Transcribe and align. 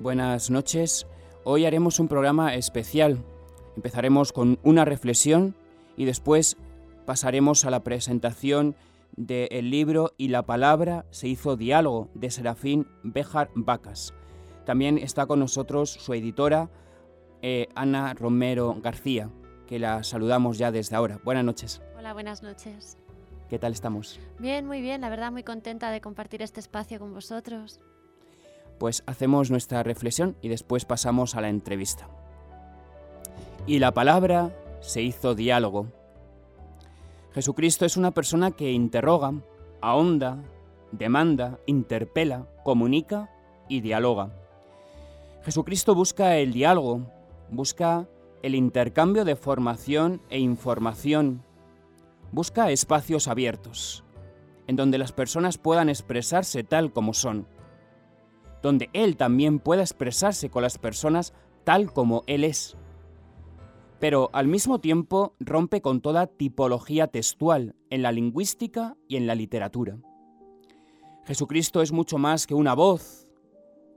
Buenas 0.00 0.48
noches. 0.48 1.06
Hoy 1.44 1.66
haremos 1.66 2.00
un 2.00 2.08
programa 2.08 2.54
especial. 2.54 3.22
Empezaremos 3.76 4.32
con 4.32 4.58
una 4.62 4.86
reflexión 4.86 5.54
y 5.94 6.06
después 6.06 6.56
pasaremos 7.04 7.66
a 7.66 7.70
la 7.70 7.84
presentación 7.84 8.76
del 9.18 9.70
libro 9.70 10.12
Y 10.16 10.28
la 10.28 10.46
palabra 10.46 11.04
se 11.10 11.28
hizo 11.28 11.58
diálogo 11.58 12.08
de 12.14 12.30
Serafín 12.30 12.86
Béjar 13.02 13.50
Vacas. 13.54 14.14
También 14.64 14.96
está 14.96 15.26
con 15.26 15.38
nosotros 15.38 15.90
su 15.90 16.14
editora 16.14 16.70
eh, 17.42 17.68
Ana 17.74 18.14
Romero 18.14 18.74
García, 18.82 19.28
que 19.66 19.78
la 19.78 20.02
saludamos 20.02 20.56
ya 20.56 20.72
desde 20.72 20.96
ahora. 20.96 21.20
Buenas 21.24 21.44
noches. 21.44 21.82
Hola, 21.98 22.14
buenas 22.14 22.42
noches. 22.42 22.96
¿Qué 23.50 23.58
tal 23.58 23.72
estamos? 23.72 24.18
Bien, 24.38 24.64
muy 24.64 24.80
bien, 24.80 25.02
la 25.02 25.10
verdad 25.10 25.30
muy 25.30 25.42
contenta 25.42 25.90
de 25.90 26.00
compartir 26.00 26.40
este 26.40 26.60
espacio 26.60 26.98
con 26.98 27.12
vosotros 27.12 27.80
pues 28.80 29.04
hacemos 29.04 29.50
nuestra 29.50 29.82
reflexión 29.82 30.36
y 30.40 30.48
después 30.48 30.86
pasamos 30.86 31.34
a 31.34 31.42
la 31.42 31.50
entrevista. 31.50 32.08
Y 33.66 33.78
la 33.78 33.92
palabra 33.92 34.56
se 34.80 35.02
hizo 35.02 35.34
diálogo. 35.34 35.88
Jesucristo 37.34 37.84
es 37.84 37.98
una 37.98 38.12
persona 38.12 38.52
que 38.52 38.72
interroga, 38.72 39.34
ahonda, 39.82 40.38
demanda, 40.92 41.60
interpela, 41.66 42.46
comunica 42.64 43.28
y 43.68 43.82
dialoga. 43.82 44.30
Jesucristo 45.44 45.94
busca 45.94 46.38
el 46.38 46.54
diálogo, 46.54 47.02
busca 47.50 48.08
el 48.42 48.54
intercambio 48.54 49.26
de 49.26 49.36
formación 49.36 50.22
e 50.30 50.38
información, 50.38 51.42
busca 52.32 52.70
espacios 52.70 53.28
abiertos, 53.28 54.04
en 54.66 54.76
donde 54.76 54.96
las 54.96 55.12
personas 55.12 55.58
puedan 55.58 55.90
expresarse 55.90 56.64
tal 56.64 56.94
como 56.94 57.12
son 57.12 57.46
donde 58.62 58.90
Él 58.92 59.16
también 59.16 59.58
pueda 59.58 59.82
expresarse 59.82 60.50
con 60.50 60.62
las 60.62 60.78
personas 60.78 61.32
tal 61.64 61.92
como 61.92 62.22
Él 62.26 62.44
es. 62.44 62.76
Pero 63.98 64.30
al 64.32 64.48
mismo 64.48 64.80
tiempo 64.80 65.34
rompe 65.40 65.82
con 65.82 66.00
toda 66.00 66.26
tipología 66.26 67.08
textual 67.08 67.74
en 67.90 68.02
la 68.02 68.12
lingüística 68.12 68.96
y 69.08 69.16
en 69.16 69.26
la 69.26 69.34
literatura. 69.34 69.98
Jesucristo 71.24 71.82
es 71.82 71.92
mucho 71.92 72.18
más 72.18 72.46
que 72.46 72.54
una 72.54 72.74
voz 72.74 73.28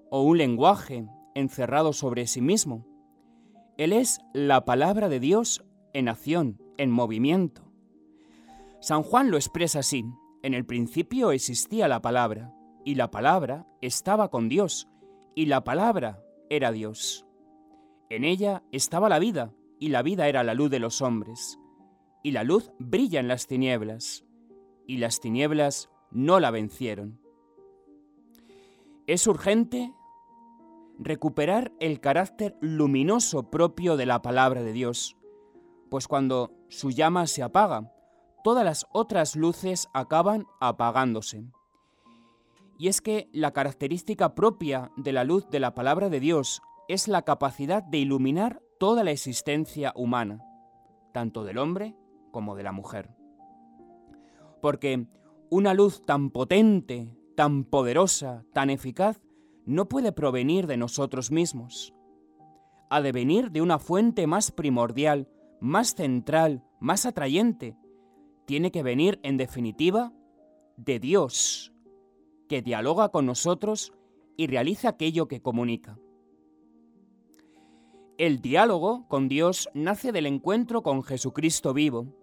o 0.09 0.22
un 0.22 0.38
lenguaje 0.38 1.08
encerrado 1.36 1.94
sobre 1.94 2.27
sí 2.27 2.42
mismo. 2.42 2.86
Él 3.77 3.94
es 3.94 4.20
la 4.33 4.66
palabra 4.66 5.09
de 5.09 5.20
Dios 5.20 5.64
en 5.94 6.09
acción, 6.09 6.61
en 6.77 6.92
movimiento. 6.92 7.64
San 8.82 9.04
Juan 9.04 9.32
lo 9.32 9.37
expresa 9.37 9.80
así. 9.80 10.04
En 10.43 10.54
el 10.54 10.66
principio 10.66 11.32
existía 11.32 11.87
la 11.87 12.02
palabra 12.02 12.54
y 12.86 12.95
la 12.95 13.11
palabra 13.11 13.66
estaba 13.82 14.30
con 14.30 14.49
Dios, 14.49 14.89
y 15.36 15.45
la 15.45 15.64
palabra 15.64 16.23
era 16.49 16.71
Dios. 16.71 17.26
En 18.10 18.23
ella 18.23 18.64
estaba 18.71 19.10
la 19.10 19.20
vida, 19.20 19.54
y 19.80 19.89
la 19.89 20.02
vida 20.02 20.27
era 20.27 20.44
la 20.44 20.54
luz 20.54 20.70
de 20.70 20.80
los 20.80 21.02
hombres. 21.02 21.60
Y 22.22 22.32
la 22.32 22.43
luz 22.43 22.72
brilla 22.80 23.20
en 23.20 23.27
las 23.27 23.48
tinieblas, 23.48 24.26
y 24.88 24.98
las 24.98 25.20
tinieblas 25.20 25.89
no 26.11 26.39
la 26.39 26.52
vencieron. 26.52 27.20
Es 29.08 29.27
urgente 29.27 29.93
recuperar 30.99 31.73
el 31.80 31.99
carácter 31.99 32.55
luminoso 32.61 33.49
propio 33.49 33.98
de 33.98 34.05
la 34.05 34.22
palabra 34.22 34.64
de 34.64 34.72
Dios, 34.73 35.17
pues 35.89 36.08
cuando 36.08 36.54
su 36.70 36.92
llama 36.92 37.27
se 37.27 37.43
apaga, 37.43 37.92
todas 38.43 38.64
las 38.64 38.86
otras 38.92 39.36
luces 39.36 39.89
acaban 39.93 40.45
apagándose. 40.60 41.45
Y 42.78 42.88
es 42.88 43.02
que 43.02 43.30
la 43.32 43.52
característica 43.52 44.36
propia 44.36 44.92
de 44.98 45.11
la 45.11 45.23
luz 45.23 45.50
de 45.50 45.60
la 45.60 45.73
palabra 45.73 46.10
de 46.10 46.20
Dios 46.20 46.61
es 46.88 47.08
la 47.08 47.22
capacidad 47.22 47.84
de 47.84 48.00
iluminar 48.00 48.61
toda 48.80 49.04
la 49.04 49.11
existencia 49.11 49.94
humana, 49.95 50.44
tanto 51.14 51.44
del 51.44 51.58
hombre 51.58 51.95
como 52.32 52.56
de 52.56 52.64
la 52.64 52.72
mujer. 52.72 53.10
Porque 54.61 55.08
una 55.50 55.73
luz 55.73 56.06
tan 56.06 56.30
potente, 56.32 57.16
tan 57.36 57.64
poderosa, 57.64 58.44
tan 58.54 58.70
eficaz, 58.70 59.22
no 59.66 59.88
puede 59.88 60.11
provenir 60.11 60.67
de 60.67 60.78
nosotros 60.78 61.32
mismos. 61.32 61.94
Ha 62.90 63.02
de 63.02 63.11
venir 63.11 63.52
de 63.52 63.61
una 63.61 63.80
fuente 63.80 64.28
más 64.28 64.52
primordial, 64.52 65.30
más 65.60 65.95
central, 65.95 66.64
más 66.80 67.05
atrayente. 67.05 67.78
Tiene 68.45 68.72
que 68.72 68.84
venir, 68.84 69.20
en 69.23 69.38
definitiva, 69.38 70.11
de 70.76 71.00
Dios, 71.00 71.73
que 72.53 72.61
dialoga 72.61 73.09
con 73.09 73.25
nosotros 73.25 73.93
y 74.37 74.45
realiza 74.45 74.89
aquello 74.89 75.27
que 75.27 75.41
comunica. 75.41 75.97
El 78.19 78.41
diálogo 78.41 79.08
con 79.08 79.27
Dios 79.27 79.69
nace 79.73 80.11
del 80.11 80.27
encuentro 80.27 80.83
con 80.83 81.02
Jesucristo 81.02 81.73
vivo. 81.73 82.13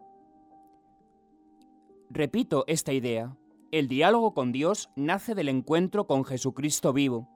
Repito 2.11 2.63
esta 2.69 2.93
idea. 2.93 3.37
El 3.73 3.89
diálogo 3.89 4.33
con 4.33 4.53
Dios 4.53 4.89
nace 4.95 5.35
del 5.35 5.49
encuentro 5.49 6.07
con 6.07 6.25
Jesucristo 6.25 6.93
vivo, 6.93 7.29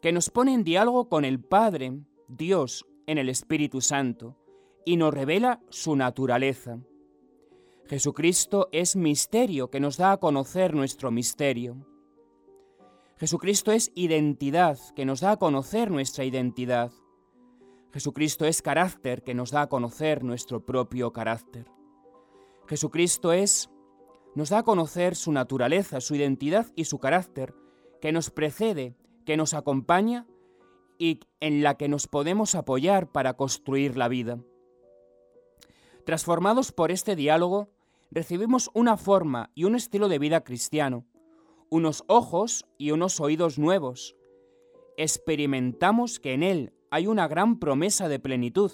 que 0.00 0.12
nos 0.12 0.30
pone 0.30 0.54
en 0.54 0.62
diálogo 0.62 1.08
con 1.08 1.24
el 1.24 1.40
Padre, 1.40 1.98
Dios, 2.28 2.86
en 3.08 3.18
el 3.18 3.28
Espíritu 3.28 3.80
Santo, 3.80 4.36
y 4.84 4.98
nos 4.98 5.12
revela 5.12 5.60
su 5.68 5.96
naturaleza. 5.96 6.78
Jesucristo 7.88 8.68
es 8.70 8.96
misterio 8.96 9.70
que 9.70 9.80
nos 9.80 9.96
da 9.96 10.12
a 10.12 10.16
conocer 10.18 10.74
nuestro 10.74 11.10
misterio. 11.10 11.86
Jesucristo 13.16 13.72
es 13.72 13.90
identidad 13.94 14.78
que 14.94 15.06
nos 15.06 15.20
da 15.20 15.32
a 15.32 15.36
conocer 15.38 15.90
nuestra 15.90 16.24
identidad. 16.26 16.92
Jesucristo 17.90 18.44
es 18.44 18.60
carácter 18.60 19.22
que 19.22 19.32
nos 19.32 19.52
da 19.52 19.62
a 19.62 19.68
conocer 19.70 20.22
nuestro 20.22 20.66
propio 20.66 21.14
carácter. 21.14 21.66
Jesucristo 22.66 23.32
es 23.32 23.70
nos 24.34 24.50
da 24.50 24.58
a 24.58 24.64
conocer 24.64 25.16
su 25.16 25.32
naturaleza, 25.32 26.02
su 26.02 26.14
identidad 26.14 26.66
y 26.76 26.84
su 26.84 26.98
carácter, 26.98 27.54
que 28.02 28.12
nos 28.12 28.30
precede, 28.30 28.96
que 29.24 29.38
nos 29.38 29.54
acompaña 29.54 30.26
y 30.98 31.20
en 31.40 31.62
la 31.62 31.78
que 31.78 31.88
nos 31.88 32.06
podemos 32.06 32.54
apoyar 32.54 33.10
para 33.10 33.34
construir 33.34 33.96
la 33.96 34.08
vida. 34.08 34.38
Transformados 36.04 36.70
por 36.70 36.90
este 36.90 37.16
diálogo, 37.16 37.70
recibimos 38.10 38.70
una 38.74 38.96
forma 38.96 39.50
y 39.54 39.64
un 39.64 39.74
estilo 39.74 40.08
de 40.08 40.18
vida 40.18 40.42
cristiano, 40.42 41.06
unos 41.70 42.04
ojos 42.06 42.66
y 42.78 42.90
unos 42.92 43.20
oídos 43.20 43.58
nuevos. 43.58 44.16
Experimentamos 44.96 46.18
que 46.18 46.32
en 46.32 46.42
Él 46.42 46.72
hay 46.90 47.06
una 47.06 47.28
gran 47.28 47.58
promesa 47.58 48.08
de 48.08 48.18
plenitud 48.18 48.72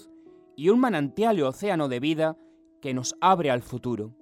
y 0.55 0.69
un 0.69 0.79
manantial 0.79 1.37
y 1.37 1.41
océano 1.41 1.89
de 1.89 1.99
vida 1.99 2.37
que 2.81 2.93
nos 2.93 3.15
abre 3.19 3.51
al 3.51 3.61
futuro. 3.61 4.15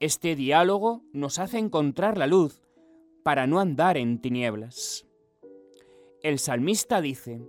Este 0.00 0.34
diálogo 0.34 1.02
nos 1.12 1.38
hace 1.38 1.58
encontrar 1.58 2.18
la 2.18 2.26
luz 2.26 2.62
para 3.22 3.46
no 3.46 3.60
andar 3.60 3.96
en 3.96 4.20
tinieblas. 4.20 5.06
El 6.22 6.38
salmista 6.38 7.00
dice, 7.00 7.40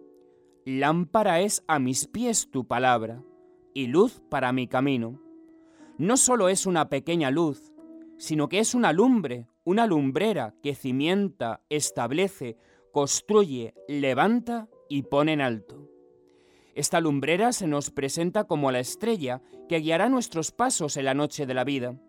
Lámpara 0.66 1.42
es 1.42 1.64
a 1.68 1.80
mis 1.80 2.08
pies 2.08 2.50
tu 2.52 2.68
palabra 2.68 3.24
y 3.74 3.88
luz 3.88 4.22
para 4.30 4.52
mi 4.52 4.68
camino 4.68 5.27
no 5.98 6.18
solo 6.18 6.50
es 6.50 6.66
una 6.66 6.90
pequeña 6.90 7.32
luz, 7.32 7.74
sino 8.18 8.50
que 8.50 8.60
es 8.60 8.74
una 8.74 8.94
lumbre, 8.94 9.48
una 9.64 9.88
lumbrera 9.88 10.56
que 10.62 10.76
cimienta, 10.76 11.62
establece, 11.70 12.58
construye, 12.92 13.74
levanta 13.88 14.70
y 14.90 15.04
pone 15.04 15.34
en 15.34 15.42
alto. 15.42 15.90
Esta 16.76 17.02
lumbrera 17.02 17.54
se 17.54 17.68
nos 17.68 17.90
presenta 17.90 18.44
como 18.44 18.72
la 18.72 18.80
estrella 18.80 19.42
que 19.68 19.80
guiará 19.80 20.10
nuestros 20.10 20.52
pasos 20.52 20.98
en 20.98 21.06
la 21.06 21.14
noche 21.14 21.46
de 21.46 21.54
la 21.54 21.64
vida, 21.64 22.00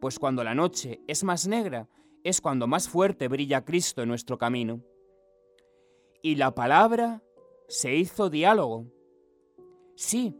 pues 0.00 0.18
cuando 0.18 0.44
la 0.44 0.54
noche 0.54 1.00
es 1.08 1.24
más 1.24 1.48
negra, 1.48 1.88
es 2.22 2.40
cuando 2.40 2.66
más 2.66 2.88
fuerte 2.88 3.28
brilla 3.28 3.64
Cristo 3.64 4.02
en 4.02 4.08
nuestro 4.08 4.38
camino. 4.38 4.80
Y 6.22 6.36
la 6.36 6.54
palabra 6.54 7.22
se 7.68 7.96
hizo 7.96 8.30
diálogo. 8.30 8.86
Sí, 9.96 10.36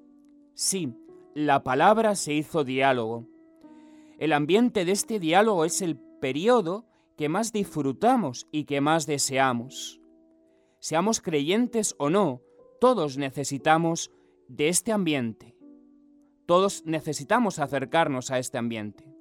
sí, 0.55 0.93
la 1.37 1.63
palabra 1.63 2.15
se 2.15 2.33
hizo 2.33 2.65
diálogo. 2.65 3.27
El 4.19 4.33
ambiente 4.33 4.87
de 4.87 4.93
este 4.93 5.21
diálogo 5.21 5.67
es 5.67 5.83
el 5.83 5.99
periodo 5.99 6.87
que 7.19 7.29
más 7.29 7.53
disfrutamos 7.53 8.47
y 8.53 8.65
que 8.65 8.81
más 8.81 9.05
deseamos. 9.05 10.01
seamos 10.79 11.21
creyentes 11.21 11.95
o 11.99 12.09
no, 12.09 12.41
todos 12.81 13.19
necesitamos 13.19 14.11
de 14.49 14.69
este 14.69 14.93
ambiente. 14.93 15.55
Todos 16.47 16.87
necesitamos 16.87 17.59
acercarnos 17.59 18.31
a 18.31 18.39
este 18.39 18.57
ambiente. 18.57 19.13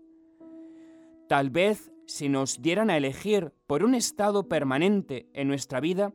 Tal 1.27 1.49
vez 1.49 1.91
si 2.05 2.29
nos 2.29 2.61
dieran 2.61 2.91
a 2.91 2.95
elegir 2.95 3.51
por 3.67 3.83
un 3.83 3.93
estado 3.93 4.47
permanente 4.47 5.27
en 5.33 5.49
nuestra 5.49 5.81
vida, 5.81 6.13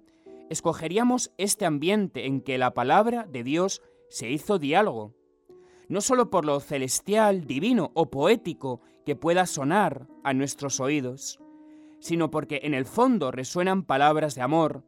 escogeríamos 0.48 1.30
este 1.36 1.66
ambiente 1.66 2.24
en 2.24 2.40
que 2.40 2.56
la 2.56 2.72
palabra 2.72 3.26
de 3.30 3.44
Dios 3.44 3.82
se 4.08 4.30
hizo 4.30 4.58
diálogo, 4.58 5.19
no 5.90 6.00
solo 6.00 6.30
por 6.30 6.44
lo 6.44 6.60
celestial, 6.60 7.46
divino 7.46 7.90
o 7.94 8.10
poético 8.10 8.80
que 9.04 9.16
pueda 9.16 9.44
sonar 9.44 10.06
a 10.22 10.32
nuestros 10.32 10.78
oídos, 10.78 11.40
sino 11.98 12.30
porque 12.30 12.60
en 12.62 12.74
el 12.74 12.86
fondo 12.86 13.32
resuenan 13.32 13.82
palabras 13.82 14.36
de 14.36 14.42
amor, 14.42 14.84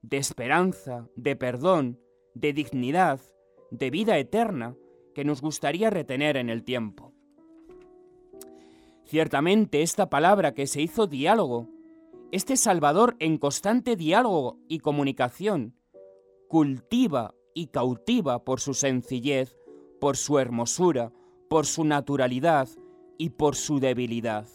de 0.00 0.16
esperanza, 0.18 1.08
de 1.16 1.34
perdón, 1.34 1.98
de 2.34 2.52
dignidad, 2.52 3.20
de 3.72 3.90
vida 3.90 4.16
eterna, 4.16 4.76
que 5.12 5.24
nos 5.24 5.42
gustaría 5.42 5.90
retener 5.90 6.36
en 6.36 6.48
el 6.48 6.62
tiempo. 6.62 7.12
Ciertamente 9.06 9.82
esta 9.82 10.08
palabra 10.08 10.54
que 10.54 10.68
se 10.68 10.80
hizo 10.80 11.08
diálogo, 11.08 11.68
este 12.30 12.56
Salvador 12.56 13.16
en 13.18 13.38
constante 13.38 13.96
diálogo 13.96 14.60
y 14.68 14.78
comunicación, 14.78 15.74
cultiva 16.48 17.34
y 17.54 17.66
cautiva 17.66 18.44
por 18.44 18.60
su 18.60 18.72
sencillez, 18.72 19.56
por 20.04 20.18
su 20.18 20.38
hermosura, 20.38 21.14
por 21.48 21.64
su 21.64 21.82
naturalidad 21.82 22.68
y 23.16 23.30
por 23.30 23.56
su 23.56 23.80
debilidad. 23.80 24.46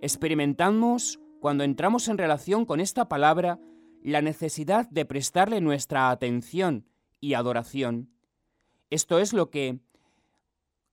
Experimentamos, 0.00 1.20
cuando 1.40 1.62
entramos 1.62 2.08
en 2.08 2.16
relación 2.16 2.64
con 2.64 2.80
esta 2.80 3.06
palabra, 3.06 3.60
la 4.02 4.22
necesidad 4.22 4.88
de 4.88 5.04
prestarle 5.04 5.60
nuestra 5.60 6.08
atención 6.08 6.86
y 7.20 7.34
adoración. 7.34 8.08
Esto 8.88 9.18
es 9.18 9.34
lo 9.34 9.50
que 9.50 9.78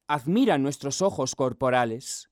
admiran 0.08 0.62
nuestros 0.62 1.02
ojos 1.02 1.34
corporales, 1.34 2.30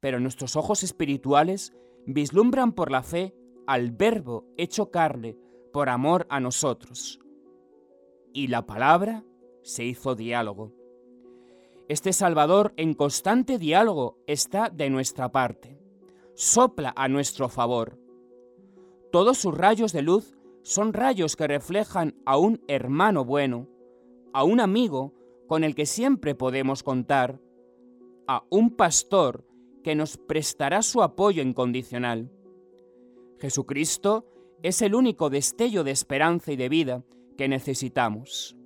pero 0.00 0.20
nuestros 0.20 0.54
ojos 0.54 0.82
espirituales 0.82 1.72
vislumbran 2.06 2.72
por 2.72 2.90
la 2.90 3.02
fe 3.02 3.34
al 3.66 3.90
Verbo 3.90 4.44
hecho 4.58 4.90
carne 4.90 5.34
por 5.72 5.88
amor 5.88 6.26
a 6.28 6.40
nosotros. 6.40 7.20
Y 8.34 8.48
la 8.48 8.66
palabra 8.66 9.24
se 9.66 9.84
hizo 9.84 10.14
diálogo. 10.14 10.72
Este 11.88 12.12
Salvador 12.12 12.72
en 12.76 12.94
constante 12.94 13.58
diálogo 13.58 14.16
está 14.28 14.70
de 14.70 14.88
nuestra 14.90 15.32
parte. 15.32 15.76
Sopla 16.34 16.92
a 16.96 17.08
nuestro 17.08 17.48
favor. 17.48 17.98
Todos 19.10 19.38
sus 19.38 19.56
rayos 19.56 19.92
de 19.92 20.02
luz 20.02 20.36
son 20.62 20.92
rayos 20.92 21.34
que 21.34 21.48
reflejan 21.48 22.14
a 22.24 22.38
un 22.38 22.62
hermano 22.68 23.24
bueno, 23.24 23.68
a 24.32 24.44
un 24.44 24.60
amigo 24.60 25.14
con 25.48 25.64
el 25.64 25.74
que 25.74 25.86
siempre 25.86 26.36
podemos 26.36 26.84
contar, 26.84 27.40
a 28.28 28.44
un 28.50 28.70
pastor 28.70 29.44
que 29.82 29.96
nos 29.96 30.16
prestará 30.16 30.82
su 30.82 31.02
apoyo 31.02 31.42
incondicional. 31.42 32.30
Jesucristo 33.40 34.26
es 34.62 34.80
el 34.80 34.94
único 34.94 35.28
destello 35.28 35.82
de 35.82 35.90
esperanza 35.90 36.52
y 36.52 36.56
de 36.56 36.68
vida 36.68 37.04
que 37.36 37.48
necesitamos. 37.48 38.56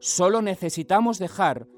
Solo 0.00 0.40
necesitamos 0.40 1.18
dejar 1.18 1.68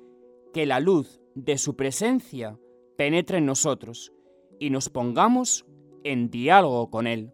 que 0.53 0.65
la 0.65 0.79
luz 0.79 1.21
de 1.35 1.59
su 1.59 1.75
presencia 1.75 2.57
penetre 2.97 3.39
en 3.39 3.47
nosotros 3.47 4.13
y 4.61 4.71
nos 4.71 4.89
pongamos 4.89 5.67
en 6.05 6.31
diálogo 6.31 6.89
con 6.89 7.09
Él. 7.09 7.33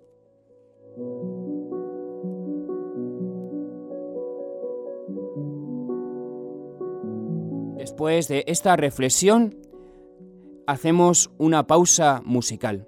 Después 7.76 8.28
de 8.28 8.44
esta 8.46 8.76
reflexión, 8.76 9.60
hacemos 10.66 11.30
una 11.36 11.66
pausa 11.66 12.22
musical. 12.24 12.86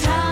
Estar 0.00 0.27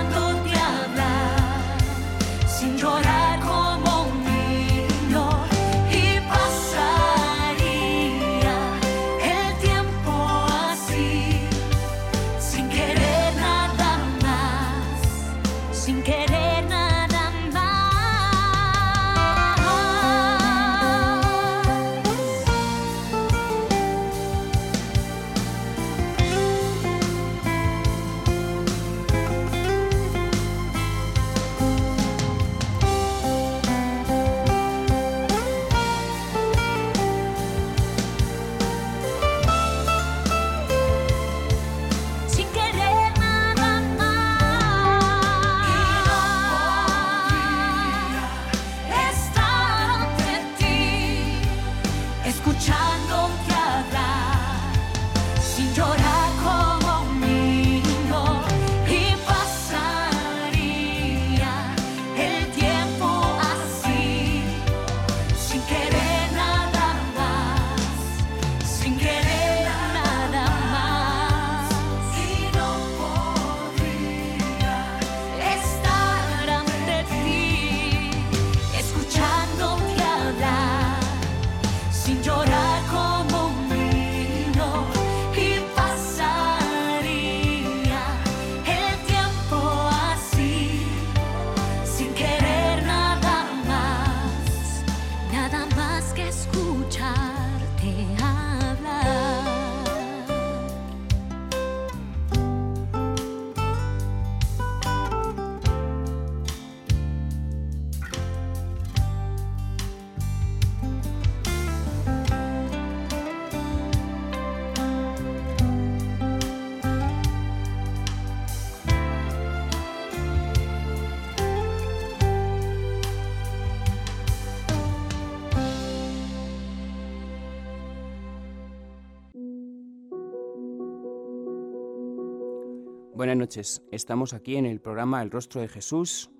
Buenas 133.27 133.39
noches. 133.39 133.83
Estamos 133.91 134.35
aquí 134.35 134.55
en 134.55 134.67
el 134.67 134.81
programa 134.81 135.21
El 135.21 135.33
Rostro 135.33 135.61
de 135.61 135.67
Jesús, 135.67 136.31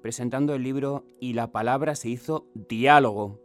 presentando 0.00 0.56
el 0.56 0.64
libro 0.64 1.04
Y 1.20 1.34
la 1.34 1.52
palabra 1.52 1.94
se 1.94 2.08
hizo 2.08 2.48
diálogo 2.56 3.38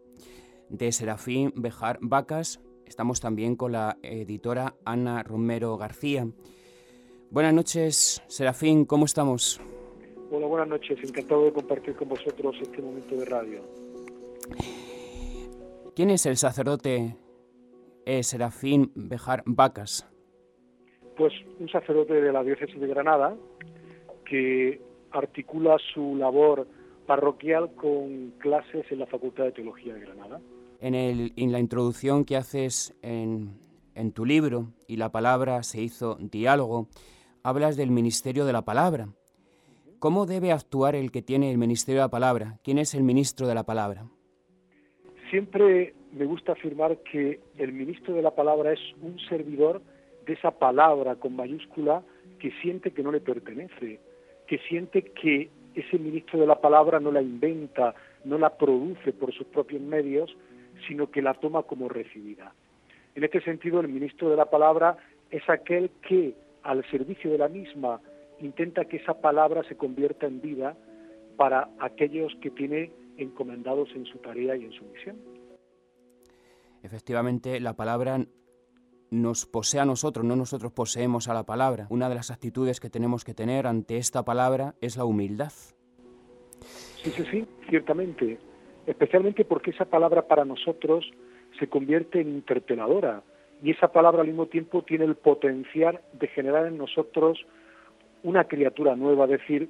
de 0.70 0.92
Serafín 0.92 1.54
Bejar 1.56 2.00
Vacas. 2.02 2.60
Estamos 2.88 3.20
también 3.20 3.56
con 3.56 3.74
la 3.74 4.00
editora 4.02 4.74
Ana 4.84 5.22
Romero 5.22 5.78
García. 5.78 6.28
Buenas 7.30 7.54
noches, 7.54 8.24
Serafín, 8.26 8.84
¿cómo 8.86 9.06
estamos? 9.06 9.62
Hola, 10.32 10.48
buenas 10.48 10.68
noches. 10.68 10.98
Encantado 11.04 11.46
de 11.46 11.54
compartir 11.54 11.96
con 11.96 12.10
vosotros 12.10 12.56
este 12.60 12.82
momento 12.82 13.16
de 13.16 13.26
radio. 13.26 13.62
¿Quién 15.96 16.10
es 16.10 16.26
el 16.26 16.36
sacerdote 16.36 17.16
eh, 18.08 18.24
Serafín 18.24 18.92
Bejar 18.96 19.44
Vacas? 19.46 20.08
Pues 21.18 21.34
un 21.60 21.68
sacerdote 21.70 22.22
de 22.22 22.32
la 22.32 22.44
diócesis 22.44 22.80
de 22.80 22.88
Granada 22.88 23.36
que 24.26 24.80
articula 25.12 25.78
su 25.94 26.16
labor 26.16 26.68
parroquial 27.08 27.74
con 27.76 28.34
clases 28.38 28.86
en 28.92 29.00
la 29.00 29.08
Facultad 29.08 29.46
de 29.46 29.52
Teología 29.54 29.96
de 29.96 30.02
Granada. 30.02 30.40
En, 30.80 30.94
el, 30.94 31.34
en 31.36 31.52
la 31.52 31.60
introducción 31.60 32.24
que 32.24 32.36
haces 32.36 32.96
en, 33.02 33.58
en 33.96 34.12
tu 34.12 34.26
libro, 34.26 34.68
y 34.86 34.98
la 34.98 35.12
palabra 35.12 35.64
se 35.64 35.82
hizo 35.82 36.18
diálogo, 36.20 36.88
hablas 37.42 37.78
del 37.78 37.90
ministerio 37.90 38.46
de 38.46 38.54
la 38.54 38.64
palabra. 38.64 39.08
¿Cómo 40.00 40.28
debe 40.28 40.52
actuar 40.52 40.96
el 40.96 41.12
que 41.12 41.24
tiene 41.24 41.50
el 41.50 41.58
ministerio 41.58 42.02
de 42.02 42.06
la 42.06 42.12
palabra? 42.12 42.60
¿Quién 42.64 42.78
es 42.78 42.94
el 42.94 43.02
ministro 43.02 43.48
de 43.48 43.56
la 43.56 43.64
palabra? 43.64 44.06
Siempre 45.32 45.96
me 46.12 46.26
gusta 46.26 46.52
afirmar 46.52 47.00
que 47.12 47.40
el 47.58 47.74
ministro 47.74 48.14
de 48.14 48.22
la 48.22 48.36
palabra 48.36 48.74
es 48.74 48.80
un 49.02 49.18
servidor 49.28 49.82
de 50.28 50.34
esa 50.34 50.52
palabra 50.52 51.16
con 51.16 51.36
mayúscula 51.36 52.04
que 52.40 52.52
siente 52.62 52.92
que 52.92 53.02
no 53.02 53.12
le 53.12 53.22
pertenece, 53.22 54.00
que 54.46 54.60
siente 54.70 55.04
que 55.04 55.50
ese 55.74 55.98
ministro 55.98 56.40
de 56.40 56.48
la 56.48 56.60
palabra 56.60 57.00
no 57.00 57.12
la 57.12 57.22
inventa, 57.22 57.96
no 58.26 58.38
la 58.38 58.58
produce 58.58 59.14
por 59.14 59.34
sus 59.34 59.48
propios 59.48 59.82
medios, 59.82 60.36
sino 60.88 61.10
que 61.10 61.22
la 61.22 61.34
toma 61.34 61.64
como 61.64 61.88
recibida. 61.88 62.54
En 63.16 63.24
este 63.24 63.42
sentido, 63.42 63.80
el 63.80 63.88
ministro 63.88 64.30
de 64.30 64.36
la 64.36 64.50
palabra 64.50 64.98
es 65.32 65.48
aquel 65.50 65.90
que, 66.08 66.36
al 66.64 66.84
servicio 66.90 67.32
de 67.32 67.38
la 67.38 67.48
misma, 67.48 68.00
intenta 68.40 68.86
que 68.86 68.98
esa 68.98 69.20
palabra 69.20 69.64
se 69.64 69.76
convierta 69.76 70.28
en 70.28 70.42
vida 70.42 70.76
para 71.38 71.70
aquellos 71.80 72.36
que 72.42 72.52
tiene 72.52 72.92
encomendados 73.18 73.90
en 73.96 74.06
su 74.06 74.18
tarea 74.20 74.56
y 74.56 74.66
en 74.66 74.72
su 74.72 74.84
misión. 74.86 75.18
Efectivamente, 76.84 77.60
la 77.60 77.74
palabra 77.74 78.20
nos 79.10 79.46
posee 79.46 79.80
a 79.80 79.86
nosotros, 79.86 80.26
no 80.26 80.36
nosotros 80.36 80.72
poseemos 80.72 81.28
a 81.28 81.34
la 81.34 81.44
palabra. 81.44 81.88
Una 81.90 82.10
de 82.10 82.16
las 82.16 82.32
actitudes 82.32 82.80
que 82.80 82.90
tenemos 82.90 83.24
que 83.24 83.34
tener 83.34 83.68
ante 83.68 83.98
esta 83.98 84.24
palabra 84.24 84.76
es 84.82 84.98
la 84.98 85.06
humildad. 85.06 85.52
Sí, 87.04 87.12
sí, 87.12 87.24
sí, 87.32 87.48
ciertamente. 87.70 88.38
Especialmente 88.86 89.46
porque 89.46 89.72
esa 89.72 89.86
palabra 89.86 90.28
para 90.28 90.46
nosotros 90.46 91.10
se 91.60 91.68
convierte 91.68 92.22
en 92.22 92.30
interpeladora 92.30 93.24
y 93.62 93.72
esa 93.72 93.92
palabra 93.92 94.22
al 94.22 94.28
mismo 94.28 94.48
tiempo 94.48 94.84
tiene 94.84 95.06
el 95.06 95.16
potencial 95.16 96.02
de 96.14 96.28
generar 96.28 96.68
en 96.68 96.78
nosotros 96.78 97.40
una 98.24 98.46
criatura 98.46 98.96
nueva, 98.96 99.26
es 99.26 99.32
decir, 99.32 99.70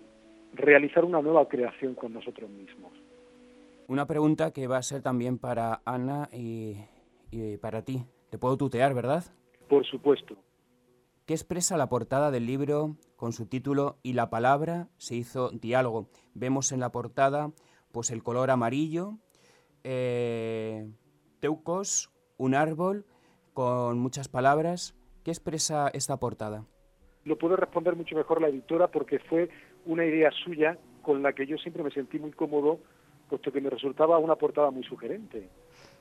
realizar 0.54 1.06
una 1.06 1.22
nueva 1.22 1.48
creación 1.48 1.96
con 1.96 2.14
nosotros 2.14 2.50
mismos. 2.50 2.92
Una 3.88 4.06
pregunta 4.06 4.52
que 4.52 4.68
va 4.68 4.78
a 4.78 4.84
ser 4.84 5.02
también 5.02 5.38
para 5.38 5.82
Ana 5.86 6.28
y, 6.34 6.76
y 7.32 7.58
para 7.58 7.84
ti. 7.84 8.04
Te 8.30 8.38
puedo 8.38 8.58
tutear, 8.58 8.94
¿verdad? 8.94 9.24
Por 9.70 9.86
supuesto. 9.86 10.36
¿Qué 11.26 11.34
expresa 11.34 11.78
la 11.78 11.90
portada 11.90 12.32
del 12.32 12.46
libro 12.46 12.96
con 13.18 13.34
su 13.34 13.48
título 13.48 13.98
Y 14.02 14.14
la 14.14 14.30
palabra 14.30 14.88
se 14.98 15.16
hizo 15.16 15.50
diálogo? 15.52 16.10
Vemos 16.34 16.72
en 16.72 16.80
la 16.80 16.92
portada 16.92 17.52
pues 17.92 18.12
el 18.12 18.24
color 18.24 18.52
amarillo, 18.52 19.14
eh, 19.84 20.88
teucos, 21.40 22.12
un 22.38 22.54
árbol 22.54 23.06
con 23.54 24.00
muchas 24.00 24.28
palabras. 24.30 24.96
¿Qué 25.24 25.32
expresa 25.32 25.90
esta 25.90 26.18
portada? 26.18 26.66
Lo 27.26 27.38
puede 27.38 27.56
responder 27.56 27.96
mucho 27.96 28.16
mejor 28.16 28.42
la 28.42 28.48
editora 28.48 28.88
porque 28.88 29.20
fue 29.20 29.50
una 29.86 30.06
idea 30.06 30.32
suya 30.32 30.78
con 31.02 31.24
la 31.24 31.34
que 31.34 31.48
yo 31.48 31.58
siempre 31.58 31.84
me 31.84 31.92
sentí 31.92 32.20
muy 32.20 32.32
cómodo, 32.32 32.80
puesto 33.30 33.52
que 33.52 33.62
me 33.62 33.70
resultaba 33.70 34.18
una 34.18 34.36
portada 34.36 34.72
muy 34.72 34.84
sugerente. 34.84 35.50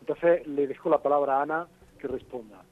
Entonces 0.00 0.46
le 0.46 0.66
dejo 0.66 0.90
la 0.90 1.02
palabra 1.02 1.38
a 1.38 1.42
Ana 1.42 1.68
que 2.06 2.12
responda. 2.12 2.62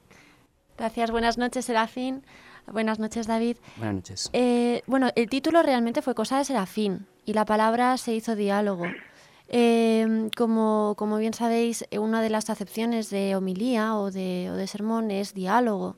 Gracias, 0.77 1.11
buenas 1.11 1.37
noches, 1.37 1.65
Serafín. 1.65 2.23
Buenas 2.71 2.99
noches, 2.99 3.27
David. 3.27 3.57
Buenas 3.77 3.95
noches. 3.95 4.29
Eh, 4.33 4.81
bueno, 4.87 5.09
el 5.15 5.29
título 5.29 5.61
realmente 5.61 6.01
fue 6.01 6.15
Cosa 6.15 6.37
de 6.37 6.45
Serafín 6.45 7.05
y 7.25 7.33
la 7.33 7.45
palabra 7.45 7.97
se 7.97 8.13
hizo 8.13 8.35
diálogo. 8.35 8.85
Eh, 9.47 10.29
como, 10.35 10.95
como, 10.97 11.17
bien 11.17 11.33
sabéis, 11.33 11.85
eh, 11.91 11.99
una 11.99 12.21
de 12.21 12.29
las 12.31 12.49
acepciones 12.49 13.09
de 13.09 13.35
homilía 13.35 13.95
o 13.95 14.09
de, 14.09 14.49
o 14.51 14.55
de 14.55 14.67
sermón 14.67 15.11
es 15.11 15.33
diálogo. 15.33 15.97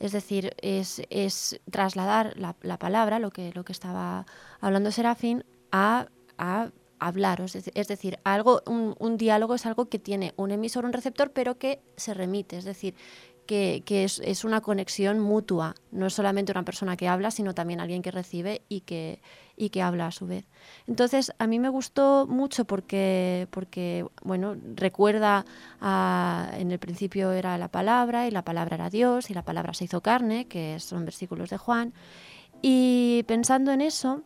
Es 0.00 0.12
decir, 0.12 0.54
es, 0.62 1.02
es 1.10 1.60
trasladar 1.70 2.34
la, 2.36 2.56
la, 2.62 2.78
palabra, 2.78 3.18
lo 3.18 3.30
que, 3.30 3.52
lo 3.52 3.64
que 3.64 3.72
estaba 3.72 4.26
hablando 4.60 4.90
Serafín, 4.90 5.44
a, 5.70 6.06
a 6.38 6.70
hablar. 7.00 7.40
Es 7.40 7.88
decir, 7.88 8.18
algo, 8.24 8.62
un, 8.66 9.16
diálogo 9.16 9.54
es 9.54 9.66
algo 9.66 9.88
que 9.88 9.98
tiene 9.98 10.34
un 10.36 10.50
emisor, 10.50 10.84
un 10.84 10.92
receptor, 10.92 11.32
pero 11.32 11.58
que 11.58 11.80
se 11.96 12.14
remite. 12.14 12.58
Es 12.58 12.64
decir, 12.64 12.94
que, 13.46 13.82
que 13.86 14.04
es, 14.04 14.44
una 14.44 14.60
conexión 14.60 15.20
mutua. 15.20 15.74
No 15.90 16.06
es 16.06 16.14
solamente 16.14 16.52
una 16.52 16.64
persona 16.64 16.96
que 16.96 17.08
habla, 17.08 17.30
sino 17.30 17.54
también 17.54 17.80
alguien 17.80 18.02
que 18.02 18.10
recibe 18.10 18.62
y 18.68 18.82
que, 18.82 19.22
y 19.56 19.70
que 19.70 19.80
habla 19.80 20.06
a 20.08 20.12
su 20.12 20.26
vez. 20.26 20.44
Entonces, 20.86 21.32
a 21.38 21.46
mí 21.46 21.58
me 21.58 21.70
gustó 21.70 22.26
mucho 22.28 22.66
porque, 22.66 23.48
porque 23.50 24.04
bueno, 24.22 24.54
recuerda 24.74 25.46
en 25.80 26.70
el 26.70 26.78
principio 26.78 27.32
era 27.32 27.56
la 27.56 27.68
palabra 27.68 28.26
y 28.26 28.30
la 28.30 28.42
palabra 28.42 28.76
era 28.76 28.90
Dios 28.90 29.30
y 29.30 29.34
la 29.34 29.42
palabra 29.42 29.72
se 29.72 29.84
hizo 29.84 30.02
carne, 30.02 30.46
que 30.46 30.78
son 30.78 31.06
versículos 31.06 31.48
de 31.48 31.56
Juan. 31.56 31.94
Y 32.60 33.24
pensando 33.26 33.72
en 33.72 33.80
eso, 33.80 34.22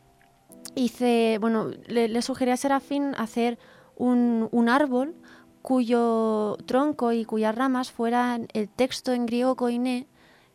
hice, 0.74 1.38
bueno, 1.40 1.70
le, 1.86 2.08
le 2.08 2.22
sugerí 2.22 2.50
a 2.50 2.56
Serafín 2.56 3.14
hacer 3.16 3.58
un, 3.96 4.68
árbol 4.68 5.14
cuyo 5.60 6.56
tronco 6.66 7.12
y 7.12 7.24
cuyas 7.24 7.54
ramas 7.54 7.92
fueran 7.92 8.48
el 8.52 8.68
texto 8.68 9.12
en 9.12 9.26
griego 9.26 9.56
koiné, 9.56 10.08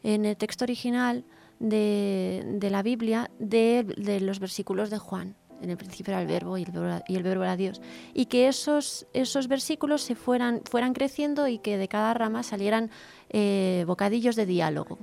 en 0.04 0.26
el 0.26 0.36
texto 0.36 0.66
original 0.66 1.26
de, 1.60 2.68
la 2.70 2.84
Biblia, 2.84 3.32
de, 3.40 3.86
de, 3.98 4.20
los 4.20 4.40
versículos 4.40 4.90
de 4.90 4.98
Juan. 4.98 5.36
En 5.62 5.72
el 5.72 5.78
principio 5.78 6.12
era 6.12 6.22
el 6.22 6.28
verbo 6.28 6.58
y 6.58 6.64
el 6.64 6.72
verbo, 6.72 7.04
y 7.08 7.16
el 7.16 7.24
verbo 7.24 7.44
era 7.44 7.56
Dios. 7.56 7.82
Y 8.14 8.28
que 8.28 8.48
esos, 8.48 9.08
esos 9.14 9.48
versículos 9.48 10.04
se 10.04 10.14
fueran, 10.14 10.62
fueran 10.70 10.94
creciendo 10.94 11.48
y 11.48 11.58
que 11.58 11.78
de 11.78 11.88
cada 11.88 12.14
rama 12.14 12.44
salieran 12.44 12.92
eh, 13.30 13.84
bocadillos 13.88 14.36
de 14.36 14.46
diálogo. 14.46 15.00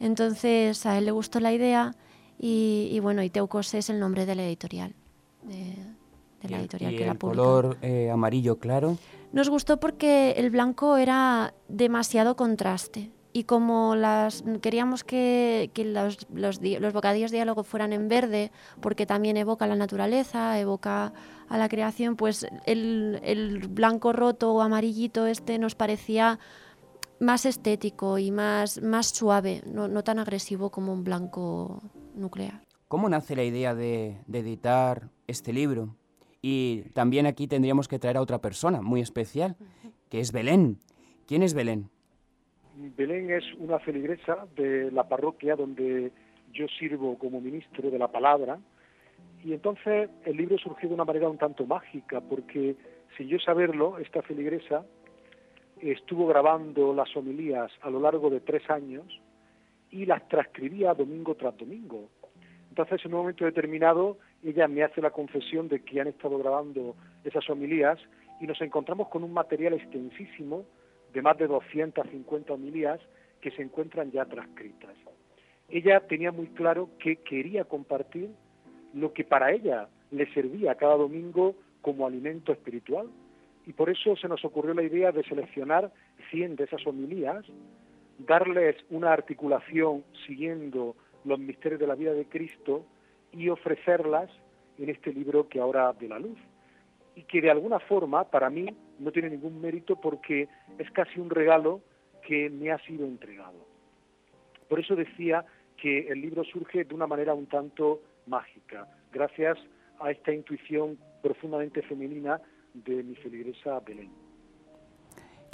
Entonces 0.00 0.84
a 0.84 0.98
él 0.98 1.04
le 1.04 1.12
gustó 1.12 1.38
la 1.38 1.52
idea 1.52 1.94
y, 2.38 2.88
y, 2.92 3.00
bueno, 3.00 3.22
y 3.22 3.30
Teucos 3.30 3.74
es 3.74 3.90
el 3.90 4.00
nombre 4.00 4.26
de 4.26 4.34
la 4.34 4.44
editorial. 4.44 4.94
De, 5.42 5.76
de 6.42 6.48
la 6.48 6.60
editorial 6.60 6.92
y 6.92 6.96
que 6.96 7.02
el 7.02 7.08
la 7.08 7.14
publica. 7.14 7.42
color 7.42 7.76
eh, 7.82 8.10
amarillo 8.10 8.58
claro. 8.58 8.96
Nos 9.32 9.48
gustó 9.48 9.80
porque 9.80 10.34
el 10.36 10.50
blanco 10.50 10.96
era 10.96 11.54
demasiado 11.68 12.36
contraste 12.36 13.10
y 13.32 13.44
como 13.44 13.96
las 13.96 14.44
queríamos 14.62 15.02
que, 15.02 15.72
que 15.74 15.84
los, 15.84 16.18
los, 16.32 16.60
los, 16.62 16.92
bocadillos 16.92 17.32
de 17.32 17.38
diálogo 17.38 17.64
fueran 17.64 17.92
en 17.92 18.08
verde, 18.08 18.52
porque 18.80 19.06
también 19.06 19.36
evoca 19.36 19.66
la 19.66 19.74
naturaleza, 19.74 20.58
evoca 20.60 21.12
a 21.48 21.58
la 21.58 21.68
creación, 21.68 22.14
pues 22.14 22.46
el, 22.64 23.20
el 23.24 23.66
blanco 23.66 24.12
roto 24.12 24.52
o 24.54 24.60
amarillito 24.60 25.26
este 25.26 25.58
nos 25.58 25.74
parecía 25.74 26.38
más 27.18 27.44
estético 27.44 28.18
y 28.18 28.30
más, 28.30 28.80
más 28.82 29.08
suave, 29.08 29.62
no, 29.66 29.88
no 29.88 30.04
tan 30.04 30.20
agresivo 30.20 30.70
como 30.70 30.92
un 30.92 31.02
blanco 31.02 31.82
nuclear. 32.14 32.62
¿Cómo 32.88 33.08
nace 33.08 33.36
la 33.36 33.44
idea 33.44 33.74
de, 33.74 34.18
de 34.26 34.38
editar 34.38 35.08
este 35.26 35.52
libro? 35.52 35.96
Y 36.42 36.82
también 36.92 37.26
aquí 37.26 37.46
tendríamos 37.46 37.88
que 37.88 37.98
traer 37.98 38.18
a 38.18 38.20
otra 38.20 38.38
persona 38.38 38.82
muy 38.82 39.00
especial, 39.00 39.56
que 40.10 40.20
es 40.20 40.30
Belén. 40.30 40.78
¿Quién 41.26 41.42
es 41.42 41.54
Belén? 41.54 41.88
Belén 42.76 43.30
es 43.30 43.44
una 43.58 43.78
feligresa 43.78 44.46
de 44.56 44.90
la 44.90 45.08
parroquia 45.08 45.56
donde 45.56 46.12
yo 46.52 46.66
sirvo 46.78 47.16
como 47.18 47.40
ministro 47.40 47.90
de 47.90 47.98
la 47.98 48.08
palabra. 48.08 48.58
Y 49.44 49.52
entonces 49.52 50.10
el 50.24 50.36
libro 50.36 50.58
surgió 50.58 50.88
de 50.88 50.94
una 50.94 51.04
manera 51.04 51.28
un 51.28 51.38
tanto 51.38 51.66
mágica, 51.66 52.20
porque 52.20 52.76
sin 53.16 53.28
yo 53.28 53.38
saberlo, 53.38 53.98
esta 53.98 54.22
feligresa 54.22 54.84
estuvo 55.80 56.26
grabando 56.26 56.94
las 56.94 57.14
homilías 57.16 57.70
a 57.82 57.90
lo 57.90 58.00
largo 58.00 58.30
de 58.30 58.40
tres 58.40 58.68
años 58.70 59.04
y 59.94 60.06
las 60.06 60.26
transcribía 60.26 60.92
domingo 60.92 61.36
tras 61.36 61.56
domingo. 61.56 62.08
Entonces, 62.68 63.00
en 63.04 63.14
un 63.14 63.20
momento 63.20 63.44
determinado, 63.44 64.18
ella 64.42 64.66
me 64.66 64.82
hace 64.82 65.00
la 65.00 65.10
confesión 65.10 65.68
de 65.68 65.84
que 65.84 66.00
han 66.00 66.08
estado 66.08 66.36
grabando 66.38 66.96
esas 67.22 67.48
homilías 67.48 68.00
y 68.40 68.46
nos 68.48 68.60
encontramos 68.60 69.06
con 69.08 69.22
un 69.22 69.32
material 69.32 69.74
extensísimo 69.74 70.64
de 71.12 71.22
más 71.22 71.38
de 71.38 71.46
250 71.46 72.52
homilías 72.52 72.98
que 73.40 73.52
se 73.52 73.62
encuentran 73.62 74.10
ya 74.10 74.24
transcritas. 74.24 74.96
ella 75.68 76.00
tenía 76.00 76.32
muy 76.32 76.48
claro 76.48 76.90
que 76.98 77.16
quería 77.16 77.64
compartir 77.64 78.30
lo 78.94 79.12
que 79.12 79.22
para 79.22 79.52
ella 79.52 79.88
le 80.10 80.26
servía 80.34 80.74
cada 80.74 80.96
domingo 80.96 81.54
como 81.82 82.04
alimento 82.04 82.50
espiritual. 82.50 83.08
Y 83.66 83.72
por 83.72 83.90
eso 83.90 84.16
se 84.16 84.26
nos 84.26 84.44
ocurrió 84.44 84.74
la 84.74 84.82
idea 84.82 85.12
de 85.12 85.22
seleccionar 85.22 85.92
100 86.30 86.56
de 86.56 86.64
esas 86.64 86.84
homilías, 86.84 87.44
darles 88.18 88.76
una 88.90 89.12
articulación 89.12 90.04
siguiendo 90.26 90.94
los 91.24 91.38
misterios 91.38 91.80
de 91.80 91.86
la 91.86 91.94
vida 91.94 92.12
de 92.12 92.26
Cristo 92.26 92.84
y 93.32 93.48
ofrecerlas 93.48 94.30
en 94.78 94.90
este 94.90 95.12
libro 95.12 95.48
que 95.48 95.60
ahora 95.60 95.92
de 95.92 96.08
la 96.08 96.18
luz. 96.18 96.38
Y 97.16 97.22
que 97.22 97.40
de 97.40 97.50
alguna 97.50 97.78
forma, 97.78 98.24
para 98.24 98.50
mí, 98.50 98.66
no 98.98 99.12
tiene 99.12 99.30
ningún 99.30 99.60
mérito 99.60 99.96
porque 99.96 100.48
es 100.78 100.90
casi 100.90 101.20
un 101.20 101.30
regalo 101.30 101.80
que 102.26 102.50
me 102.50 102.72
ha 102.72 102.78
sido 102.78 103.06
entregado. 103.06 103.66
Por 104.68 104.80
eso 104.80 104.96
decía 104.96 105.44
que 105.76 106.08
el 106.08 106.20
libro 106.20 106.44
surge 106.44 106.84
de 106.84 106.94
una 106.94 107.06
manera 107.06 107.34
un 107.34 107.46
tanto 107.46 108.00
mágica, 108.26 108.88
gracias 109.12 109.58
a 110.00 110.10
esta 110.10 110.32
intuición 110.32 110.98
profundamente 111.22 111.82
femenina 111.82 112.40
de 112.72 113.02
mi 113.02 113.14
feligresa 113.16 113.80
Belén. 113.80 114.10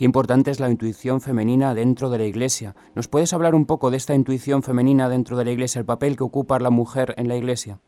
Qué 0.00 0.06
importante 0.06 0.50
es 0.50 0.60
la 0.60 0.70
intuición 0.70 1.20
femenina 1.20 1.74
dentro 1.74 2.08
de 2.08 2.16
la 2.16 2.24
Iglesia. 2.24 2.74
¿Nos 2.94 3.06
puedes 3.06 3.34
hablar 3.34 3.54
un 3.54 3.66
poco 3.66 3.90
de 3.90 3.98
esta 3.98 4.14
intuición 4.14 4.62
femenina 4.62 5.10
dentro 5.10 5.36
de 5.36 5.44
la 5.44 5.50
Iglesia, 5.50 5.78
el 5.78 5.84
papel 5.84 6.16
que 6.16 6.24
ocupa 6.24 6.58
la 6.58 6.70
mujer 6.70 7.12
en 7.18 7.28
la 7.28 7.36
Iglesia? 7.36 7.78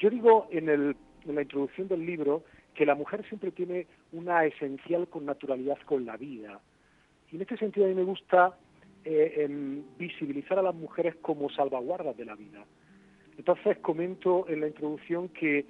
Yo 0.00 0.10
digo 0.10 0.48
en, 0.50 0.68
el, 0.68 0.96
en 1.28 1.34
la 1.36 1.42
introducción 1.42 1.86
del 1.86 2.04
libro 2.04 2.42
que 2.74 2.84
la 2.84 2.96
mujer 2.96 3.24
siempre 3.28 3.52
tiene 3.52 3.86
una 4.10 4.46
esencial 4.46 5.06
connaturalidad 5.06 5.78
con 5.86 6.04
la 6.04 6.16
vida. 6.16 6.58
Y 7.30 7.36
en 7.36 7.42
este 7.42 7.56
sentido 7.56 7.86
a 7.86 7.88
mí 7.88 7.94
me 7.94 8.02
gusta 8.02 8.58
eh, 9.04 9.48
visibilizar 9.96 10.58
a 10.58 10.62
las 10.62 10.74
mujeres 10.74 11.14
como 11.22 11.50
salvaguardas 11.50 12.16
de 12.16 12.24
la 12.24 12.34
vida. 12.34 12.64
Entonces 13.36 13.78
comento 13.78 14.44
en 14.48 14.62
la 14.62 14.66
introducción 14.66 15.28
que 15.28 15.66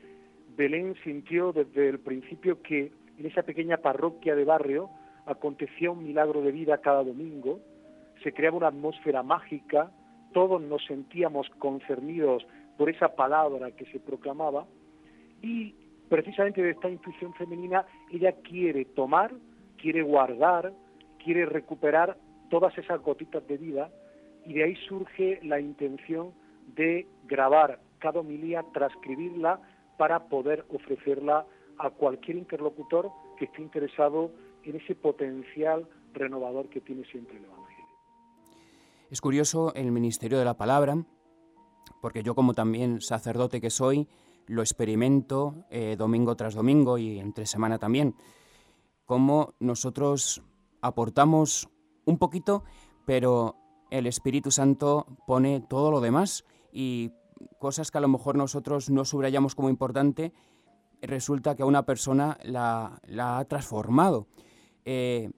Belén 0.56 0.94
sintió 1.04 1.52
desde 1.52 1.90
el 1.90 1.98
principio 1.98 2.62
que 2.62 2.90
en 3.18 3.26
esa 3.26 3.42
pequeña 3.42 3.76
parroquia 3.76 4.34
de 4.34 4.44
barrio 4.44 4.88
acontecía 5.28 5.90
un 5.90 6.02
milagro 6.02 6.40
de 6.42 6.52
vida 6.52 6.78
cada 6.78 7.04
domingo, 7.04 7.60
se 8.22 8.32
creaba 8.32 8.56
una 8.56 8.68
atmósfera 8.68 9.22
mágica, 9.22 9.90
todos 10.32 10.60
nos 10.60 10.84
sentíamos 10.86 11.48
concernidos 11.58 12.46
por 12.76 12.90
esa 12.90 13.14
palabra 13.14 13.70
que 13.72 13.84
se 13.86 14.00
proclamaba. 14.00 14.66
Y 15.42 15.74
precisamente 16.08 16.62
de 16.62 16.70
esta 16.70 16.88
intuición 16.88 17.34
femenina 17.34 17.84
ella 18.10 18.32
quiere 18.42 18.84
tomar, 18.86 19.32
quiere 19.76 20.02
guardar, 20.02 20.72
quiere 21.22 21.46
recuperar 21.46 22.16
todas 22.50 22.76
esas 22.78 23.00
gotitas 23.02 23.46
de 23.46 23.58
vida. 23.58 23.90
Y 24.46 24.54
de 24.54 24.64
ahí 24.64 24.76
surge 24.88 25.40
la 25.42 25.60
intención 25.60 26.32
de 26.74 27.06
grabar 27.26 27.80
cada 27.98 28.20
homilía, 28.20 28.64
transcribirla 28.72 29.60
para 29.98 30.28
poder 30.28 30.64
ofrecerla 30.70 31.44
a 31.78 31.90
cualquier 31.90 32.36
interlocutor 32.36 33.10
que 33.36 33.44
esté 33.44 33.62
interesado 33.62 34.30
en 34.64 34.76
ese 34.76 34.94
potencial 34.94 35.88
renovador 36.12 36.68
que 36.68 36.80
tiene 36.80 37.04
siempre 37.04 37.36
el 37.36 37.44
Evangelio. 37.44 37.86
Es 39.10 39.20
curioso 39.20 39.72
el 39.74 39.90
ministerio 39.92 40.38
de 40.38 40.44
la 40.44 40.56
palabra, 40.56 41.04
porque 42.02 42.22
yo 42.22 42.34
como 42.34 42.54
también 42.54 43.00
sacerdote 43.00 43.60
que 43.60 43.70
soy, 43.70 44.08
lo 44.46 44.62
experimento 44.62 45.66
eh, 45.70 45.96
domingo 45.98 46.36
tras 46.36 46.54
domingo 46.54 46.98
y 46.98 47.18
entre 47.18 47.46
semana 47.46 47.78
también, 47.78 48.14
cómo 49.04 49.54
nosotros 49.60 50.42
aportamos 50.80 51.68
un 52.04 52.18
poquito, 52.18 52.64
pero 53.06 53.56
el 53.90 54.06
Espíritu 54.06 54.50
Santo 54.50 55.06
pone 55.26 55.60
todo 55.60 55.90
lo 55.90 56.00
demás 56.00 56.44
y 56.72 57.12
cosas 57.58 57.90
que 57.90 57.98
a 57.98 58.00
lo 58.00 58.08
mejor 58.08 58.36
nosotros 58.36 58.90
no 58.90 59.04
subrayamos 59.04 59.54
como 59.54 59.70
importante, 59.70 60.32
resulta 61.02 61.54
que 61.54 61.62
a 61.62 61.66
una 61.66 61.84
persona 61.84 62.38
la, 62.42 63.00
ha 63.18 63.44
transformado. 63.44 64.26
Eh, 64.90 65.28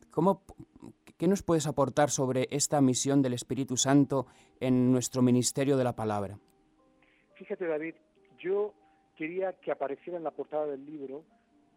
¿Qué 1.18 1.26
nos 1.26 1.42
puedes 1.42 1.66
aportar 1.66 2.10
sobre 2.10 2.46
esta 2.52 2.80
misión 2.80 3.20
del 3.20 3.32
Espíritu 3.32 3.76
Santo 3.76 4.26
en 4.60 4.92
nuestro 4.92 5.22
ministerio 5.22 5.76
de 5.76 5.82
la 5.82 5.96
palabra? 5.96 6.38
Fíjate, 7.34 7.66
David, 7.66 7.96
yo 8.38 8.72
quería 9.16 9.54
que 9.54 9.72
apareciera 9.72 10.18
en 10.18 10.22
la 10.22 10.30
portada 10.30 10.66
del 10.66 10.86
libro 10.86 11.24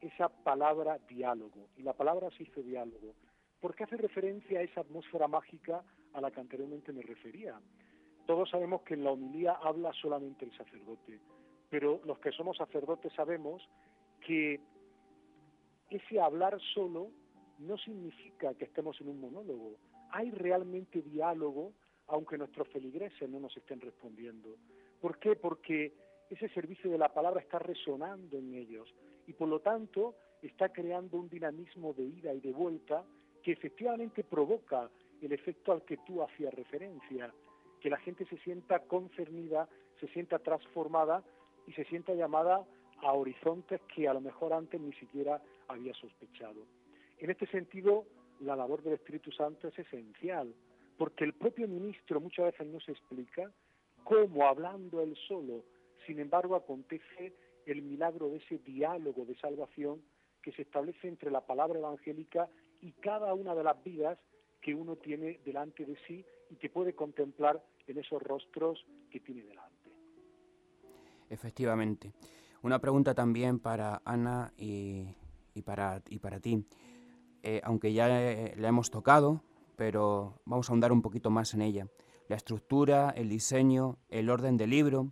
esa 0.01 0.29
palabra 0.29 0.99
diálogo, 1.09 1.69
y 1.75 1.81
la 1.81 1.93
palabra 1.93 2.29
se 2.37 2.43
hizo 2.43 2.61
diálogo 2.61 3.15
porque 3.59 3.85
hace 3.85 3.97
referencia 3.97 4.59
a 4.59 4.63
esa 4.63 4.81
atmósfera 4.81 5.27
mágica 5.27 5.81
a 6.13 6.21
la 6.21 6.29
que 6.29 6.41
anteriormente 6.41 6.93
me 6.93 7.01
refería. 7.01 7.59
Todos 8.27 8.51
sabemos 8.51 8.83
que 8.83 8.93
en 8.93 9.03
la 9.03 9.11
homilía 9.11 9.53
habla 9.53 9.91
solamente 9.93 10.45
el 10.45 10.55
sacerdote, 10.55 11.19
pero 11.71 12.01
los 12.05 12.19
que 12.19 12.31
somos 12.33 12.57
sacerdotes 12.57 13.13
sabemos 13.13 13.67
que 14.21 14.59
ese 15.89 16.21
hablar 16.21 16.59
solo 16.75 17.09
no 17.59 17.77
significa 17.77 18.53
que 18.55 18.65
estemos 18.65 18.99
en 19.01 19.09
un 19.09 19.19
monólogo. 19.19 19.77
Hay 20.11 20.31
realmente 20.31 21.01
diálogo, 21.01 21.73
aunque 22.07 22.37
nuestros 22.37 22.67
feligreses 22.69 23.29
no 23.29 23.39
nos 23.39 23.55
estén 23.55 23.79
respondiendo. 23.81 24.55
¿Por 24.99 25.19
qué? 25.19 25.35
Porque 25.35 25.93
ese 26.29 26.49
servicio 26.49 26.89
de 26.89 26.97
la 26.97 27.13
palabra 27.13 27.41
está 27.41 27.59
resonando 27.59 28.37
en 28.37 28.53
ellos 28.53 28.93
y 29.27 29.33
por 29.33 29.47
lo 29.47 29.59
tanto 29.59 30.15
está 30.41 30.69
creando 30.69 31.17
un 31.17 31.29
dinamismo 31.29 31.93
de 31.93 32.03
ida 32.03 32.33
y 32.33 32.39
de 32.41 32.51
vuelta 32.51 33.03
que 33.41 33.51
efectivamente 33.51 34.23
provoca 34.23 34.89
el 35.21 35.31
efecto 35.31 35.71
al 35.71 35.83
que 35.83 35.97
tú 35.97 36.21
hacías 36.21 36.53
referencia, 36.53 37.33
que 37.79 37.89
la 37.89 37.97
gente 37.97 38.25
se 38.25 38.37
sienta 38.39 38.79
concernida, 38.79 39.67
se 39.99 40.07
sienta 40.07 40.39
transformada 40.39 41.23
y 41.67 41.73
se 41.73 41.85
sienta 41.85 42.13
llamada 42.13 42.65
a 43.01 43.13
horizontes 43.13 43.81
que 43.93 44.07
a 44.07 44.13
lo 44.13 44.21
mejor 44.21 44.53
antes 44.53 44.79
ni 44.79 44.93
siquiera 44.93 45.41
había 45.67 45.93
sospechado. 45.93 46.65
En 47.17 47.29
este 47.29 47.47
sentido, 47.47 48.05
la 48.39 48.55
labor 48.55 48.83
del 48.83 48.93
Espíritu 48.93 49.31
Santo 49.31 49.67
es 49.67 49.79
esencial, 49.79 50.53
porque 50.97 51.23
el 51.23 51.33
propio 51.33 51.67
ministro 51.67 52.19
muchas 52.19 52.45
veces 52.45 52.67
no 52.67 52.79
se 52.79 52.91
explica 52.91 53.51
cómo, 54.03 54.45
hablando 54.45 55.01
él 55.01 55.15
solo, 55.27 55.63
sin 56.05 56.19
embargo, 56.19 56.55
acontece 56.55 57.33
el 57.65 57.81
milagro 57.81 58.29
de 58.29 58.37
ese 58.37 58.57
diálogo 58.59 59.25
de 59.25 59.35
salvación 59.37 60.01
que 60.41 60.51
se 60.51 60.63
establece 60.63 61.07
entre 61.07 61.31
la 61.31 61.41
palabra 61.41 61.79
evangélica 61.79 62.49
y 62.81 62.91
cada 62.93 63.33
una 63.33 63.55
de 63.55 63.63
las 63.63 63.81
vidas 63.83 64.19
que 64.61 64.75
uno 64.75 64.97
tiene 64.97 65.39
delante 65.45 65.85
de 65.85 65.97
sí 66.07 66.25
y 66.49 66.55
que 66.55 66.69
puede 66.69 66.93
contemplar 66.93 67.63
en 67.87 67.97
esos 67.97 68.21
rostros 68.21 68.85
que 69.09 69.19
tiene 69.19 69.43
delante. 69.43 69.89
Efectivamente. 71.29 72.11
Una 72.61 72.79
pregunta 72.79 73.13
también 73.13 73.59
para 73.59 74.01
Ana 74.05 74.53
y, 74.57 75.05
para, 75.65 76.01
y 76.09 76.19
para 76.19 76.39
ti. 76.39 76.65
Eh, 77.43 77.61
aunque 77.63 77.93
ya 77.93 78.07
la 78.07 78.67
hemos 78.67 78.89
tocado, 78.89 79.43
pero 79.75 80.41
vamos 80.45 80.69
a 80.69 80.73
ahondar 80.73 80.91
un 80.91 81.01
poquito 81.01 81.29
más 81.29 81.53
en 81.53 81.61
ella. 81.61 81.87
La 82.29 82.35
estructura, 82.35 83.09
el 83.11 83.29
diseño, 83.29 83.97
el 84.09 84.29
orden 84.29 84.57
del 84.57 84.69
libro. 84.69 85.11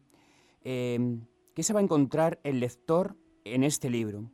Eh, 0.64 1.20
¿Qué 1.54 1.64
se 1.64 1.74
va 1.74 1.80
a 1.80 1.84
encontrar 1.84 2.40
el 2.44 2.60
lector 2.60 3.18
en 3.44 3.64
este 3.64 3.90
libro? 3.90 4.32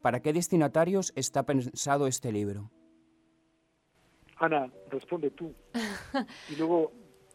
¿Para 0.00 0.20
qué 0.20 0.32
destinatarios 0.32 1.12
está 1.16 1.44
pensado 1.44 2.06
este 2.06 2.32
libro? 2.32 2.70
Ana, 4.36 4.72
responde 4.90 5.30
tú 5.30 5.54
y 6.50 6.56
luego 6.56 6.92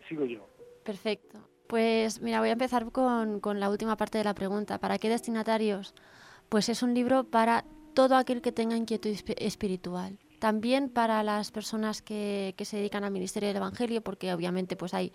sigo 0.08 0.26
yo. 0.26 0.48
Perfecto. 0.84 1.50
Pues 1.68 2.22
mira, 2.22 2.40
voy 2.40 2.50
a 2.50 2.54
empezar 2.54 2.92
con, 2.92 3.42
la 3.60 3.70
última 3.70 3.96
parte 3.96 4.18
de 4.18 4.24
la 4.24 4.34
pregunta. 4.34 4.80
¿Para 4.80 4.98
qué 4.98 5.08
destinatarios? 5.08 5.94
Pues 6.50 6.68
es 6.68 6.82
un 6.82 6.96
libro 6.96 7.26
para 7.26 7.64
todo 8.00 8.16
aquel 8.16 8.42
que 8.42 8.54
tenga 8.54 8.78
inquietud 8.78 9.14
espiritual. 9.38 10.18
También 10.40 10.88
para 10.88 11.22
las 11.22 11.52
personas 11.52 12.02
que, 12.02 12.56
se 12.64 12.78
dedican 12.78 13.04
al 13.04 13.12
ministerio 13.12 13.50
del 13.50 13.58
Evangelio, 13.58 14.02
porque 14.02 14.34
obviamente 14.34 14.78
pues 14.78 14.94
hay 14.94 15.12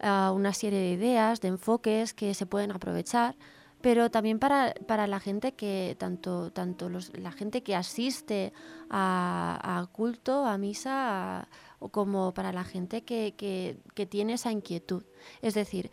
ah, 0.00 0.32
una 0.34 0.52
serie 0.52 0.78
de 0.78 0.90
ideas, 0.90 1.40
de 1.40 1.48
enfoques 1.48 2.12
que 2.12 2.34
se 2.34 2.44
pueden 2.44 2.72
aprovechar 2.72 3.36
pero 3.80 4.10
también 4.10 4.38
para, 4.38 4.74
para 4.86 5.06
la 5.06 5.20
gente 5.20 5.52
que, 5.52 5.96
tanto, 5.98 6.50
tanto 6.50 6.90
la 6.90 7.30
gente 7.30 7.62
que 7.62 7.76
asiste 7.76 8.52
a, 8.90 9.86
culto, 9.92 10.44
a 10.44 10.58
misa, 10.58 11.48
como 11.92 12.34
para 12.34 12.52
la 12.52 12.64
gente 12.64 13.02
que, 13.02 13.34
que, 13.36 14.06
tiene 14.06 14.32
esa 14.32 14.50
inquietud. 14.50 15.04
Es 15.40 15.54
decir, 15.54 15.90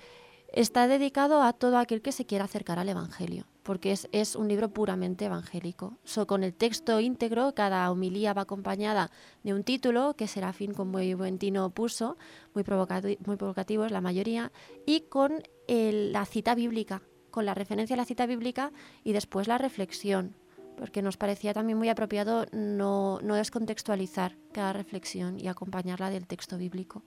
está 0.54 0.88
dedicado 0.88 1.44
a 1.44 1.54
todo 1.54 1.78
aquel 1.78 2.02
que 2.02 2.12
se 2.12 2.26
quiera 2.26 2.46
acercar 2.46 2.80
al 2.80 2.90
Evangelio, 2.90 3.46
porque 3.64 3.92
es, 3.92 4.08
es 4.12 4.36
un 4.36 4.48
libro 4.48 4.70
puramente 4.70 5.26
evangélico. 5.26 5.98
So, 6.04 6.28
con 6.28 6.44
el 6.44 6.54
texto 6.54 7.00
íntegro, 7.00 7.56
cada 7.56 7.90
homilía 7.90 8.34
va 8.34 8.44
acompañada 8.44 9.10
de 9.44 9.54
un 9.54 9.64
título 9.64 10.16
que 10.16 10.28
Serafín 10.28 10.74
con 10.74 10.90
muy 10.90 11.14
buen 11.14 11.40
tino 11.40 11.70
puso, 11.72 12.18
muy, 12.54 12.64
provocativo, 12.64 13.20
muy 13.26 13.38
provocativo 13.38 13.86
es 13.86 13.92
la 13.92 14.02
mayoría, 14.02 14.52
y 14.86 15.02
con 15.02 15.42
la 15.68 16.26
cita 16.26 16.56
bíblica 16.56 17.02
con 17.34 17.48
la 17.48 17.56
referencia 17.56 17.96
a 17.96 17.98
la 17.98 18.06
cita 18.06 18.28
bíblica 18.28 18.72
y 19.04 19.12
después 19.12 19.48
la 19.48 19.58
reflexión, 19.58 20.36
porque 20.78 21.02
nos 21.02 21.18
parecía 21.18 21.52
también 21.52 21.80
muy 21.80 21.90
apropiado 21.90 22.46
no, 22.52 23.20
no 23.24 23.34
descontextualizar 23.34 24.38
cada 24.54 24.72
reflexión 24.72 25.40
y 25.40 25.48
acompañarla 25.48 26.12
del 26.12 26.28
texto 26.28 26.60
bíblico. 26.60 27.04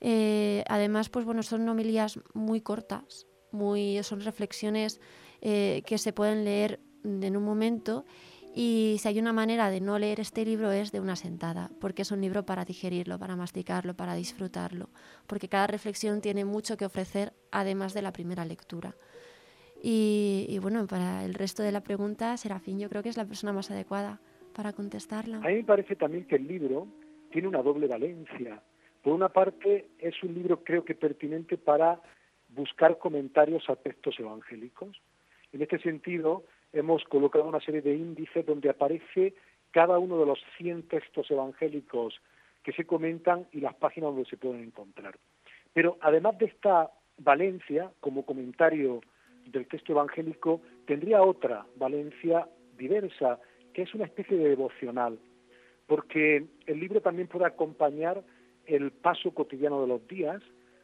Eh, 0.00 0.64
además, 0.66 1.10
pues 1.10 1.26
bueno, 1.26 1.42
son 1.42 1.68
homilías 1.68 2.18
muy 2.32 2.62
cortas, 2.62 3.26
muy, 3.52 4.02
son 4.02 4.22
reflexiones 4.22 4.98
eh, 5.40 5.82
que 5.86 5.98
se 5.98 6.12
pueden 6.12 6.44
leer 6.44 6.80
en 7.04 7.36
un 7.36 7.44
momento 7.44 8.04
y 8.54 8.96
si 8.98 9.08
hay 9.08 9.20
una 9.20 9.32
manera 9.32 9.70
de 9.70 9.80
no 9.80 9.98
leer 9.98 10.18
este 10.18 10.44
libro 10.44 10.72
es 10.72 10.90
de 10.90 11.00
una 11.00 11.14
sentada, 11.14 11.70
porque 11.80 12.02
es 12.02 12.10
un 12.10 12.20
libro 12.20 12.44
para 12.44 12.64
digerirlo, 12.64 13.18
para 13.18 13.36
masticarlo, 13.36 13.94
para 13.94 14.14
disfrutarlo, 14.14 14.88
porque 15.28 15.48
cada 15.48 15.68
reflexión 15.68 16.20
tiene 16.20 16.44
mucho 16.44 16.76
que 16.76 16.84
ofrecer 16.84 17.32
además 17.52 17.94
de 17.94 18.02
la 18.02 18.12
primera 18.12 18.44
lectura. 18.44 18.96
Y, 19.82 20.58
bueno, 20.60 20.86
para 20.86 21.24
el 21.24 21.32
resto 21.32 21.62
de 21.62 21.72
la 21.72 21.80
pregunta, 21.80 22.36
Serafín 22.36 22.78
yo 22.78 22.90
creo 22.90 23.02
que 23.02 23.08
es 23.08 23.16
la 23.16 23.24
persona 23.24 23.52
más 23.52 23.70
adecuada 23.70 24.20
para 24.52 24.74
contestarla. 24.74 25.38
A 25.38 25.48
mí 25.48 25.54
me 25.54 25.64
parece 25.64 25.96
también 25.96 26.26
que 26.26 26.36
el 26.36 26.46
libro 26.46 26.86
tiene 27.30 27.48
una 27.48 27.62
doble 27.62 27.86
valencia. 27.86 28.62
Por 29.02 29.14
una 29.14 29.30
parte, 29.30 29.88
es 29.98 30.22
un 30.22 30.34
libro 30.34 30.62
creo 30.62 30.84
que 30.84 30.94
pertinente 30.94 31.56
para 31.56 31.98
buscar 32.50 32.98
comentarios 32.98 33.70
a 33.70 33.76
textos 33.76 34.16
evangélicos. 34.18 35.00
En 35.52 35.62
este 35.62 35.78
sentido, 35.78 36.44
hemos 36.72 37.04
colocado 37.04 37.44
una 37.44 37.60
serie 37.60 37.82
de 37.82 37.94
índices 37.94 38.46
donde 38.46 38.70
aparece 38.70 39.34
cada 39.70 39.98
uno 39.98 40.18
de 40.18 40.26
los 40.26 40.38
100 40.58 40.88
textos 40.88 41.30
evangélicos 41.30 42.20
que 42.62 42.72
se 42.72 42.84
comentan 42.84 43.46
y 43.52 43.60
las 43.60 43.74
páginas 43.74 44.10
donde 44.10 44.28
se 44.28 44.36
pueden 44.36 44.62
encontrar. 44.62 45.16
Pero 45.72 45.96
además 46.00 46.38
de 46.38 46.46
esta 46.46 46.90
valencia 47.18 47.90
como 48.00 48.24
comentario 48.24 49.00
del 49.46 49.66
texto 49.66 49.92
evangélico, 49.92 50.60
tendría 50.86 51.22
otra 51.22 51.66
valencia 51.76 52.48
diversa, 52.76 53.38
que 53.72 53.82
es 53.82 53.94
una 53.94 54.04
especie 54.04 54.36
de 54.36 54.50
devocional, 54.50 55.18
porque 55.86 56.46
el 56.66 56.80
libro 56.80 57.00
también 57.00 57.28
puede 57.28 57.46
acompañar 57.46 58.22
el 58.66 58.90
paso 58.92 59.32
cotidiano 59.32 59.80
de 59.82 59.88
los 59.88 60.06
días, 60.06 60.42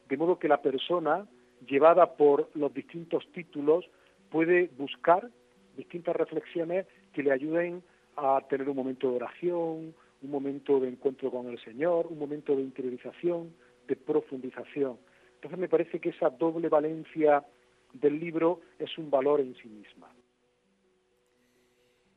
de 0.09 0.17
modo 0.17 0.39
que 0.39 0.47
la 0.47 0.61
persona, 0.61 1.27
llevada 1.65 2.15
por 2.15 2.49
los 2.53 2.73
distintos 2.73 3.27
títulos, 3.31 3.89
puede 4.29 4.69
buscar 4.77 5.29
distintas 5.75 6.15
reflexiones 6.15 6.85
que 7.13 7.23
le 7.23 7.31
ayuden 7.31 7.83
a 8.15 8.41
tener 8.49 8.67
un 8.69 8.75
momento 8.75 9.09
de 9.09 9.17
oración, 9.17 9.93
un 10.21 10.31
momento 10.31 10.79
de 10.79 10.89
encuentro 10.89 11.31
con 11.31 11.47
el 11.47 11.59
Señor, 11.63 12.07
un 12.07 12.17
momento 12.17 12.55
de 12.55 12.63
interiorización, 12.63 13.53
de 13.87 13.95
profundización. 13.95 14.97
Entonces 15.35 15.59
me 15.59 15.69
parece 15.69 15.99
que 15.99 16.09
esa 16.09 16.29
doble 16.29 16.67
valencia 16.67 17.45
del 17.93 18.19
libro 18.19 18.61
es 18.79 18.97
un 18.97 19.09
valor 19.09 19.39
en 19.39 19.55
sí 19.55 19.67
misma. 19.67 20.11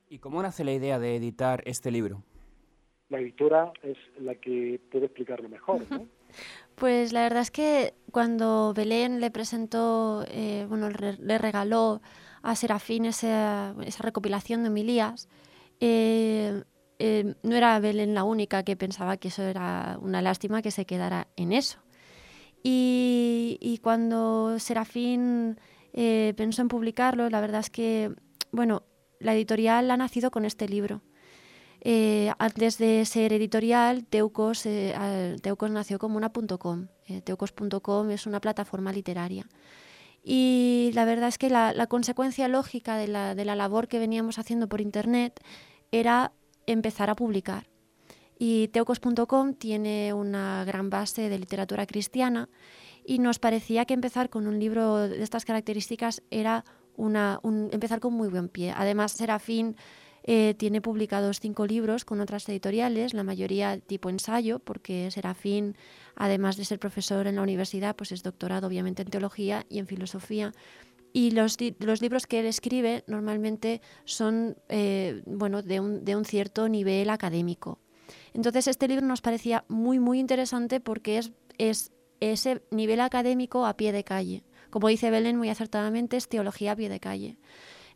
¿Y 0.08 0.18
cómo 0.18 0.42
nace 0.42 0.64
la 0.64 0.72
idea 0.72 0.98
de 0.98 1.14
editar 1.14 1.62
este 1.66 1.90
libro? 1.90 2.24
La 3.10 3.18
editora 3.18 3.72
es 3.82 3.98
la 4.18 4.34
que 4.36 4.80
puede 4.90 5.06
explicarlo 5.06 5.48
mejor, 5.48 5.82
¿no? 5.90 6.06
Pues 6.76 7.12
la 7.12 7.22
verdad 7.24 7.42
es 7.42 7.50
que 7.50 7.92
cuando 8.12 8.72
Belén 8.74 9.20
le 9.20 9.30
presentó, 9.30 10.24
eh, 10.28 10.64
bueno, 10.68 10.88
le 10.88 11.38
regaló 11.38 12.00
a 12.42 12.54
Serafín 12.54 13.04
esa, 13.04 13.74
recopilación 13.98 14.62
de 14.62 14.70
homilías, 14.70 15.28
eh, 15.80 16.62
eh, 16.98 17.34
no 17.42 17.56
era 17.56 17.80
Belén 17.80 18.14
la 18.14 18.24
única 18.24 18.62
que 18.62 18.76
pensaba 18.76 19.16
que 19.16 19.28
eso 19.28 19.42
era 19.42 19.98
una 20.00 20.22
lástima 20.22 20.62
que 20.62 20.70
se 20.70 20.86
quedara 20.86 21.28
en 21.36 21.52
eso. 21.52 21.80
Y, 22.62 23.80
cuando 23.82 24.58
Serafín 24.58 25.58
eh, 25.92 26.34
pensó 26.36 26.62
en 26.62 26.68
publicarlo, 26.68 27.30
la 27.30 27.40
verdad 27.40 27.60
es 27.60 27.70
que, 27.70 28.12
bueno, 28.52 28.82
la 29.18 29.34
editorial 29.34 29.90
ha 29.90 29.96
nacido 29.96 30.30
con 30.30 30.44
este 30.44 30.68
libro. 30.68 31.00
Antes 32.38 32.78
de 32.78 33.04
ser 33.04 33.32
editorial, 33.32 34.04
Teucos, 34.04 34.66
Teucos 35.42 35.70
nació 35.70 35.98
como 35.98 36.16
una 36.16 36.30
.com. 36.30 36.88
Teucos.com 37.24 38.10
es 38.10 38.26
una 38.26 38.40
plataforma 38.40 38.92
literaria. 38.92 39.46
Y 40.22 40.90
la 40.94 41.04
verdad 41.04 41.28
es 41.28 41.38
que 41.38 41.48
la, 41.48 41.86
consecuencia 41.86 42.48
lógica 42.48 42.96
de 42.96 43.08
la, 43.08 43.34
de 43.34 43.44
la, 43.44 43.54
labor 43.54 43.88
que 43.88 43.98
veníamos 43.98 44.38
haciendo 44.38 44.68
por 44.68 44.80
Internet 44.80 45.40
era 45.90 46.32
empezar 46.66 47.10
a 47.10 47.16
publicar. 47.16 47.68
Y 48.38 48.68
teocos.com 48.68 49.54
tiene 49.54 50.14
una 50.14 50.64
gran 50.64 50.88
base 50.88 51.28
de 51.28 51.38
literatura 51.38 51.86
cristiana 51.86 52.48
y 53.04 53.18
nos 53.18 53.38
parecía 53.38 53.84
que 53.84 53.94
empezar 53.94 54.30
con 54.30 54.46
un 54.46 54.58
libro 54.58 55.08
de 55.08 55.22
estas 55.22 55.44
características 55.44 56.22
era 56.30 56.64
una, 56.96 57.40
un, 57.42 57.68
empezar 57.72 58.00
con 58.00 58.14
muy 58.14 58.28
buen 58.28 58.48
pie. 58.48 58.72
Además, 58.76 59.12
Serafín 59.12 59.76
eh, 60.24 60.54
tiene 60.54 60.80
publicados 60.80 61.40
cinco 61.40 61.66
libros 61.66 62.04
con 62.04 62.20
otras 62.20 62.48
editoriales, 62.48 63.14
la 63.14 63.24
mayoría 63.24 63.78
tipo 63.78 64.10
ensayo, 64.10 64.58
porque 64.58 65.10
Serafín, 65.10 65.76
además 66.14 66.56
de 66.56 66.64
ser 66.64 66.78
profesor 66.78 67.26
en 67.26 67.36
la 67.36 67.42
universidad, 67.42 67.96
pues 67.96 68.12
es 68.12 68.22
doctorado 68.22 68.66
obviamente 68.66 69.02
en 69.02 69.08
teología 69.08 69.66
y 69.68 69.78
en 69.78 69.86
filosofía. 69.86 70.52
Y 71.12 71.32
los, 71.32 71.56
los 71.80 72.02
libros 72.02 72.26
que 72.26 72.40
él 72.40 72.46
escribe 72.46 73.02
normalmente 73.06 73.80
son 74.04 74.56
eh, 74.68 75.22
bueno, 75.26 75.62
de 75.62 75.80
un, 75.80 76.04
de 76.04 76.14
un 76.14 76.24
cierto 76.24 76.68
nivel 76.68 77.10
académico. 77.10 77.78
Entonces 78.32 78.68
este 78.68 78.86
libro 78.88 79.06
nos 79.06 79.20
parecía 79.20 79.64
muy, 79.68 79.98
muy 79.98 80.20
interesante 80.20 80.80
porque 80.80 81.18
es, 81.18 81.32
es 81.58 81.92
ese 82.20 82.62
nivel 82.70 83.00
académico 83.00 83.66
a 83.66 83.76
pie 83.76 83.92
de 83.92 84.04
calle. 84.04 84.44
Como 84.70 84.88
dice 84.88 85.10
Belén 85.10 85.36
muy 85.36 85.48
acertadamente, 85.48 86.16
es 86.16 86.28
teología 86.28 86.72
a 86.72 86.76
pie 86.76 86.88
de 86.88 87.00
calle. 87.00 87.36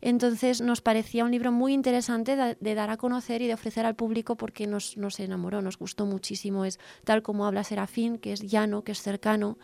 Entonces 0.05 0.61
nos 0.61 0.81
parecía 0.81 1.25
un 1.25 1.31
libro 1.31 1.51
muy 1.51 1.73
interesante 1.73 2.35
de, 2.35 2.75
dar 2.75 2.91
a 2.91 2.97
conocer 2.97 3.41
y 3.41 3.47
de 3.47 3.55
ofrecer 3.55 3.87
al 3.87 3.95
público 3.95 4.37
porque 4.37 4.67
nos, 4.67 4.97
nos, 4.97 5.19
enamoró, 5.19 5.63
nos 5.63 5.79
gustó 5.79 6.05
muchísimo. 6.05 6.63
Es 6.63 6.77
tal 7.05 7.23
como 7.23 7.47
habla 7.47 7.63
Serafín, 7.63 8.19
que 8.19 8.31
es 8.31 8.41
llano, 8.41 8.83
que 8.83 8.91
es 8.91 9.01
cercano, 9.01 9.57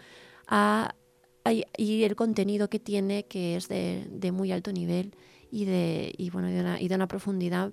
a, 0.47 0.95
y 1.77 2.03
el 2.05 2.15
contenido 2.15 2.71
que 2.71 2.79
tiene, 2.79 3.27
que 3.27 3.55
es 3.55 3.67
de, 3.67 4.31
muy 4.33 4.51
alto 4.51 4.71
nivel 4.71 5.15
y 5.51 5.65
de, 5.65 6.11
y, 6.17 6.31
bueno, 6.31 6.47
de, 6.47 6.59
una, 6.59 6.81
y 6.81 6.87
de 6.87 6.95
una 6.95 7.07
profundidad 7.07 7.71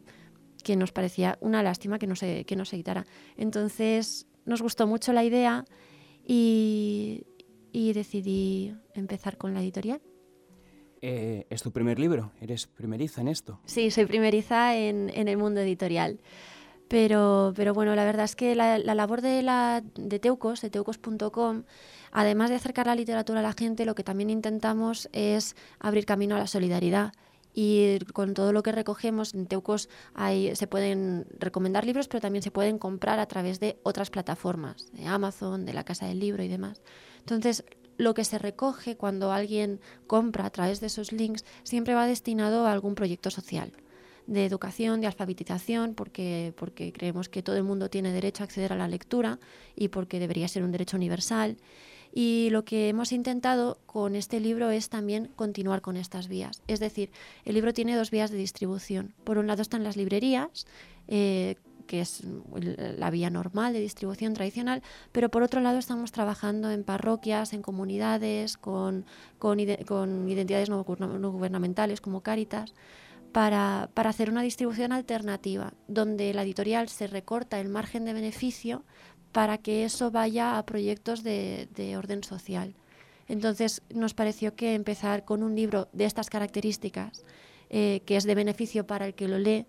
que 0.62 0.76
nos 0.76 0.92
parecía 0.92 1.38
una 1.40 1.62
lástima 1.62 1.98
que 1.98 2.06
no 2.06 2.16
se, 2.16 2.44
que 2.44 2.54
no 2.54 2.66
se 2.66 2.76
editara. 2.76 3.06
Entonces 3.38 4.26
nos 4.44 4.60
gustó 4.60 4.86
mucho 4.86 5.14
la 5.14 5.24
idea 5.24 5.64
y, 6.22 7.24
y 7.72 7.94
decidí 7.94 8.74
empezar 8.92 9.38
con 9.38 9.54
la 9.54 9.62
editorial. 9.62 10.02
Eh, 11.00 11.46
es 11.50 11.62
tu 11.62 11.70
primer 11.70 11.98
libro, 11.98 12.32
eres 12.40 12.66
primeriza 12.66 13.20
en 13.20 13.28
esto. 13.28 13.60
Sí, 13.66 13.90
soy 13.90 14.06
primeriza 14.06 14.76
en, 14.76 15.10
el 15.14 15.36
mundo 15.36 15.60
editorial. 15.60 16.20
Pero, 16.88 17.52
pero 17.54 17.74
bueno, 17.74 17.94
la 17.94 18.04
verdad 18.04 18.24
es 18.24 18.34
que 18.34 18.54
la, 18.54 18.78
labor 18.78 19.20
de, 19.20 19.42
la, 19.42 19.82
de 19.94 20.18
Teucos, 20.18 20.62
de 20.62 20.70
teucos.com, 20.70 21.64
además 22.12 22.50
de 22.50 22.56
acercar 22.56 22.86
la 22.86 22.94
literatura 22.94 23.40
a 23.40 23.42
la 23.42 23.52
gente, 23.52 23.84
lo 23.84 23.94
que 23.94 24.02
también 24.02 24.30
intentamos 24.30 25.08
es 25.12 25.54
abrir 25.78 26.06
camino 26.06 26.34
a 26.34 26.38
la 26.38 26.46
solidaridad. 26.46 27.12
Y 27.54 27.98
con 28.12 28.34
todo 28.34 28.52
lo 28.52 28.62
que 28.62 28.72
recogemos 28.72 29.34
en 29.34 29.46
Teucos 29.46 29.88
hay, 30.14 30.54
se 30.54 30.66
pueden 30.66 31.26
recomendar 31.38 31.84
libros, 31.84 32.08
pero 32.08 32.20
también 32.20 32.42
se 32.42 32.50
pueden 32.50 32.78
comprar 32.78 33.18
a 33.18 33.26
través 33.26 33.60
de 33.60 33.78
otras 33.82 34.10
plataformas, 34.10 34.90
de 34.92 35.06
Amazon, 35.06 35.66
de 35.66 35.74
la 35.74 35.84
Casa 35.84 36.06
del 36.06 36.20
Libro 36.20 36.42
y 36.42 36.48
demás. 36.48 36.80
Entonces, 37.18 37.64
lo 37.98 38.14
que 38.14 38.24
se 38.24 38.38
recoge 38.38 38.96
cuando 38.96 39.32
alguien 39.32 39.80
compra 40.06 40.46
a 40.46 40.50
través 40.50 40.80
de 40.80 40.86
esos 40.86 41.12
links 41.12 41.44
siempre 41.64 41.94
va 41.94 42.06
destinado 42.06 42.66
a 42.66 42.72
algún 42.72 42.94
proyecto 42.94 43.30
social 43.30 43.72
de 44.26 44.44
educación, 44.44 45.00
de 45.00 45.06
alfabetización, 45.06 45.94
porque, 45.94 46.52
porque 46.56 46.92
creemos 46.92 47.28
que 47.28 47.42
todo 47.42 47.56
el 47.56 47.64
mundo 47.64 47.88
tiene 47.88 48.12
derecho 48.12 48.42
a 48.42 48.44
acceder 48.44 48.72
a 48.72 48.76
la 48.76 48.86
lectura 48.86 49.38
y 49.74 49.88
porque 49.88 50.20
debería 50.20 50.46
ser 50.48 50.62
un 50.62 50.70
derecho 50.70 50.96
universal. 50.96 51.56
Y 52.12 52.48
lo 52.50 52.64
que 52.64 52.88
hemos 52.88 53.12
intentado 53.12 53.78
con 53.86 54.16
este 54.16 54.38
libro 54.40 54.70
es 54.70 54.90
también 54.90 55.30
continuar 55.34 55.80
con 55.80 55.96
estas 55.96 56.28
vías. 56.28 56.62
Es 56.66 56.78
decir, 56.78 57.10
el 57.44 57.54
libro 57.54 57.72
tiene 57.72 57.96
dos 57.96 58.10
vías 58.10 58.30
de 58.30 58.36
distribución. 58.36 59.14
Por 59.24 59.38
un 59.38 59.46
lado 59.46 59.62
están 59.62 59.82
las 59.82 59.96
librerías, 59.96 60.66
eh, 61.06 61.56
que 61.88 62.00
es 62.00 62.22
la 62.96 63.10
vía 63.10 63.30
normal 63.30 63.72
de 63.72 63.80
distribución 63.80 64.34
tradicional, 64.34 64.82
pero 65.10 65.28
por 65.28 65.42
otro 65.42 65.60
lado 65.60 65.78
estamos 65.78 66.12
trabajando 66.12 66.70
en 66.70 66.84
parroquias, 66.84 67.52
en 67.52 67.62
comunidades, 67.62 68.56
con, 68.56 69.04
con, 69.40 69.58
identidades 69.58 70.70
no, 70.70 70.84
gubernamentales 70.84 72.00
como 72.00 72.20
Cáritas, 72.20 72.74
para, 73.32 73.90
para, 73.94 74.10
hacer 74.10 74.30
una 74.30 74.42
distribución 74.42 74.92
alternativa, 74.92 75.74
donde 75.88 76.32
la 76.32 76.42
editorial 76.42 76.88
se 76.88 77.08
recorta 77.08 77.58
el 77.58 77.68
margen 77.68 78.04
de 78.04 78.12
beneficio 78.12 78.84
para 79.32 79.58
que 79.58 79.84
eso 79.84 80.10
vaya 80.10 80.58
a 80.58 80.64
proyectos 80.64 81.22
de, 81.24 81.68
de 81.74 81.96
orden 81.96 82.22
social. 82.22 82.74
Entonces 83.26 83.82
nos 83.92 84.14
pareció 84.14 84.54
que 84.54 84.74
empezar 84.74 85.24
con 85.24 85.42
un 85.42 85.54
libro 85.54 85.88
de 85.92 86.06
estas 86.06 86.30
características, 86.30 87.24
eh, 87.70 88.00
que 88.06 88.16
es 88.16 88.24
de 88.24 88.34
beneficio 88.34 88.86
para 88.86 89.06
el 89.06 89.14
que 89.14 89.28
lo 89.28 89.38
lee, 89.38 89.66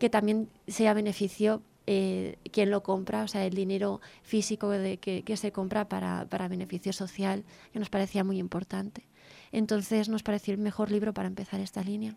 que 0.00 0.10
también 0.10 0.48
sea 0.66 0.94
beneficio 0.94 1.62
eh, 1.86 2.36
quien 2.52 2.70
lo 2.70 2.82
compra, 2.82 3.22
o 3.22 3.28
sea, 3.28 3.44
el 3.44 3.54
dinero 3.54 4.00
físico 4.22 4.70
de, 4.70 4.96
que, 4.96 5.36
se 5.36 5.52
compra 5.52 5.88
para, 5.88 6.48
beneficio 6.48 6.92
social, 6.92 7.44
que 7.72 7.78
nos 7.78 7.90
parecía 7.90 8.24
muy 8.24 8.38
importante. 8.38 9.06
Entonces 9.52 10.08
nos 10.08 10.22
pareció 10.22 10.54
el 10.54 10.60
mejor 10.60 10.90
libro 10.90 11.12
para 11.12 11.28
empezar 11.28 11.60
esta 11.60 11.82
línea. 11.82 12.16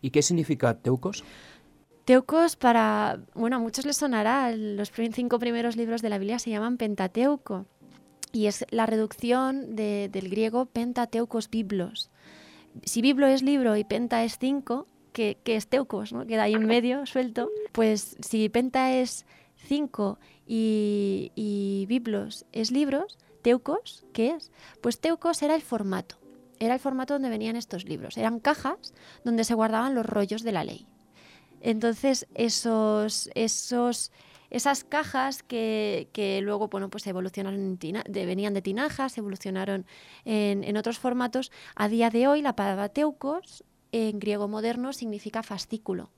¿Y 0.00 0.10
qué 0.10 0.22
significa 0.22 0.78
Teucos? 0.78 1.22
Teucos 2.04 2.56
para, 2.56 3.20
bueno, 3.34 3.56
a 3.56 3.58
muchos 3.58 3.86
les 3.86 3.96
sonará, 3.96 4.50
los 4.56 4.90
cinco 5.12 5.38
primeros 5.38 5.76
libros 5.76 6.00
de 6.02 6.08
la 6.08 6.18
Biblia 6.18 6.38
se 6.38 6.50
llaman 6.50 6.76
Pentateuco. 6.76 7.66
y 8.34 8.46
es 8.46 8.64
la 8.70 8.86
reducción 8.86 9.76
de- 9.76 10.08
del 10.10 10.30
griego 10.30 10.64
pentateucos 10.64 11.50
biblos. 11.50 12.10
Si 12.82 13.02
biblo 13.02 13.26
es 13.26 13.42
libro 13.42 13.76
y 13.76 13.84
penta 13.84 14.24
es 14.24 14.38
cinco, 14.38 14.86
que, 15.12 15.38
que 15.44 15.56
es 15.56 15.66
teucos, 15.68 16.12
¿no? 16.12 16.26
queda 16.26 16.44
ahí 16.44 16.54
en 16.54 16.66
medio 16.66 17.06
suelto, 17.06 17.50
pues 17.72 18.16
si 18.20 18.48
penta 18.48 18.92
es 18.92 19.24
cinco 19.56 20.18
y, 20.46 21.30
y 21.34 21.86
biblos 21.88 22.44
es 22.52 22.70
libros, 22.70 23.18
teucos, 23.42 24.04
¿qué 24.12 24.30
es? 24.30 24.50
Pues 24.80 24.98
teucos 25.00 25.42
era 25.42 25.54
el 25.54 25.62
formato, 25.62 26.16
era 26.58 26.74
el 26.74 26.80
formato 26.80 27.14
donde 27.14 27.28
venían 27.28 27.56
estos 27.56 27.84
libros, 27.84 28.16
eran 28.16 28.40
cajas 28.40 28.94
donde 29.24 29.44
se 29.44 29.54
guardaban 29.54 29.94
los 29.94 30.06
rollos 30.06 30.42
de 30.42 30.52
la 30.52 30.64
ley. 30.64 30.86
Entonces, 31.60 32.26
esos, 32.34 33.30
esos, 33.34 34.10
esas 34.50 34.82
cajas 34.84 35.42
que, 35.44 36.08
que 36.12 36.40
luego 36.40 36.68
bueno, 36.68 36.90
pues 36.90 37.06
evolucionaron 37.06 37.60
en 37.60 37.78
de- 37.78 38.26
venían 38.26 38.52
de 38.52 38.62
tinajas, 38.62 39.16
evolucionaron 39.16 39.86
en, 40.24 40.64
en 40.64 40.76
otros 40.76 40.98
formatos, 40.98 41.52
a 41.76 41.88
día 41.88 42.10
de 42.10 42.26
hoy 42.26 42.42
la 42.42 42.56
palabra 42.56 42.88
teucos 42.88 43.62
en 43.92 44.18
griego 44.18 44.48
moderno 44.48 44.92
significa 44.92 45.42
fascículo. 45.42 46.10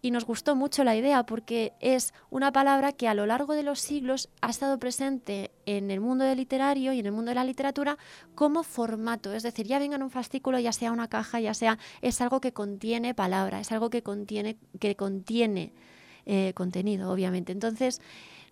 Y 0.00 0.12
nos 0.12 0.24
gustó 0.24 0.54
mucho 0.54 0.84
la 0.84 0.94
idea 0.94 1.26
porque 1.26 1.72
es 1.80 2.14
una 2.30 2.52
palabra 2.52 2.92
que 2.92 3.08
a 3.08 3.14
lo 3.14 3.26
largo 3.26 3.54
de 3.54 3.64
los 3.64 3.80
siglos 3.80 4.28
ha 4.40 4.50
estado 4.50 4.78
presente 4.78 5.50
en 5.66 5.90
el 5.90 6.00
mundo 6.00 6.24
del 6.24 6.38
literario 6.38 6.92
y 6.92 7.00
en 7.00 7.06
el 7.06 7.12
mundo 7.12 7.30
de 7.30 7.34
la 7.34 7.44
literatura 7.44 7.98
como 8.36 8.62
formato. 8.62 9.32
Es 9.32 9.42
decir, 9.42 9.66
ya 9.66 9.80
venga 9.80 9.96
en 9.96 10.04
un 10.04 10.10
fascículo, 10.10 10.60
ya 10.60 10.72
sea 10.72 10.92
una 10.92 11.08
caja, 11.08 11.40
ya 11.40 11.52
sea, 11.52 11.78
es 12.00 12.20
algo 12.20 12.40
que 12.40 12.52
contiene 12.52 13.12
palabra, 13.12 13.58
es 13.58 13.72
algo 13.72 13.90
que 13.90 14.04
contiene, 14.04 14.56
que 14.78 14.94
contiene 14.94 15.72
eh, 16.30 16.52
contenido, 16.54 17.10
obviamente. 17.10 17.52
Entonces, 17.52 18.02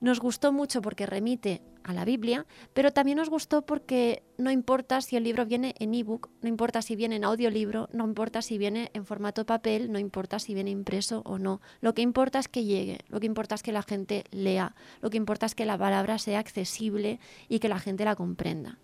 nos 0.01 0.19
gustó 0.19 0.51
mucho 0.51 0.81
porque 0.81 1.05
remite 1.05 1.61
a 1.85 1.93
la 1.93 2.07
Biblia, 2.07 2.47
pero 2.73 2.91
también 2.91 3.19
nos 3.19 3.29
gustó 3.29 3.67
porque 3.67 4.23
no 4.39 4.51
importa 4.51 5.03
si 5.03 5.17
el 5.17 5.25
libro 5.25 5.45
viene 5.45 5.75
en 5.79 5.95
ebook, 5.95 6.31
no 6.41 6.49
importa 6.49 6.81
si 6.81 6.97
viene 6.97 7.17
en 7.17 7.25
audiolibro, 7.25 7.91
no 7.93 8.05
importa 8.05 8.41
si 8.41 8.57
viene 8.57 8.91
en 8.95 9.05
formato 9.05 9.45
papel, 9.45 9.93
no 9.93 9.99
importa 9.99 10.39
si 10.39 10.55
viene 10.55 10.71
impreso 10.71 11.21
o 11.27 11.39
no. 11.39 11.61
Lo 11.83 11.93
que 11.93 12.01
importa 12.01 12.39
es 12.39 12.49
que 12.49 12.65
llegue, 12.65 13.01
lo 13.09 13.21
que 13.21 13.27
importa 13.27 13.55
es 13.55 13.63
que 13.63 13.73
la 13.73 13.83
gente 13.83 14.25
lea, 14.31 14.75
lo 15.03 15.11
que 15.11 15.19
importa 15.19 15.45
es 15.45 15.55
que 15.55 15.67
la 15.67 15.77
palabra 15.77 16.19
sea 16.19 16.39
accesible 16.39 17.21
y 17.49 17.59
que 17.59 17.69
la 17.69 17.79
gente 17.79 18.07
la 18.07 18.17
comprenda. 18.17 18.79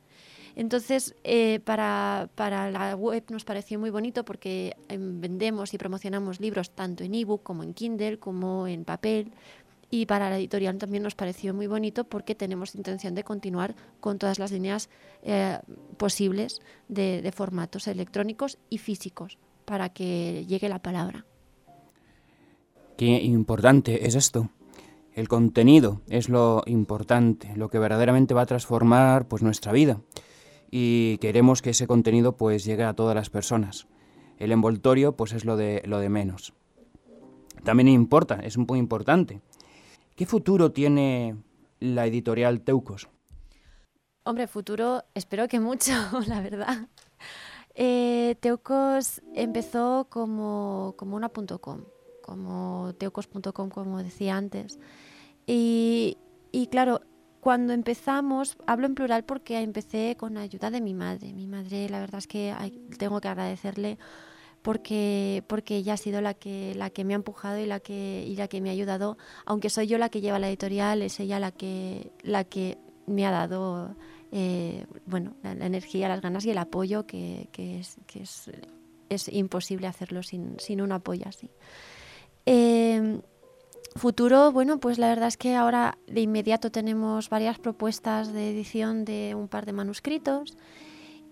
Entonces, 0.54 1.14
eh, 1.24 1.60
para, 1.64 2.28
para 2.34 2.70
la 2.70 2.94
web 2.96 3.24
nos 3.30 3.44
pareció 3.44 3.78
muy 3.78 3.90
bonito 3.90 4.24
porque 4.24 4.76
em, 4.88 5.20
vendemos 5.20 5.72
y 5.74 5.78
promocionamos 5.78 6.40
libros 6.40 6.70
tanto 6.70 7.04
en 7.04 7.14
ebook 7.14 7.42
como 7.42 7.62
en 7.62 7.74
Kindle, 7.74 8.18
como 8.18 8.66
en 8.66 8.84
papel. 8.84 9.32
Y 9.90 10.06
para 10.06 10.30
la 10.30 10.38
editorial 10.38 10.78
también 10.78 11.02
nos 11.02 11.14
pareció 11.14 11.52
muy 11.52 11.66
bonito 11.66 12.04
porque 12.04 12.34
tenemos 12.34 12.74
intención 12.74 13.14
de 13.14 13.24
continuar 13.24 13.74
con 14.00 14.18
todas 14.18 14.38
las 14.38 14.50
líneas 14.50 14.88
eh, 15.22 15.58
posibles 15.98 16.60
de, 16.88 17.20
de 17.20 17.32
formatos 17.32 17.86
electrónicos 17.88 18.58
y 18.70 18.78
físicos 18.78 19.38
para 19.64 19.90
que 19.90 20.46
llegue 20.46 20.68
la 20.68 20.80
palabra. 20.80 21.26
Qué 22.96 23.22
importante 23.22 24.06
es 24.06 24.14
esto. 24.14 24.50
El 25.14 25.28
contenido 25.28 26.00
es 26.08 26.30
lo 26.30 26.62
importante, 26.66 27.54
lo 27.56 27.68
que 27.68 27.78
verdaderamente 27.78 28.32
va 28.32 28.42
a 28.42 28.46
transformar 28.46 29.28
pues 29.28 29.42
nuestra 29.42 29.72
vida. 29.72 30.00
Y 30.74 31.18
queremos 31.18 31.60
que 31.60 31.70
ese 31.70 31.86
contenido 31.86 32.38
pues 32.38 32.64
llegue 32.64 32.84
a 32.84 32.94
todas 32.94 33.14
las 33.14 33.28
personas. 33.28 33.86
El 34.38 34.52
envoltorio 34.52 35.12
pues 35.14 35.34
es 35.34 35.44
lo 35.44 35.58
de 35.58 35.82
lo 35.84 35.98
de 35.98 36.08
menos. 36.08 36.54
También 37.62 37.88
importa, 37.88 38.40
es 38.42 38.56
muy 38.56 38.78
importante. 38.78 39.42
¿Qué 40.16 40.24
futuro 40.24 40.72
tiene 40.72 41.36
la 41.78 42.06
editorial 42.06 42.62
Teucos? 42.62 43.08
Hombre, 44.24 44.46
futuro, 44.46 45.04
espero 45.14 45.46
que 45.46 45.60
mucho, 45.60 45.92
la 46.26 46.40
verdad. 46.40 46.88
Eh, 47.74 48.36
Teucos 48.40 49.20
empezó 49.34 50.06
como, 50.08 50.94
como 50.96 51.16
una 51.16 51.28
.com, 51.28 51.82
como 52.22 52.94
teucos.com, 52.98 53.68
como 53.68 54.02
decía 54.02 54.36
antes. 54.36 54.78
Y, 55.46 56.16
y 56.50 56.68
claro, 56.68 57.02
cuando 57.42 57.72
empezamos, 57.72 58.56
hablo 58.68 58.86
en 58.86 58.94
plural 58.94 59.24
porque 59.24 59.58
empecé 59.58 60.14
con 60.16 60.36
ayuda 60.36 60.70
de 60.70 60.80
mi 60.80 60.94
madre. 60.94 61.32
Mi 61.32 61.48
madre, 61.48 61.88
la 61.88 61.98
verdad 61.98 62.18
es 62.18 62.28
que 62.28 62.54
tengo 62.98 63.20
que 63.20 63.26
agradecerle 63.26 63.98
porque, 64.62 65.42
porque 65.48 65.74
ella 65.74 65.94
ha 65.94 65.96
sido 65.96 66.20
la 66.20 66.34
que, 66.34 66.72
la 66.76 66.90
que 66.90 67.02
me 67.04 67.14
ha 67.14 67.16
empujado 67.16 67.58
y 67.58 67.66
la 67.66 67.80
que, 67.80 68.24
y 68.24 68.36
la 68.36 68.46
que 68.46 68.60
me 68.60 68.68
ha 68.68 68.72
ayudado. 68.72 69.18
Aunque 69.44 69.70
soy 69.70 69.88
yo 69.88 69.98
la 69.98 70.08
que 70.08 70.20
lleva 70.20 70.38
la 70.38 70.48
editorial, 70.50 71.02
es 71.02 71.18
ella 71.18 71.40
la 71.40 71.50
que, 71.50 72.12
la 72.22 72.44
que 72.44 72.78
me 73.08 73.26
ha 73.26 73.32
dado 73.32 73.96
eh, 74.30 74.86
bueno, 75.06 75.34
la, 75.42 75.56
la 75.56 75.66
energía, 75.66 76.08
las 76.08 76.20
ganas 76.20 76.44
y 76.44 76.52
el 76.52 76.58
apoyo 76.58 77.08
que, 77.08 77.48
que 77.50 77.80
es, 77.80 77.96
que 78.06 78.22
es, 78.22 78.52
es 79.08 79.26
imposible 79.26 79.88
hacerlo 79.88 80.22
sin, 80.22 80.60
sin 80.60 80.80
un 80.80 80.92
apoyo 80.92 81.24
así. 81.26 81.50
Eh, 82.46 83.20
futuro, 83.96 84.52
bueno, 84.52 84.78
pues 84.78 84.98
la 84.98 85.08
verdad 85.08 85.28
es 85.28 85.36
que 85.36 85.54
ahora 85.54 85.98
de 86.06 86.20
inmediato 86.20 86.70
tenemos 86.70 87.28
varias 87.28 87.58
propuestas 87.58 88.32
de 88.32 88.50
edición 88.50 89.04
de 89.04 89.34
un 89.34 89.48
par 89.48 89.66
de 89.66 89.72
manuscritos 89.72 90.56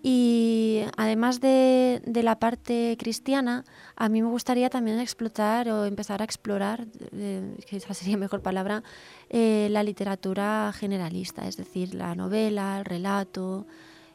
y 0.03 0.81
además 0.97 1.41
de, 1.41 2.01
la 2.05 2.39
parte 2.39 2.97
cristiana, 2.97 3.65
a 3.95 4.09
mí 4.09 4.21
me 4.21 4.29
gustaría 4.29 4.69
también 4.69 4.99
explotar 4.99 5.69
o 5.69 5.85
empezar 5.85 6.21
a 6.21 6.25
explorar, 6.25 6.87
eh, 7.11 7.55
esa 7.69 7.93
sería 7.93 8.17
mejor 8.25 8.41
palabra, 8.41 8.83
eh, 9.29 9.67
la 9.69 9.83
literatura 9.83 10.71
generalista, 10.73 11.47
es 11.47 11.57
decir, 11.57 11.93
la 11.93 12.15
novela, 12.15 12.79
el 12.79 12.85
relato. 12.85 13.67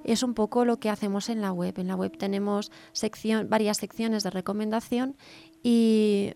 Es 0.02 0.22
un 0.22 0.34
poco 0.34 0.64
lo 0.64 0.78
que 0.78 0.90
hacemos 0.90 1.28
en 1.28 1.40
la 1.40 1.52
web. 1.52 1.78
En 1.78 1.88
la 1.88 1.96
web 1.96 2.16
tenemos 2.16 2.70
sección, 2.92 3.48
varias 3.48 3.78
secciones 3.78 4.22
de 4.22 4.30
recomendación 4.30 5.16
y 5.62 6.34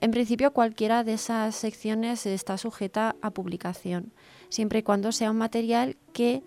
en 0.00 0.10
principio 0.10 0.52
cualquiera 0.52 1.04
de 1.04 1.14
esas 1.14 1.54
secciones 1.54 2.24
está 2.26 2.56
sujeta 2.58 3.16
a 3.20 3.30
publicación, 3.30 4.12
siempre 4.48 4.80
y 4.80 4.82
cuando 4.82 5.12
sea 5.12 5.30
un 5.30 5.38
material 5.38 5.96
que 6.12 6.42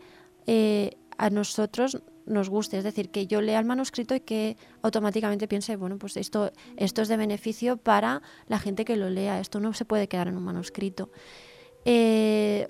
eh, 0.48 0.98
a 1.18 1.30
nosotros 1.30 2.02
nos 2.26 2.50
guste, 2.50 2.78
es 2.78 2.84
decir, 2.84 3.10
que 3.10 3.28
yo 3.28 3.42
lea 3.42 3.60
el 3.60 3.66
manuscrito 3.66 4.16
y 4.16 4.22
que 4.22 4.58
automáticamente 4.82 5.48
piense, 5.48 5.76
bueno, 5.76 5.98
pues 5.98 6.18
esto, 6.18 6.52
esto 6.78 7.02
es 7.02 7.08
de 7.08 7.18
beneficio 7.18 7.78
para 7.78 8.22
la 8.48 8.60
gente 8.60 8.86
que 8.86 8.96
lo 8.96 9.10
lea, 9.10 9.40
esto 9.40 9.60
no 9.60 9.74
se 9.74 9.86
puede 9.86 10.08
quedar 10.08 10.28
en 10.28 10.38
un 10.38 10.44
manuscrito. 10.44 11.10
Eh, 11.84 12.70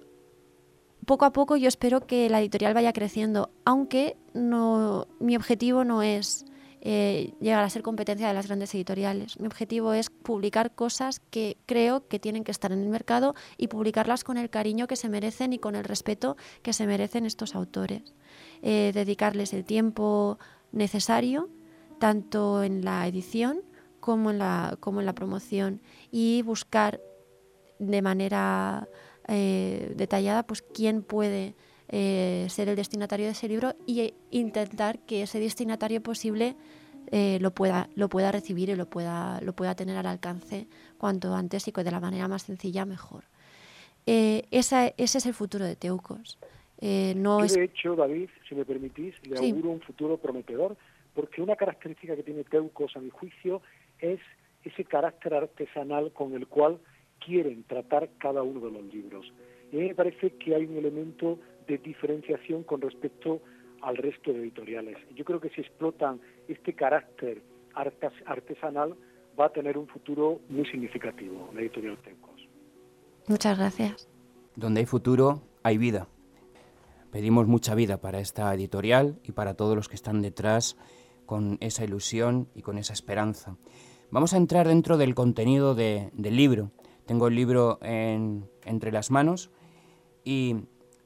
poco 1.06 1.26
a 1.26 1.34
poco 1.34 1.58
yo 1.58 1.68
espero 1.68 2.08
que 2.08 2.30
la 2.30 2.40
editorial 2.40 2.74
vaya 2.74 2.94
creciendo, 2.94 3.52
aunque 3.66 4.18
no, 4.34 5.08
mi 5.20 5.36
objetivo 5.36 5.84
no 5.84 6.02
es 6.02 6.46
eh, 6.84 7.34
llegar 7.40 7.64
a 7.64 7.70
ser 7.70 7.84
competencia 7.84 8.28
de 8.28 8.34
las 8.34 8.48
grandes 8.48 8.74
editoriales. 8.74 9.40
Mi 9.40 9.46
objetivo 9.46 9.94
es 9.94 10.10
publicar 10.10 10.74
cosas 10.74 11.20
que 11.20 11.58
creo 11.68 12.08
que 12.08 12.20
tienen 12.20 12.44
que 12.44 12.52
estar 12.52 12.72
en 12.72 12.82
el 12.82 12.90
mercado 12.90 13.36
y 13.58 13.68
publicarlas 13.68 14.24
con 14.24 14.38
el 14.38 14.50
cariño 14.50 14.88
que 14.88 14.96
se 14.96 15.08
merecen 15.08 15.54
y 15.54 15.60
con 15.60 15.76
el 15.76 15.84
respeto 15.84 16.38
que 16.64 16.74
se 16.74 16.88
merecen 16.88 17.28
estos 17.28 17.56
autores. 17.56 18.16
Eh, 18.64 18.92
dedicarles 18.96 19.54
el 19.54 19.64
tiempo 19.64 20.40
necesario, 20.72 21.50
tanto 22.00 22.64
en 22.64 22.84
la 22.84 23.08
edición 23.08 23.62
como 24.00 24.32
en 24.32 24.40
la, 24.40 24.76
como 24.80 25.02
en 25.02 25.06
la 25.06 25.14
promoción, 25.14 25.82
y 26.12 26.42
buscar 26.42 27.00
de 27.78 28.02
manera 28.02 28.88
eh, 29.28 29.94
detallada 29.96 30.44
pues 30.44 30.64
quién 30.64 31.04
puede 31.04 31.56
eh, 31.92 32.48
ser 32.50 32.70
el 32.70 32.76
destinatario 32.76 33.26
de 33.28 33.34
ese 33.34 33.48
libro 33.48 33.74
y 33.86 34.14
intentar 34.32 35.00
que 35.00 35.24
ese 35.24 35.40
destinatario 35.40 36.02
posible 36.02 36.56
eh, 37.12 37.38
lo, 37.42 37.52
pueda, 37.52 37.90
lo 37.96 38.08
pueda 38.08 38.32
recibir 38.32 38.70
y 38.70 38.76
lo 38.76 38.86
pueda, 38.86 39.42
lo 39.42 39.54
pueda 39.54 39.76
tener 39.76 39.98
al 39.98 40.06
alcance 40.06 40.68
cuanto 40.98 41.36
antes 41.36 41.68
y 41.68 41.72
de 41.72 41.92
la 41.92 42.00
manera 42.00 42.28
más 42.28 42.44
sencilla 42.44 42.86
mejor. 42.86 43.26
Eh, 44.06 44.44
esa, 44.52 44.88
ese 44.88 45.18
es 45.18 45.26
el 45.26 45.34
futuro 45.34 45.66
de 45.66 45.76
Teucos. 45.76 46.40
Eh, 46.80 47.14
no 47.16 47.40
Yo, 47.40 47.46
es... 47.46 47.54
de 47.54 47.66
hecho, 47.66 47.96
David, 47.96 48.30
si 48.48 48.56
me 48.56 48.66
permitís, 48.66 49.14
le 49.28 49.38
Sí. 49.38 49.50
auguro 49.50 49.70
un 49.72 49.82
futuro 49.82 50.18
prometedor, 50.18 50.78
porque 51.14 51.42
una 51.42 51.56
característica 51.56 52.16
que 52.16 52.24
tiene 52.24 52.44
Teucos, 52.44 52.96
a 52.96 53.00
mi 53.00 53.10
juicio, 53.10 53.62
es 54.00 54.20
ese 54.64 54.86
carácter 54.86 55.34
artesanal 55.34 56.12
con 56.14 56.34
el 56.34 56.48
cual 56.48 56.80
quieren 57.24 57.64
tratar 57.64 58.10
cada 58.18 58.42
uno 58.44 58.60
de 58.62 58.72
los 58.72 58.84
libros. 58.94 59.32
Y 59.72 59.78
a 59.78 59.80
mí 59.80 59.88
me 59.90 59.96
parece 59.96 60.32
que 60.38 60.56
hay 60.56 60.66
un 60.66 60.78
elemento 60.78 61.40
de 61.72 61.78
diferenciación 61.78 62.64
con 62.64 62.82
respecto 62.82 63.40
al 63.82 63.96
resto 63.98 64.32
de 64.34 64.40
editoriales. 64.40 64.98
Yo 65.16 65.24
creo 65.26 65.40
que 65.40 65.50
si 65.50 65.62
explotan 65.62 66.20
este 66.48 66.74
carácter 66.74 67.42
artes- 67.74 68.24
artesanal, 68.26 68.96
va 69.40 69.46
a 69.46 69.50
tener 69.50 69.78
un 69.78 69.88
futuro 69.88 70.40
muy 70.50 70.66
significativo 70.66 71.50
la 71.54 71.62
editorial 71.62 71.98
Teucos. 72.04 72.40
Muchas 73.28 73.58
gracias. 73.58 74.10
Donde 74.56 74.82
hay 74.82 74.86
futuro, 74.86 75.42
hay 75.64 75.78
vida. 75.78 76.08
Pedimos 77.12 77.48
mucha 77.48 77.76
vida 77.76 77.98
para 78.00 78.20
esta 78.20 78.54
editorial 78.54 79.20
y 79.24 79.32
para 79.32 79.54
todos 79.56 79.76
los 79.76 79.88
que 79.90 79.96
están 79.96 80.22
detrás 80.22 80.78
con 81.26 81.58
esa 81.62 81.84
ilusión 81.84 82.48
y 82.56 82.62
con 82.62 82.78
esa 82.78 82.94
esperanza. 82.94 83.56
Vamos 84.12 84.34
a 84.34 84.38
entrar 84.38 84.68
dentro 84.68 84.98
del 84.98 85.16
contenido 85.16 85.76
de- 85.76 86.10
del 86.14 86.36
libro. 86.36 86.72
Tengo 87.06 87.28
el 87.28 87.36
libro 87.36 87.80
en- 87.82 88.46
entre 88.66 88.92
las 88.92 89.12
manos 89.12 89.50
y 90.24 90.56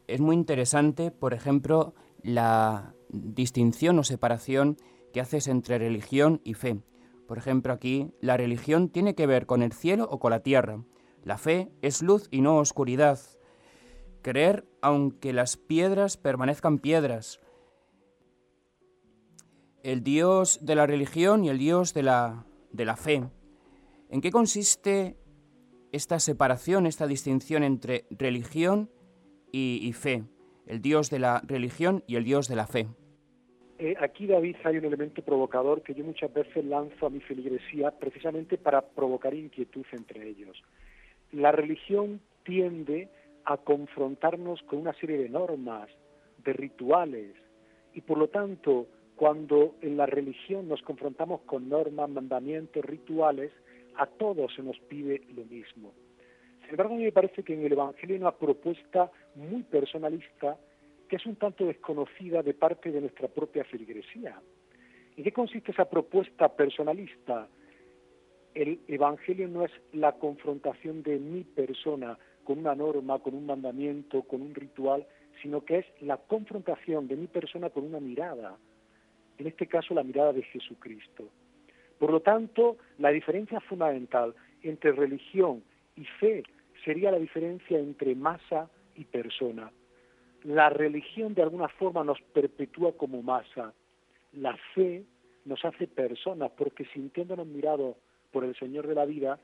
es 0.08 0.20
muy 0.22 0.36
interesante, 0.36 1.12
por 1.12 1.34
ejemplo, 1.34 1.94
la 2.22 2.94
distinción 3.10 4.00
o 4.00 4.04
separación 4.04 4.78
que 5.14 5.22
haces 5.22 5.48
entre 5.48 5.78
religión 5.78 6.42
y 6.44 6.54
fe. 6.54 6.82
Por 7.28 7.38
ejemplo, 7.38 7.74
aquí 7.74 8.12
la 8.22 8.38
religión 8.38 8.90
tiene 8.90 9.16
que 9.16 9.28
ver 9.28 9.46
con 9.46 9.64
el 9.64 9.72
cielo 9.72 10.08
o 10.10 10.20
con 10.20 10.32
la 10.32 10.42
tierra. 10.42 10.84
La 11.24 11.38
fe 11.38 11.72
es 11.82 12.02
luz 12.02 12.28
y 12.32 12.42
no 12.42 12.58
oscuridad. 12.58 13.20
Creer 14.22 14.68
aunque 14.82 15.34
las 15.34 15.58
piedras 15.58 16.18
permanezcan 16.18 16.80
piedras. 16.80 17.40
El 19.82 20.04
Dios 20.04 20.60
de 20.62 20.76
la 20.76 20.86
religión 20.86 21.44
y 21.46 21.50
el 21.50 21.58
Dios 21.58 21.94
de 21.94 22.04
la, 22.04 22.46
de 22.72 22.86
la 22.86 22.96
fe. 22.96 23.24
¿En 24.10 24.22
qué 24.22 24.32
consiste 24.32 25.18
esta 25.92 26.20
separación, 26.20 26.86
esta 26.86 27.08
distinción 27.08 27.64
entre 27.64 28.06
religión 28.12 28.90
y, 29.56 29.88
y 29.88 29.94
fe? 29.94 30.24
El 30.68 30.82
Dios 30.82 31.10
de 31.10 31.20
la 31.20 31.42
religión 31.48 32.04
y 32.08 32.18
el 32.18 32.26
Dios 32.26 32.50
de 32.50 32.56
la 32.58 32.68
fe. 32.68 32.88
Eh, 33.80 33.96
aquí, 34.00 34.28
David, 34.28 34.58
hay 34.66 34.78
un 34.78 34.86
elemento 34.86 35.22
provocador 35.22 35.82
que 35.82 35.94
yo 35.94 36.04
muchas 36.04 36.34
veces 36.34 36.66
lanzo 36.66 37.06
a 37.06 37.10
mi 37.10 37.22
feligresía 37.22 37.92
precisamente 37.92 38.58
para 38.58 38.82
provocar 38.82 39.34
inquietud 39.34 39.86
entre 39.94 40.28
ellos. 40.28 40.62
La 41.32 41.52
religión 41.52 42.20
tiende 42.44 43.10
a 43.46 43.58
confrontarnos 43.58 44.62
con 44.64 44.80
una 44.80 44.94
serie 44.94 45.18
de 45.18 45.30
normas, 45.30 45.90
de 46.44 46.54
rituales, 46.54 47.36
y 47.94 48.02
por 48.02 48.18
lo 48.18 48.28
tanto, 48.28 48.88
cuando 49.16 49.76
en 49.82 49.96
la 49.96 50.06
religión 50.06 50.68
nos 50.68 50.82
confrontamos 50.82 51.42
con 51.42 51.70
normas, 51.70 52.10
mandamientos, 52.10 52.84
rituales, 52.84 53.52
a 53.96 54.06
todos 54.06 54.54
se 54.54 54.64
nos 54.64 54.78
pide 54.90 55.22
lo 55.34 55.46
mismo. 55.46 55.94
Sin 56.66 56.72
embargo, 56.72 56.96
a 56.96 56.98
mí 56.98 57.04
me 57.04 57.12
parece 57.12 57.44
que 57.44 57.54
en 57.54 57.64
el 57.64 57.74
Evangelio 57.74 58.16
hay 58.16 58.22
una 58.22 58.36
propuesta 58.36 59.12
muy 59.36 59.62
personalista 59.64 60.58
que 61.08 61.18
es 61.18 61.26
un 61.28 61.36
tanto 61.36 61.66
desconocida 61.66 62.42
de 62.42 62.56
parte 62.56 62.92
de 62.92 63.02
nuestra 63.02 63.28
propia 63.28 63.64
feligresía. 63.64 64.42
¿En 65.16 65.24
qué 65.24 65.32
consiste 65.32 65.72
esa 65.72 65.88
propuesta 65.88 66.50
personalista? 66.50 67.48
El 68.56 68.80
Evangelio 68.88 69.48
no 69.48 69.64
es 69.64 69.72
la 69.94 70.14
confrontación 70.14 71.04
de 71.04 71.20
mi 71.20 71.44
persona 71.44 72.18
con 72.44 72.58
una 72.58 72.74
norma, 72.74 73.20
con 73.20 73.36
un 73.36 73.46
mandamiento, 73.46 74.24
con 74.24 74.42
un 74.42 74.56
ritual, 74.56 75.06
sino 75.44 75.64
que 75.64 75.80
es 75.80 75.86
la 76.02 76.18
confrontación 76.18 77.08
de 77.08 77.16
mi 77.16 77.28
persona 77.28 77.70
con 77.70 77.84
una 77.84 78.00
mirada, 78.00 78.58
en 79.38 79.48
este 79.48 79.68
caso 79.68 79.94
la 79.94 80.04
mirada 80.04 80.34
de 80.34 80.42
Jesucristo. 80.42 81.30
Por 82.00 82.12
lo 82.12 82.22
tanto, 82.22 82.78
la 82.98 83.10
diferencia 83.10 83.60
fundamental 83.60 84.34
entre 84.64 84.94
religión 84.94 85.64
y 85.96 86.06
fe 86.20 86.44
sería 86.84 87.12
la 87.12 87.20
diferencia 87.20 87.80
entre 87.80 88.16
masa 88.16 88.70
y 88.96 89.06
persona. 89.06 89.72
La 90.44 90.70
religión 90.70 91.34
de 91.34 91.42
alguna 91.42 91.68
forma 91.68 92.04
nos 92.04 92.22
perpetúa 92.22 92.96
como 92.98 93.22
masa. 93.22 93.74
La 94.34 94.56
fe 94.74 95.04
nos 95.46 95.64
hace 95.66 95.88
personas 95.88 96.52
porque 96.58 96.86
sintiéndonos 96.86 97.48
mirados 97.48 97.96
por 98.32 98.44
el 98.44 98.56
Señor 98.56 98.88
de 98.88 98.96
la 98.96 99.06
vida, 99.06 99.40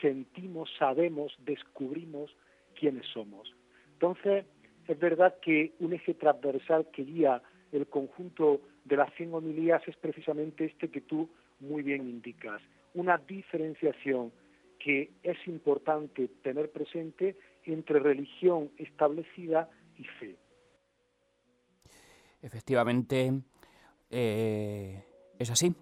sentimos, 0.00 0.70
sabemos, 0.78 1.34
descubrimos 1.44 2.34
quiénes 2.78 3.06
somos. 3.06 3.54
Entonces, 3.94 4.44
es 4.86 4.98
verdad 4.98 5.36
que 5.40 5.72
un 5.80 5.92
eje 5.92 6.14
transversal 6.14 6.86
que 6.92 7.04
guía 7.04 7.42
el 7.72 7.86
conjunto 7.86 8.60
de 8.84 8.96
las 8.96 9.12
100 9.14 9.34
homilías 9.34 9.82
es 9.88 9.96
precisamente 9.96 10.64
este 10.64 10.88
que 10.90 11.00
tú 11.00 11.28
muy 11.60 11.82
bien 11.82 12.02
indicas, 12.02 12.62
una 12.94 13.18
diferenciación 13.18 14.30
que 14.78 15.12
es 15.22 15.36
importante 15.46 16.28
tener 16.42 16.70
presente 16.70 17.36
entre 17.64 17.98
religión 17.98 18.70
establecida 18.78 19.70
y 19.98 20.04
fe. 20.04 20.36
Efectivamente, 22.42 23.32
eh, 24.10 25.02
es 25.38 25.50
así. 25.50 25.74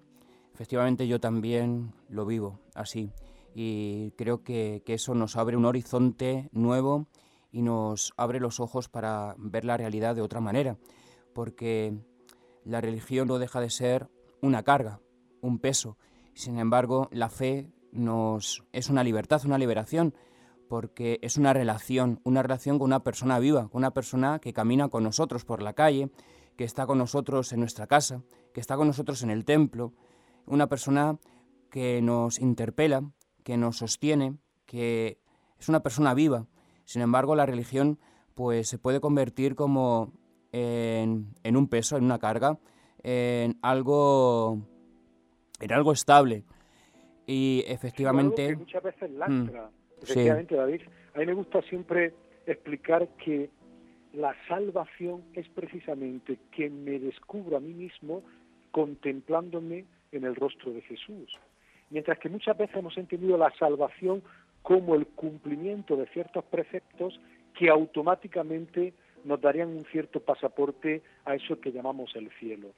Efectivamente, 0.54 1.06
yo 1.06 1.20
también 1.20 1.92
lo 2.08 2.24
vivo 2.26 2.60
así. 2.74 3.10
Y 3.54 4.12
creo 4.12 4.42
que, 4.42 4.82
que 4.84 4.94
eso 4.94 5.14
nos 5.14 5.36
abre 5.36 5.56
un 5.56 5.64
horizonte 5.64 6.48
nuevo 6.52 7.06
y 7.52 7.62
nos 7.62 8.12
abre 8.16 8.40
los 8.40 8.60
ojos 8.60 8.88
para 8.88 9.34
ver 9.38 9.64
la 9.64 9.76
realidad 9.76 10.14
de 10.14 10.22
otra 10.22 10.40
manera. 10.40 10.76
Porque 11.34 11.94
la 12.64 12.80
religión 12.80 13.28
no 13.28 13.38
deja 13.38 13.60
de 13.60 13.70
ser 13.70 14.08
una 14.40 14.62
carga, 14.62 15.00
un 15.40 15.58
peso. 15.58 15.96
Sin 16.34 16.58
embargo, 16.58 17.08
la 17.12 17.28
fe 17.28 17.70
nos 17.94 18.64
es 18.72 18.90
una 18.90 19.04
libertad, 19.04 19.42
una 19.44 19.58
liberación, 19.58 20.14
porque 20.68 21.18
es 21.22 21.36
una 21.36 21.52
relación, 21.52 22.20
una 22.24 22.42
relación 22.42 22.78
con 22.78 22.86
una 22.86 23.02
persona 23.02 23.38
viva, 23.38 23.68
con 23.68 23.80
una 23.80 23.92
persona 23.92 24.38
que 24.38 24.52
camina 24.52 24.88
con 24.88 25.04
nosotros 25.04 25.44
por 25.44 25.62
la 25.62 25.72
calle, 25.72 26.10
que 26.56 26.64
está 26.64 26.86
con 26.86 26.98
nosotros 26.98 27.52
en 27.52 27.60
nuestra 27.60 27.86
casa, 27.86 28.22
que 28.52 28.60
está 28.60 28.76
con 28.76 28.86
nosotros 28.86 29.22
en 29.22 29.30
el 29.30 29.44
templo, 29.44 29.92
una 30.46 30.68
persona 30.68 31.18
que 31.70 32.00
nos 32.02 32.38
interpela, 32.38 33.02
que 33.42 33.56
nos 33.56 33.78
sostiene, 33.78 34.36
que 34.66 35.20
es 35.58 35.68
una 35.68 35.80
persona 35.80 36.14
viva. 36.14 36.46
Sin 36.84 37.02
embargo, 37.02 37.34
la 37.34 37.46
religión 37.46 37.98
pues 38.34 38.68
se 38.68 38.78
puede 38.78 39.00
convertir 39.00 39.54
como 39.54 40.12
en, 40.52 41.34
en 41.42 41.56
un 41.56 41.68
peso, 41.68 41.96
en 41.96 42.04
una 42.04 42.18
carga, 42.18 42.58
en 43.02 43.58
algo, 43.62 44.58
en 45.60 45.72
algo 45.72 45.92
estable. 45.92 46.44
Y 47.26 47.64
efectivamente... 47.66 48.48
que 48.48 48.56
muchas 48.56 48.82
veces 48.82 49.10
lastra. 49.12 49.70
Mm, 49.70 50.02
efectivamente, 50.02 50.54
David. 50.54 50.82
A 51.14 51.18
mí 51.18 51.26
me 51.26 51.34
gusta 51.34 51.62
siempre 51.62 52.12
explicar 52.46 53.08
que 53.24 53.50
la 54.12 54.34
salvación 54.48 55.24
es 55.34 55.48
precisamente 55.48 56.38
que 56.52 56.70
me 56.70 56.98
descubro 56.98 57.56
a 57.56 57.60
mí 57.60 57.74
mismo 57.74 58.22
contemplándome 58.70 59.84
en 60.12 60.24
el 60.24 60.36
rostro 60.36 60.72
de 60.72 60.82
Jesús. 60.82 61.32
Mientras 61.90 62.18
que 62.18 62.28
muchas 62.28 62.56
veces 62.56 62.76
hemos 62.76 62.96
entendido 62.96 63.36
la 63.36 63.52
salvación 63.58 64.22
como 64.62 64.94
el 64.94 65.06
cumplimiento 65.06 65.96
de 65.96 66.06
ciertos 66.06 66.44
preceptos 66.44 67.20
que 67.58 67.68
automáticamente 67.68 68.94
nos 69.24 69.40
darían 69.40 69.68
un 69.68 69.84
cierto 69.86 70.20
pasaporte 70.20 71.02
a 71.24 71.34
eso 71.34 71.60
que 71.60 71.72
llamamos 71.72 72.14
el 72.14 72.30
cielo. 72.38 72.68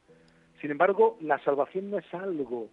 Sin 0.61 0.71
embargo, 0.71 1.17
la 1.21 1.43
salvación 1.45 1.91
no 1.91 1.99
es 1.99 2.15
algo 2.15 2.69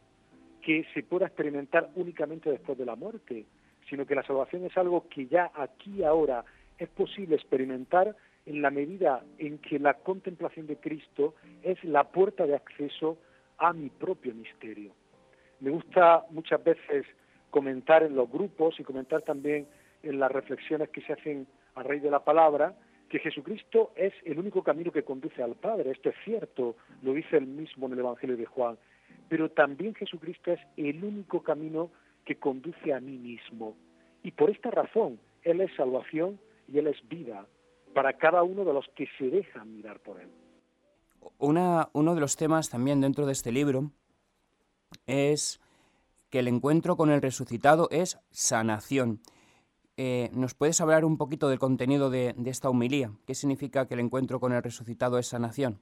que 0.64 0.86
se 0.93 1.03
pueda 1.03 1.28
experimentar 1.28 1.89
únicamente 1.95 2.49
después 2.49 2.78
de 2.78 2.86
la 2.86 2.95
muerte, 2.95 3.45
sino 3.89 4.05
que 4.05 4.16
la 4.16 4.24
salvación 4.24 4.66
es 4.66 4.78
algo 4.78 5.07
que 5.09 5.28
ya 5.28 5.51
aquí 5.53 6.03
ahora 6.03 6.43
es 6.78 6.89
posible 6.89 7.36
experimentar 7.36 8.16
en 8.45 8.61
la 8.61 8.72
medida 8.72 9.24
en 9.38 9.59
que 9.59 9.78
la 9.80 9.93
contemplación 9.95 10.68
de 10.68 10.78
Cristo 10.78 11.36
es 11.61 11.82
la 11.84 12.05
puerta 12.05 12.45
de 12.45 12.55
acceso 12.55 13.18
a 13.57 13.74
mi 13.74 13.89
propio 13.89 14.34
misterio. 14.34 14.91
Me 15.59 15.70
gusta 15.70 16.26
muchas 16.32 16.64
veces 16.64 17.05
comentar 17.49 18.03
en 18.03 18.16
los 18.16 18.30
grupos 18.30 18.80
y 18.80 18.84
comentar 18.84 19.22
también 19.22 19.68
en 20.01 20.20
las 20.20 20.32
reflexiones 20.32 20.89
que 20.89 21.01
se 21.01 21.14
hacen 21.14 21.47
a 21.76 21.84
raíz 21.84 22.01
de 22.01 22.11
la 22.11 22.24
palabra 22.24 22.74
que 23.09 23.20
Jesucristo 23.20 23.91
es 23.95 24.11
el 24.26 24.39
único 24.39 24.64
camino 24.64 24.91
que 24.91 25.03
conduce 25.03 25.43
al 25.43 25.53
Padre. 25.53 25.91
Esto 25.91 26.09
es 26.09 26.16
cierto, 26.26 26.76
lo 27.03 27.14
dice 27.14 27.38
él 27.38 27.45
mismo 27.45 27.86
en 27.86 27.93
el 27.93 27.99
Evangelio 27.99 28.36
de 28.36 28.47
Juan. 28.47 28.76
Pero 29.34 29.49
también 29.49 29.95
Jesucristo 29.95 30.51
es 30.51 30.59
el 30.77 31.03
único 31.03 31.41
camino 31.41 31.89
que 32.23 32.36
conduce 32.36 32.93
a 32.93 32.99
mí 32.99 33.17
mismo. 33.17 33.75
Y 34.21 34.29
por 34.29 34.51
esta 34.51 34.69
razón, 34.69 35.19
Él 35.41 35.59
es 35.61 35.75
salvación 35.75 36.39
y 36.71 36.77
Él 36.77 36.86
es 36.86 36.97
vida 37.09 37.47
para 37.95 38.13
cada 38.13 38.43
uno 38.43 38.63
de 38.63 38.73
los 38.73 38.88
que 38.95 39.07
se 39.17 39.31
dejan 39.31 39.73
mirar 39.73 39.99
por 40.01 40.21
él. 40.21 40.29
Uno 41.39 41.89
de 42.13 42.21
los 42.21 42.36
temas 42.36 42.69
también 42.69 43.01
dentro 43.01 43.25
de 43.25 43.31
este 43.31 43.51
libro 43.51 43.89
es 45.07 45.59
que 46.29 46.38
el 46.38 46.47
encuentro 46.47 46.95
con 46.95 47.09
el 47.09 47.19
resucitado 47.19 47.88
es 47.89 48.19
sanación. 48.29 49.19
Eh, 49.97 50.29
¿Nos 50.34 50.53
puedes 50.53 50.79
hablar 50.79 51.05
un 51.05 51.17
poquito 51.17 51.49
del 51.49 51.57
contenido 51.57 52.11
de, 52.11 52.36
de 52.38 52.51
esta 52.51 52.69
humilía? 52.69 53.09
¿Qué 53.25 53.34
significa 53.34 53.88
que 53.88 53.95
el 53.95 54.01
encuentro 54.01 54.39
con 54.39 54.53
el 54.53 54.61
resucitado 54.61 55.17
es 55.17 55.25
sanación? 55.25 55.81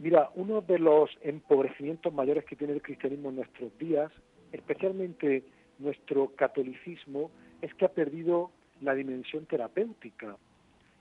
Mira, 0.00 0.30
uno 0.34 0.62
de 0.62 0.78
los 0.78 1.10
empobrecimientos 1.20 2.10
mayores 2.14 2.46
que 2.46 2.56
tiene 2.56 2.72
el 2.72 2.80
cristianismo 2.80 3.28
en 3.28 3.36
nuestros 3.36 3.76
días, 3.76 4.10
especialmente 4.50 5.44
nuestro 5.78 6.28
catolicismo, 6.28 7.30
es 7.60 7.74
que 7.74 7.84
ha 7.84 7.90
perdido 7.90 8.50
la 8.80 8.94
dimensión 8.94 9.44
terapéutica. 9.44 10.38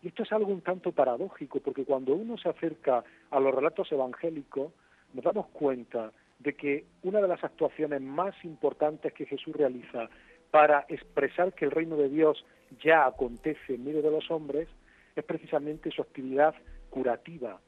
Y 0.01 0.09
esto 0.09 0.23
es 0.23 0.31
algo 0.33 0.51
un 0.51 0.59
tanto 0.59 0.91
paradójico, 0.91 1.61
porque 1.61 1.85
cuando 1.85 2.13
uno 2.13 2.37
se 2.37 2.49
acerca 2.49 3.05
a 3.31 3.39
los 3.39 3.55
relatos 3.55 3.89
evangélicos, 3.89 4.73
nos 5.13 5.23
damos 5.23 5.47
cuenta 5.47 6.11
de 6.39 6.55
que 6.55 6.83
una 7.03 7.21
de 7.21 7.29
las 7.29 7.41
actuaciones 7.41 8.01
más 8.01 8.35
importantes 8.43 9.13
que 9.13 9.25
Jesús 9.25 9.55
realiza 9.55 10.09
para 10.51 10.85
expresar 10.89 11.53
que 11.53 11.63
el 11.63 11.71
reino 11.71 11.95
de 11.95 12.09
Dios 12.09 12.43
ya 12.83 13.05
acontece 13.05 13.75
en 13.75 13.85
medio 13.85 14.01
de 14.01 14.11
los 14.11 14.29
hombres 14.29 14.67
es 15.15 15.23
precisamente 15.23 15.89
su 15.89 16.01
actividad 16.01 16.53
curativa, 16.89 17.61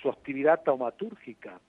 su 0.00 0.08
actividad 0.08 0.62
taumatúrgica. 0.62 1.60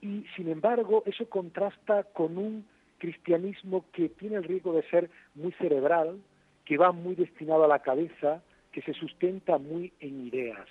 Y 0.00 0.24
sin 0.36 0.48
embargo, 0.48 1.02
eso 1.06 1.28
contrasta 1.28 2.04
con 2.04 2.38
un 2.38 2.66
cristianismo 2.98 3.84
que 3.92 4.08
tiene 4.08 4.36
el 4.36 4.44
riesgo 4.44 4.72
de 4.72 4.82
ser 4.88 5.10
muy 5.34 5.52
cerebral, 5.52 6.20
que 6.64 6.76
va 6.76 6.92
muy 6.92 7.14
destinado 7.14 7.64
a 7.64 7.68
la 7.68 7.80
cabeza, 7.80 8.42
que 8.72 8.82
se 8.82 8.92
sustenta 8.92 9.58
muy 9.58 9.92
en 10.00 10.26
ideas. 10.26 10.66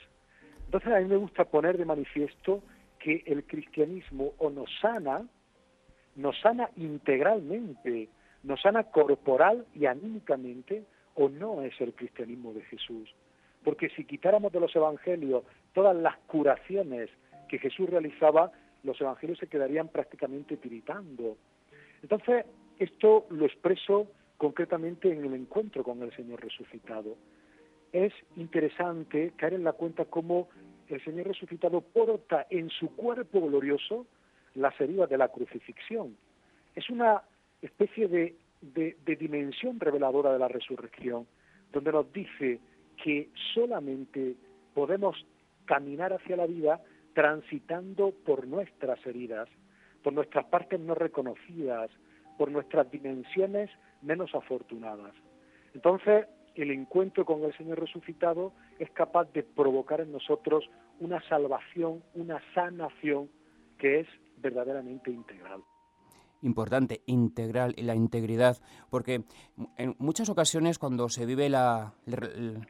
Entonces 0.65 0.91
a 0.93 0.99
mí 0.99 1.05
me 1.05 1.17
gusta 1.17 1.45
poner 1.45 1.77
de 1.77 1.86
manifiesto 1.86 2.63
que 2.99 3.23
el 3.25 3.45
cristianismo 3.45 4.33
o 4.38 4.49
nos 4.49 4.69
sana, 4.81 5.27
nos 6.15 6.39
sana 6.41 6.69
integralmente, 6.75 8.09
nos 8.43 8.61
sana 8.61 8.83
corporal 8.83 9.65
y 9.73 9.86
anímicamente, 9.86 10.86
o 11.15 11.29
no 11.29 11.61
es 11.61 11.79
el 11.79 11.93
cristianismo 11.93 12.53
de 12.53 12.61
Jesús. 12.63 13.13
Porque 13.66 13.89
si 13.89 14.05
quitáramos 14.05 14.53
de 14.53 14.59
los 14.61 14.74
evangelios 14.76 15.43
todas 15.74 15.95
las 15.95 16.16
curaciones 16.28 17.09
que 17.49 17.57
Jesús 17.57 17.89
realizaba, 17.89 18.51
los 18.84 19.01
evangelios 19.01 19.39
se 19.39 19.47
quedarían 19.47 19.89
prácticamente 19.89 20.55
tiritando. 20.55 21.36
Entonces, 22.03 22.45
esto 22.78 23.26
lo 23.32 23.45
expreso 23.45 24.07
concretamente 24.38 25.11
en 25.11 25.26
el 25.26 25.34
encuentro 25.34 25.84
con 25.84 26.01
el 26.03 26.16
Señor 26.16 26.41
resucitado. 26.43 27.18
Es 27.91 28.13
interesante 28.36 29.34
caer 29.36 29.55
en 29.55 29.63
la 29.63 29.74
cuenta 29.74 30.05
cómo 30.05 30.47
el 30.88 31.03
Señor 31.03 31.28
resucitado 31.28 31.82
porta 31.82 32.45
en 32.51 32.70
su 32.70 32.95
cuerpo 32.95 33.41
glorioso 33.41 34.05
las 34.53 34.80
heridas 34.80 35.09
de 35.09 35.18
la 35.18 35.30
crucifixión. 35.30 36.16
Es 36.76 36.89
una 36.91 37.24
especie 37.63 38.07
de, 38.07 38.36
de 38.61 39.16
dimensión 39.16 39.80
reveladora 39.80 40.34
de 40.34 40.39
la 40.39 40.47
resurrección, 40.47 41.26
donde 41.72 41.91
nos 41.91 42.13
dice 42.13 42.59
que 43.03 43.29
solamente 43.53 44.35
podemos 44.73 45.15
caminar 45.65 46.13
hacia 46.13 46.37
la 46.37 46.45
vida 46.45 46.81
transitando 47.13 48.11
por 48.11 48.45
nuestras 48.47 49.03
heridas, 49.05 49.47
por 50.03 50.13
nuestras 50.13 50.45
partes 50.45 50.79
no 50.79 50.93
reconocidas, 50.93 51.89
por 52.37 52.51
nuestras 52.51 52.91
dimensiones 52.91 53.69
menos 54.01 54.35
afortunadas. 54.35 55.13
Entonces, 55.73 56.27
el 56.55 56.71
encuentro 56.71 57.25
con 57.25 57.43
el 57.43 57.55
Señor 57.57 57.79
resucitado 57.79 58.53
es 58.79 58.89
capaz 58.91 59.31
de 59.33 59.43
provocar 59.43 60.01
en 60.01 60.11
nosotros 60.11 60.69
una 60.99 61.21
salvación, 61.27 62.03
una 62.13 62.41
sanación 62.53 63.29
que 63.77 64.01
es 64.01 64.07
verdaderamente 64.37 65.11
integral. 65.11 65.63
Importante, 66.41 67.01
integral 67.07 67.73
y 67.77 67.83
la 67.83 67.95
integridad, 67.95 68.57
porque 68.89 69.23
en 69.77 69.95
muchas 69.97 70.29
ocasiones 70.29 70.77
cuando 70.77 71.09
se 71.09 71.25
vive 71.25 71.49
la, 71.49 71.93
la 72.05 72.67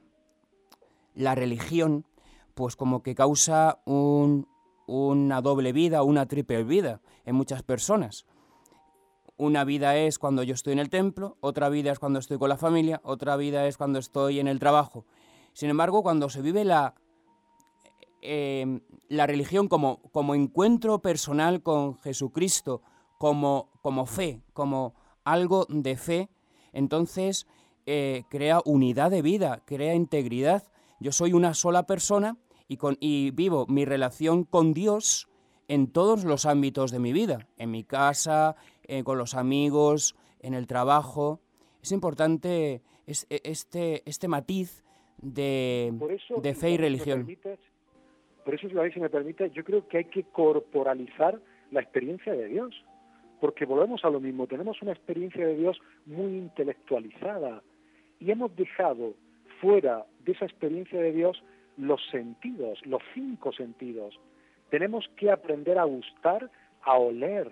religión, 1.15 2.05
pues 2.53 2.75
como 2.75 3.03
que 3.03 3.15
causa 3.15 3.79
una 3.85 5.41
doble 5.41 5.73
vida, 5.73 6.03
una 6.03 6.27
triple 6.27 6.63
vida 6.63 7.01
en 7.25 7.35
muchas 7.35 7.63
personas. 7.63 8.25
Una 9.37 9.65
vida 9.65 9.97
es 9.97 10.17
cuando 10.17 10.43
yo 10.43 10.53
estoy 10.53 10.73
en 10.73 10.79
el 10.79 10.89
templo, 10.89 11.37
otra 11.41 11.67
vida 11.67 11.91
es 11.91 11.99
cuando 11.99 12.19
estoy 12.19 12.37
con 12.37 12.47
la 12.49 12.57
familia, 12.57 13.01
otra 13.03 13.35
vida 13.35 13.67
es 13.67 13.75
cuando 13.75 13.99
estoy 13.99 14.39
en 14.39 14.47
el 14.47 14.59
trabajo. 14.59 15.05
Sin 15.51 15.69
embargo, 15.69 16.03
cuando 16.03 16.29
se 16.29 16.41
vive 16.41 16.63
la, 16.63 16.95
em, 18.21 18.79
la 19.09 19.27
religión 19.27 19.67
como, 19.67 20.01
como 20.11 20.35
encuentro 20.35 20.99
personal 20.99 21.61
con 21.61 21.97
Jesucristo, 21.99 22.81
como, 23.17 23.69
como 23.81 24.05
fe, 24.05 24.41
como 24.53 24.93
algo 25.25 25.65
de 25.67 25.97
fe, 25.97 26.29
entonces 26.71 27.47
eh, 27.85 28.23
crea 28.29 28.61
unidad 28.65 29.11
de 29.11 29.21
vida, 29.21 29.61
crea 29.65 29.95
integridad. 29.95 30.63
Yo 30.99 31.11
soy 31.11 31.33
una 31.33 31.53
sola 31.53 31.85
persona 31.85 32.37
y, 32.67 32.77
con, 32.77 32.97
y 32.99 33.31
vivo 33.31 33.65
mi 33.67 33.85
relación 33.85 34.43
con 34.43 34.73
Dios 34.73 35.27
en 35.67 35.91
todos 35.91 36.23
los 36.23 36.45
ámbitos 36.45 36.91
de 36.91 36.99
mi 36.99 37.11
vida, 37.11 37.47
en 37.57 37.71
mi 37.71 37.83
casa, 37.83 38.55
eh, 38.83 39.03
con 39.03 39.17
los 39.17 39.33
amigos, 39.33 40.15
en 40.39 40.53
el 40.53 40.67
trabajo. 40.67 41.41
Es 41.81 41.91
importante 41.91 42.81
e, 43.07 43.41
este, 43.43 44.03
este 44.05 44.27
matiz 44.27 44.83
de, 45.17 45.93
de 46.41 46.53
fe 46.53 46.71
y 46.71 46.77
religión. 46.77 47.27
por 48.43 48.53
eso, 48.55 48.67
si 48.93 48.99
me 48.99 49.09
permite, 49.09 49.49
yo 49.51 49.63
creo 49.63 49.87
que 49.87 49.97
hay 49.97 50.05
que 50.05 50.23
corporalizar 50.23 51.39
la 51.71 51.81
experiencia 51.81 52.33
de 52.33 52.47
Dios, 52.47 52.73
porque 53.41 53.65
volvemos 53.65 54.05
a 54.05 54.09
lo 54.09 54.19
mismo, 54.19 54.47
tenemos 54.47 54.81
una 54.81 54.91
experiencia 54.91 55.45
de 55.45 55.55
Dios 55.55 55.77
muy 56.05 56.37
intelectualizada 56.37 57.63
y 58.19 58.31
hemos 58.31 58.55
dejado 58.55 59.13
fuera 59.61 60.05
de 60.23 60.31
esa 60.31 60.45
experiencia 60.45 60.99
de 60.99 61.11
Dios 61.11 61.41
los 61.77 62.01
sentidos, 62.09 62.79
los 62.85 63.01
cinco 63.13 63.51
sentidos. 63.51 64.19
Tenemos 64.69 65.07
que 65.17 65.31
aprender 65.31 65.77
a 65.77 65.83
gustar, 65.83 66.49
a 66.81 66.97
oler, 66.97 67.49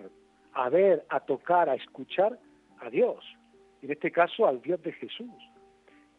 a 0.52 0.68
ver, 0.68 1.04
a 1.08 1.20
tocar, 1.20 1.68
a 1.68 1.74
escuchar 1.74 2.38
a 2.80 2.90
Dios, 2.90 3.24
en 3.82 3.90
este 3.90 4.10
caso 4.10 4.46
al 4.46 4.60
Dios 4.62 4.82
de 4.82 4.92
Jesús. 4.92 5.30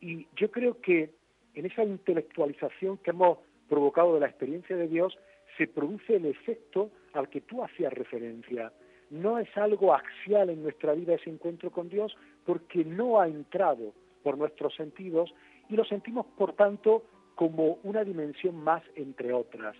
Y 0.01 0.27
yo 0.35 0.51
creo 0.51 0.79
que 0.81 1.11
en 1.53 1.65
esa 1.65 1.83
intelectualización 1.83 2.97
que 2.97 3.11
hemos 3.11 3.39
provocado 3.67 4.13
de 4.13 4.19
la 4.19 4.27
experiencia 4.27 4.75
de 4.75 4.87
Dios 4.87 5.17
se 5.57 5.67
produce 5.67 6.17
el 6.17 6.25
efecto 6.25 6.91
al 7.13 7.29
que 7.29 7.41
tú 7.41 7.63
hacías 7.63 7.93
referencia. 7.93 8.71
No 9.09 9.39
es 9.39 9.47
algo 9.57 9.93
axial 9.93 10.49
en 10.49 10.63
nuestra 10.63 10.93
vida 10.93 11.15
ese 11.15 11.29
encuentro 11.29 11.71
con 11.71 11.89
Dios 11.89 12.15
porque 12.45 12.83
no 12.83 13.19
ha 13.19 13.27
entrado 13.27 13.93
por 14.23 14.37
nuestros 14.37 14.75
sentidos 14.75 15.33
y 15.69 15.75
lo 15.75 15.85
sentimos, 15.85 16.25
por 16.37 16.53
tanto, 16.53 17.03
como 17.35 17.79
una 17.83 18.03
dimensión 18.03 18.55
más 18.55 18.83
entre 18.95 19.33
otras. 19.33 19.75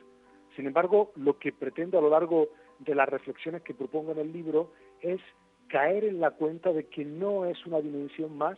Sin 0.56 0.68
embargo, 0.68 1.12
lo 1.16 1.38
que 1.38 1.52
pretendo 1.52 1.98
a 1.98 2.02
lo 2.02 2.10
largo 2.10 2.50
de 2.80 2.96
las 2.96 3.10
reflexiones 3.10 3.62
que 3.62 3.74
propongo 3.74 4.12
en 4.12 4.20
el 4.20 4.34
libro 4.34 4.72
es 5.02 5.20
caer 5.68 6.04
en 6.06 6.20
la 6.20 6.32
cuenta 6.32 6.72
de 6.72 6.88
que 6.88 7.04
no 7.06 7.46
es 7.46 7.66
una 7.66 7.80
dimensión 7.80 8.38
más, 8.38 8.58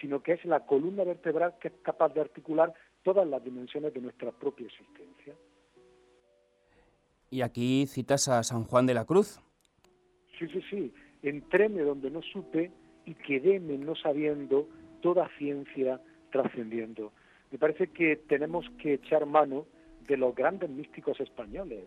sino 0.00 0.22
que 0.22 0.32
es 0.32 0.44
la 0.44 0.60
columna 0.66 1.04
vertebral 1.04 1.54
que 1.60 1.68
es 1.68 1.74
capaz 1.82 2.12
de 2.14 2.20
articular 2.20 2.72
todas 3.02 3.26
las 3.26 3.42
dimensiones 3.42 3.92
de 3.94 4.00
nuestra 4.00 4.30
propia 4.32 4.66
existencia. 4.66 5.34
Y 7.30 7.40
aquí 7.42 7.86
citas 7.86 8.28
a 8.28 8.42
San 8.42 8.64
Juan 8.64 8.86
de 8.86 8.94
la 8.94 9.04
Cruz. 9.04 9.40
Sí, 10.38 10.46
sí, 10.48 10.62
sí. 10.68 10.94
Entréme 11.22 11.82
donde 11.82 12.10
no 12.10 12.20
supe 12.22 12.70
y 13.06 13.14
quedéme 13.14 13.78
no 13.78 13.94
sabiendo 13.94 14.68
toda 15.00 15.28
ciencia 15.38 16.00
trascendiendo. 16.32 17.12
Me 17.52 17.58
parece 17.58 17.86
que 17.88 18.16
tenemos 18.16 18.68
que 18.78 18.94
echar 18.94 19.26
mano 19.26 19.66
de 20.08 20.16
los 20.16 20.34
grandes 20.34 20.68
místicos 20.68 21.20
españoles. 21.20 21.84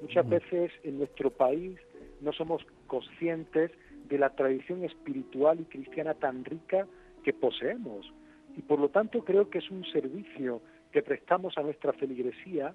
Muchas 0.00 0.26
veces 0.26 0.72
en 0.82 0.96
nuestro 0.96 1.30
país 1.30 1.78
no 2.22 2.32
somos 2.32 2.64
conscientes 2.86 3.70
de 4.08 4.18
la 4.18 4.30
tradición 4.30 4.84
espiritual 4.84 5.60
y 5.60 5.64
cristiana 5.64 6.14
tan 6.14 6.44
rica 6.44 6.86
que 7.22 7.34
poseemos. 7.34 8.10
Y 8.56 8.62
por 8.62 8.80
lo 8.80 8.88
tanto 8.88 9.24
creo 9.24 9.50
que 9.50 9.58
es 9.58 9.70
un 9.70 9.84
servicio 9.84 10.62
que 10.90 11.02
prestamos 11.02 11.56
a 11.58 11.62
nuestra 11.62 11.92
feligresía 11.92 12.74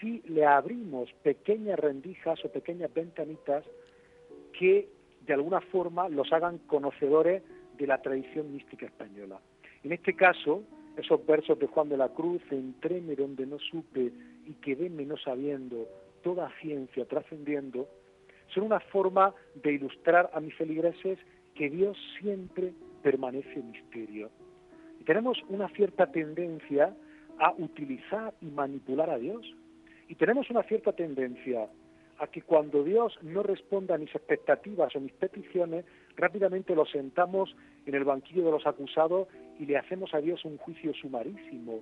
si 0.00 0.20
le 0.26 0.44
abrimos 0.44 1.12
pequeñas 1.22 1.78
rendijas 1.78 2.44
o 2.44 2.52
pequeñas 2.52 2.92
ventanitas 2.92 3.64
que 4.58 4.88
de 5.26 5.34
alguna 5.34 5.60
forma 5.60 6.08
los 6.08 6.32
hagan 6.32 6.58
conocedores 6.58 7.42
de 7.76 7.86
la 7.86 8.02
tradición 8.02 8.52
mística 8.52 8.86
española. 8.86 9.40
En 9.88 9.94
este 9.94 10.12
caso, 10.12 10.64
esos 10.98 11.24
versos 11.24 11.58
de 11.58 11.66
Juan 11.66 11.88
de 11.88 11.96
la 11.96 12.10
Cruz, 12.10 12.42
entréme 12.50 13.16
donde 13.16 13.46
no 13.46 13.58
supe 13.58 14.12
y 14.44 14.52
quedéme 14.60 15.06
no 15.06 15.16
sabiendo, 15.16 15.88
toda 16.22 16.52
ciencia 16.60 17.06
trascendiendo, 17.06 17.88
son 18.52 18.64
una 18.64 18.80
forma 18.80 19.32
de 19.54 19.72
ilustrar 19.72 20.28
a 20.34 20.40
mis 20.40 20.54
feligreses 20.56 21.18
que 21.54 21.70
Dios 21.70 21.96
siempre 22.20 22.74
permanece 23.02 23.62
misterio. 23.62 24.28
Y 25.00 25.04
tenemos 25.04 25.38
una 25.48 25.70
cierta 25.70 26.12
tendencia 26.12 26.94
a 27.38 27.52
utilizar 27.52 28.34
y 28.42 28.46
manipular 28.50 29.08
a 29.08 29.16
Dios. 29.16 29.56
Y 30.06 30.16
tenemos 30.16 30.50
una 30.50 30.64
cierta 30.64 30.92
tendencia 30.92 31.66
a 32.18 32.26
que 32.26 32.42
cuando 32.42 32.82
Dios 32.82 33.16
no 33.22 33.42
responda 33.42 33.94
a 33.94 33.98
mis 33.98 34.14
expectativas 34.14 34.94
o 34.94 35.00
mis 35.00 35.12
peticiones, 35.12 35.84
rápidamente 36.16 36.74
lo 36.74 36.84
sentamos 36.86 37.54
en 37.86 37.94
el 37.94 38.04
banquillo 38.04 38.44
de 38.44 38.50
los 38.50 38.66
acusados 38.66 39.28
y 39.58 39.66
le 39.66 39.76
hacemos 39.76 40.12
a 40.14 40.20
Dios 40.20 40.44
un 40.44 40.56
juicio 40.58 40.92
sumarísimo. 40.94 41.80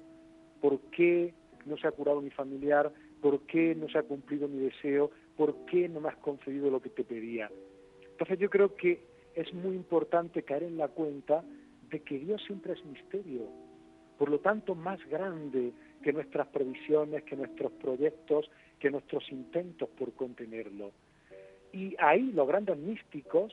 ¿Por 0.60 0.80
qué 0.90 1.34
no 1.64 1.76
se 1.76 1.88
ha 1.88 1.92
curado 1.92 2.20
mi 2.20 2.30
familiar? 2.30 2.92
¿Por 3.20 3.40
qué 3.46 3.74
no 3.74 3.88
se 3.88 3.98
ha 3.98 4.02
cumplido 4.02 4.46
mi 4.48 4.58
deseo? 4.58 5.10
¿Por 5.36 5.64
qué 5.66 5.88
no 5.88 6.00
me 6.00 6.08
has 6.08 6.16
concedido 6.16 6.70
lo 6.70 6.80
que 6.80 6.90
te 6.90 7.04
pedía? 7.04 7.50
Entonces 8.10 8.38
yo 8.38 8.50
creo 8.50 8.74
que 8.76 9.02
es 9.34 9.52
muy 9.52 9.76
importante 9.76 10.42
caer 10.42 10.64
en 10.64 10.78
la 10.78 10.88
cuenta 10.88 11.44
de 11.90 12.00
que 12.00 12.18
Dios 12.18 12.42
siempre 12.46 12.72
es 12.72 12.84
misterio, 12.84 13.42
por 14.18 14.30
lo 14.30 14.40
tanto 14.40 14.74
más 14.74 14.98
grande 15.08 15.72
que 16.02 16.12
nuestras 16.12 16.46
previsiones, 16.48 17.22
que 17.24 17.36
nuestros 17.36 17.72
proyectos, 17.72 18.50
que 18.78 18.90
nuestros 18.90 19.30
intentos 19.30 19.88
por 19.90 20.12
contenerlo. 20.12 20.92
Y 21.72 21.94
ahí 21.98 22.32
los 22.32 22.46
grandes 22.46 22.76
místicos, 22.76 23.52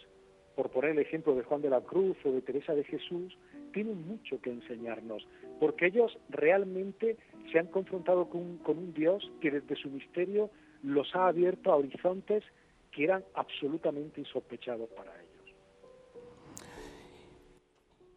por 0.56 0.70
poner 0.70 0.92
el 0.92 1.00
ejemplo 1.00 1.36
de 1.36 1.44
Juan 1.44 1.62
de 1.62 1.70
la 1.70 1.82
Cruz 1.82 2.18
o 2.26 2.32
de 2.32 2.42
Teresa 2.42 2.74
de 2.74 2.84
Jesús, 2.84 3.38
tienen 3.74 4.08
mucho 4.08 4.40
que 4.42 4.52
enseñarnos, 4.52 5.28
porque 5.60 5.88
ellos 5.88 6.18
realmente 6.30 7.18
se 7.52 7.60
han 7.60 7.68
confrontado 7.68 8.30
con, 8.30 8.60
un 8.66 8.94
Dios 8.94 9.30
que 9.42 9.52
desde 9.52 9.76
su 9.76 9.90
misterio 9.90 10.50
los 10.84 11.14
ha 11.16 11.28
abierto 11.28 11.72
a 11.72 11.76
horizontes 11.76 12.44
que 12.92 13.04
eran 13.06 13.24
absolutamente 13.34 14.22
insospechados 14.22 14.90
para 14.90 15.12
ellos. 15.16 15.56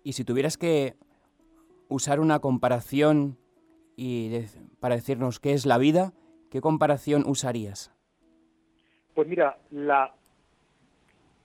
Y 0.05 0.13
si 0.13 0.25
tuvieras 0.25 0.59
que 0.59 0.95
usar 1.89 2.21
una 2.21 2.39
comparación 2.39 3.39
y 3.97 4.31
para 4.79 4.95
decirnos 4.95 5.41
qué 5.41 5.53
es 5.53 5.65
la 5.65 5.79
vida, 5.79 6.13
¿qué 6.51 6.61
comparación 6.61 7.25
usarías? 7.27 7.93
Pues 9.15 9.29
mira, 9.29 9.59
la, 9.71 10.15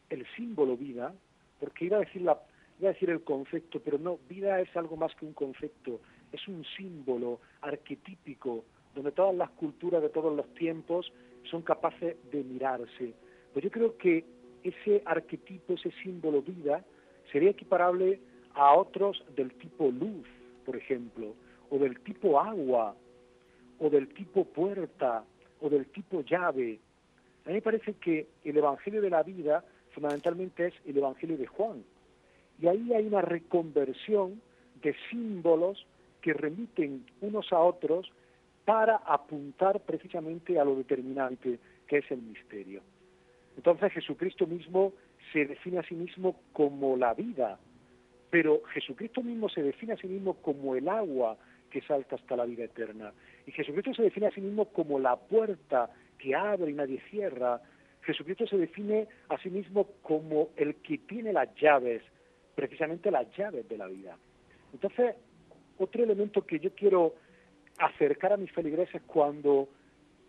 el 0.10 0.26
símbolo 0.36 0.76
vida, 0.76 1.14
porque 1.60 1.86
iba 1.86 1.98
a 1.98 2.02
decir 2.02 2.22
la, 2.22 2.40
iba 2.80 2.90
a 2.90 2.94
decir 2.94 3.10
el 3.10 3.24
concepto, 3.24 3.80
pero 3.80 3.98
no, 3.98 4.20
vida 4.28 4.60
es 4.60 4.76
algo 4.76 4.98
más 4.98 5.14
que 5.16 5.26
un 5.26 5.34
concepto, 5.34 6.02
es 6.32 6.48
un 6.48 6.66
símbolo 6.78 7.40
arquetípico 7.62 8.66
donde 8.96 9.12
todas 9.12 9.36
las 9.36 9.50
culturas 9.52 10.02
de 10.02 10.10
todos 10.10 10.36
los 10.36 10.54
tiempos 10.56 11.12
son 11.50 11.62
capaces 11.62 12.18
de 12.32 12.44
mirarse. 12.44 13.14
Pues 13.54 13.64
yo 13.64 13.72
creo 13.72 13.98
que 13.98 14.26
ese 14.64 15.02
arquetipo, 15.06 15.74
ese 15.74 15.92
símbolo 16.04 16.42
vida, 16.42 16.84
sería 17.32 17.52
equiparable 17.52 18.20
a 18.54 18.74
otros 18.76 19.24
del 19.36 19.54
tipo 19.54 19.90
luz, 19.90 20.28
por 20.66 20.76
ejemplo, 20.76 21.36
o 21.70 21.78
del 21.78 22.00
tipo 22.02 22.40
agua, 22.40 22.96
o 23.82 23.90
del 23.90 24.08
tipo 24.10 24.46
puerta, 24.46 25.24
o 25.60 25.70
del 25.70 25.88
tipo 25.88 26.22
llave. 26.22 26.80
A 27.46 27.50
mí 27.50 27.56
me 27.56 27.62
parece 27.62 27.96
que 27.96 28.28
el 28.46 28.56
Evangelio 28.56 29.02
de 29.02 29.10
la 29.10 29.24
vida 29.24 29.64
fundamentalmente 29.92 30.68
es 30.68 30.74
el 30.86 30.98
Evangelio 30.98 31.38
de 31.38 31.48
Juan. 31.48 31.84
Y 32.62 32.68
ahí 32.68 32.94
hay 32.94 33.08
una 33.08 33.22
reconversión 33.22 34.40
de 34.82 34.96
símbolos 35.10 35.86
que 36.22 36.34
remiten 36.34 37.06
unos 37.22 37.52
a 37.52 37.60
otros 37.60 38.12
para 38.66 38.98
apuntar 38.98 39.80
precisamente 39.82 40.60
a 40.60 40.64
lo 40.64 40.76
determinante 40.76 41.58
que 41.88 41.98
es 41.98 42.12
el 42.12 42.22
misterio. 42.22 42.82
Entonces 43.58 43.92
Jesucristo 43.94 44.46
mismo 44.46 44.94
se 45.34 45.46
define 45.46 45.80
a 45.80 45.84
sí 45.84 45.96
mismo 45.96 46.40
como 46.54 46.96
la 46.98 47.16
vida, 47.16 47.58
pero 48.30 48.62
Jesucristo 48.74 49.24
mismo 49.24 49.50
se 49.50 49.64
define 49.64 49.94
a 49.94 49.98
sí 49.98 50.08
mismo 50.08 50.36
como 50.36 50.76
el 50.76 50.88
agua 50.88 51.36
que 51.72 51.82
salta 51.82 52.16
hasta 52.16 52.36
la 52.36 52.46
vida 52.46 52.66
eterna. 52.66 53.12
Y 53.46 53.52
Jesucristo 53.52 53.94
se 53.94 54.04
define 54.04 54.28
a 54.28 54.32
sí 54.32 54.42
mismo 54.42 54.66
como 54.66 55.00
la 55.00 55.16
puerta 55.16 55.90
que 56.18 56.36
abre 56.36 56.72
y 56.72 56.76
nadie 56.76 57.02
cierra. 57.10 57.62
Jesucristo 58.04 58.48
se 58.48 58.58
define 58.58 59.08
a 59.30 59.38
sí 59.40 59.50
mismo 59.50 59.88
como 60.02 60.50
el 60.56 60.76
que 60.76 61.00
tiene 61.00 61.34
las 61.34 61.54
llaves, 61.56 62.04
precisamente 62.56 63.12
las 63.12 63.28
llaves 63.36 63.68
de 63.68 63.78
la 63.78 63.88
vida. 63.88 64.18
Entonces, 64.74 65.16
otro 65.78 66.04
elemento 66.04 66.46
que 66.46 66.60
yo 66.60 66.72
quiero 66.76 67.16
acercar 67.78 68.34
a 68.34 68.38
mis 68.38 68.52
feligreses 68.52 69.02
cuando 69.04 69.68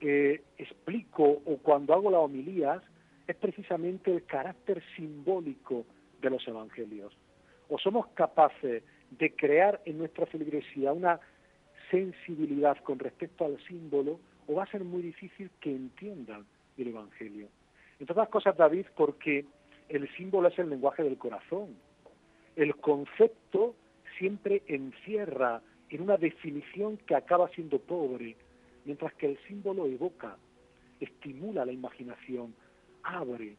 eh, 0.00 0.42
explico 0.58 1.22
o 1.22 1.58
cuando 1.58 1.94
hago 1.94 2.10
las 2.10 2.22
homilías 2.22 2.82
es 3.26 3.36
precisamente 3.36 4.10
el 4.10 4.24
carácter 4.24 4.82
simbólico 4.96 5.84
de 6.20 6.30
los 6.30 6.46
evangelios. 6.48 7.16
O 7.68 7.78
somos 7.78 8.06
capaces 8.08 8.82
de 9.10 9.34
crear 9.34 9.80
en 9.84 9.98
nuestra 9.98 10.26
feligresía 10.26 10.92
una 10.92 11.20
sensibilidad 11.92 12.78
con 12.78 12.98
respecto 12.98 13.44
al 13.44 13.62
símbolo, 13.68 14.18
o 14.46 14.54
va 14.54 14.64
a 14.64 14.70
ser 14.70 14.82
muy 14.82 15.02
difícil 15.02 15.50
que 15.60 15.70
entiendan 15.70 16.44
el 16.78 16.88
evangelio. 16.88 17.48
Entre 18.00 18.12
otras 18.12 18.30
cosas, 18.30 18.56
David, 18.56 18.86
porque 18.96 19.44
el 19.88 20.08
símbolo 20.16 20.48
es 20.48 20.58
el 20.58 20.70
lenguaje 20.70 21.04
del 21.04 21.18
corazón. 21.18 21.76
El 22.56 22.74
concepto 22.76 23.76
siempre 24.18 24.62
encierra 24.66 25.62
en 25.90 26.00
una 26.00 26.16
definición 26.16 26.96
que 26.96 27.14
acaba 27.14 27.48
siendo 27.50 27.78
pobre, 27.78 28.36
mientras 28.86 29.12
que 29.14 29.26
el 29.26 29.38
símbolo 29.46 29.86
evoca, 29.86 30.36
estimula 30.98 31.66
la 31.66 31.72
imaginación, 31.72 32.54
abre. 33.02 33.56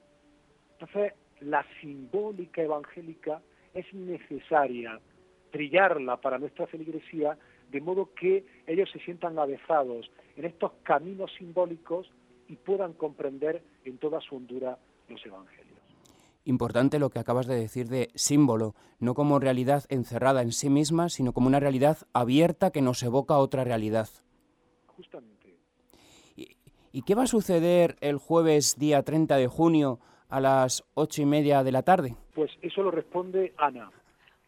Entonces, 0.74 1.14
la 1.40 1.64
simbólica 1.80 2.64
evangélica 2.64 3.42
es 3.74 3.94
necesaria 3.94 5.00
trillarla 5.52 6.18
para 6.18 6.40
nuestra 6.40 6.66
feligresía 6.66 7.38
de 7.74 7.82
modo 7.82 8.12
que 8.14 8.46
ellos 8.68 8.90
se 8.94 9.00
sientan 9.00 9.38
avezados 9.38 10.10
en 10.38 10.46
estos 10.46 10.72
caminos 10.84 11.32
simbólicos 11.38 12.10
y 12.48 12.56
puedan 12.56 12.94
comprender 12.94 13.64
en 13.84 13.98
toda 13.98 14.22
su 14.22 14.36
hondura 14.36 14.78
los 15.10 15.26
evangelios. 15.26 15.74
Importante 16.46 17.00
lo 17.00 17.10
que 17.10 17.20
acabas 17.20 17.48
de 17.48 17.56
decir 17.56 17.88
de 17.88 18.10
símbolo, 18.16 18.76
no 19.00 19.16
como 19.16 19.40
realidad 19.40 19.86
encerrada 19.90 20.42
en 20.42 20.52
sí 20.52 20.70
misma, 20.70 21.10
sino 21.10 21.34
como 21.34 21.48
una 21.48 21.60
realidad 21.60 21.98
abierta 22.14 22.72
que 22.72 22.82
nos 22.82 23.02
evoca 23.02 23.38
otra 23.38 23.64
realidad. 23.64 24.08
Justamente. 24.88 25.58
¿Y, 26.36 26.58
y 26.92 27.02
qué 27.02 27.16
va 27.16 27.24
a 27.24 27.28
suceder 27.28 27.96
el 28.02 28.18
jueves 28.18 28.78
día 28.78 29.02
30 29.02 29.38
de 29.38 29.48
junio 29.48 30.00
a 30.30 30.40
las 30.40 30.84
ocho 30.94 31.22
y 31.22 31.26
media 31.26 31.64
de 31.64 31.72
la 31.72 31.82
tarde? 31.82 32.16
Pues 32.36 32.52
eso 32.62 32.84
lo 32.84 32.92
responde 32.92 33.54
Ana. 33.58 33.90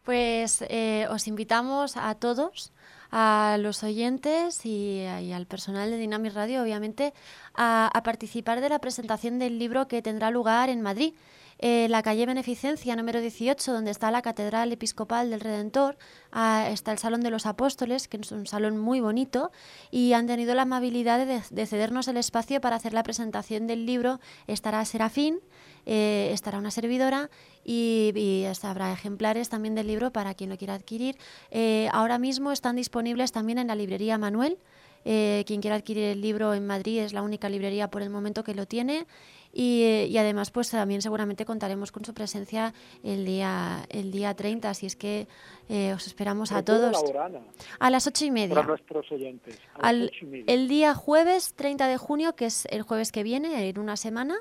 Pues 0.06 0.62
eh, 0.68 1.08
os 1.10 1.26
invitamos 1.26 1.96
a 1.96 2.14
todos, 2.14 2.72
a 3.10 3.56
los 3.60 3.82
oyentes 3.82 4.64
y, 4.64 5.04
al 5.04 5.46
personal 5.46 5.90
de 5.90 5.98
Dynamic 5.98 6.34
Radio, 6.34 6.62
obviamente, 6.62 7.14
a, 7.54 7.90
participar 8.04 8.60
de 8.60 8.68
la 8.68 8.78
presentación 8.78 9.38
del 9.38 9.58
libro 9.58 9.88
que 9.88 10.02
tendrá 10.02 10.30
lugar 10.30 10.68
en 10.68 10.82
Madrid. 10.82 11.14
Eh, 11.58 11.86
la 11.88 12.02
calle 12.02 12.26
Beneficencia 12.26 12.94
número 12.96 13.20
18, 13.20 13.72
donde 13.72 13.90
está 13.90 14.10
la 14.10 14.20
Catedral 14.20 14.70
Episcopal 14.72 15.30
del 15.30 15.40
Redentor, 15.40 15.96
ah, 16.30 16.68
está 16.70 16.92
el 16.92 16.98
Salón 16.98 17.22
de 17.22 17.30
los 17.30 17.46
Apóstoles, 17.46 18.08
que 18.08 18.18
es 18.18 18.30
un 18.30 18.46
salón 18.46 18.76
muy 18.76 19.00
bonito, 19.00 19.50
y 19.90 20.12
han 20.12 20.26
tenido 20.26 20.54
la 20.54 20.62
amabilidad 20.62 21.26
de 21.26 21.66
cedernos 21.66 22.08
el 22.08 22.18
espacio 22.18 22.60
para 22.60 22.76
hacer 22.76 22.92
la 22.92 23.02
presentación 23.02 23.66
del 23.66 23.86
libro. 23.86 24.20
Estará 24.46 24.84
Serafín, 24.84 25.40
eh, 25.86 26.30
estará 26.32 26.58
una 26.58 26.70
servidora 26.70 27.30
y, 27.64 28.12
y 28.14 28.44
habrá 28.62 28.92
ejemplares 28.92 29.48
también 29.48 29.74
del 29.74 29.86
libro 29.86 30.10
para 30.12 30.34
quien 30.34 30.50
lo 30.50 30.58
quiera 30.58 30.74
adquirir. 30.74 31.16
Eh, 31.50 31.88
ahora 31.92 32.18
mismo 32.18 32.52
están 32.52 32.76
disponibles 32.76 33.32
también 33.32 33.58
en 33.58 33.68
la 33.68 33.74
librería 33.74 34.18
Manuel. 34.18 34.58
Eh, 35.08 35.44
quien 35.46 35.60
quiera 35.60 35.76
adquirir 35.76 36.02
el 36.02 36.20
libro 36.20 36.52
en 36.52 36.66
Madrid 36.66 36.98
es 36.98 37.12
la 37.12 37.22
única 37.22 37.48
librería 37.48 37.88
por 37.88 38.02
el 38.02 38.10
momento 38.10 38.42
que 38.42 38.56
lo 38.56 38.66
tiene 38.66 39.06
y, 39.52 39.84
eh, 39.84 40.06
y 40.08 40.18
además 40.18 40.50
pues 40.50 40.68
también 40.68 41.00
seguramente 41.00 41.44
contaremos 41.44 41.92
con 41.92 42.04
su 42.04 42.12
presencia 42.12 42.74
el 43.04 43.24
día 43.24 43.86
el 43.88 44.10
día 44.10 44.34
30 44.34 44.68
así 44.68 44.84
es 44.84 44.96
que 44.96 45.28
eh, 45.68 45.92
os 45.94 46.08
esperamos 46.08 46.50
a 46.50 46.64
todos 46.64 46.96
hora, 47.04 47.30
a 47.78 47.90
las 47.90 48.08
ocho 48.08 48.24
y 48.24 48.32
media 48.32 48.56
para 48.56 48.66
nuestros 48.66 49.12
oyentes. 49.12 49.60
a 49.74 49.92
las 49.92 50.02
al, 50.02 50.02
ocho 50.06 50.24
y 50.24 50.26
media. 50.26 50.44
el 50.48 50.66
día 50.66 50.92
jueves 50.94 51.54
30 51.54 51.86
de 51.86 51.98
junio, 51.98 52.34
que 52.34 52.46
es 52.46 52.66
el 52.72 52.82
jueves 52.82 53.12
que 53.12 53.22
viene, 53.22 53.68
en 53.68 53.78
una 53.78 53.96
semana, 53.96 54.36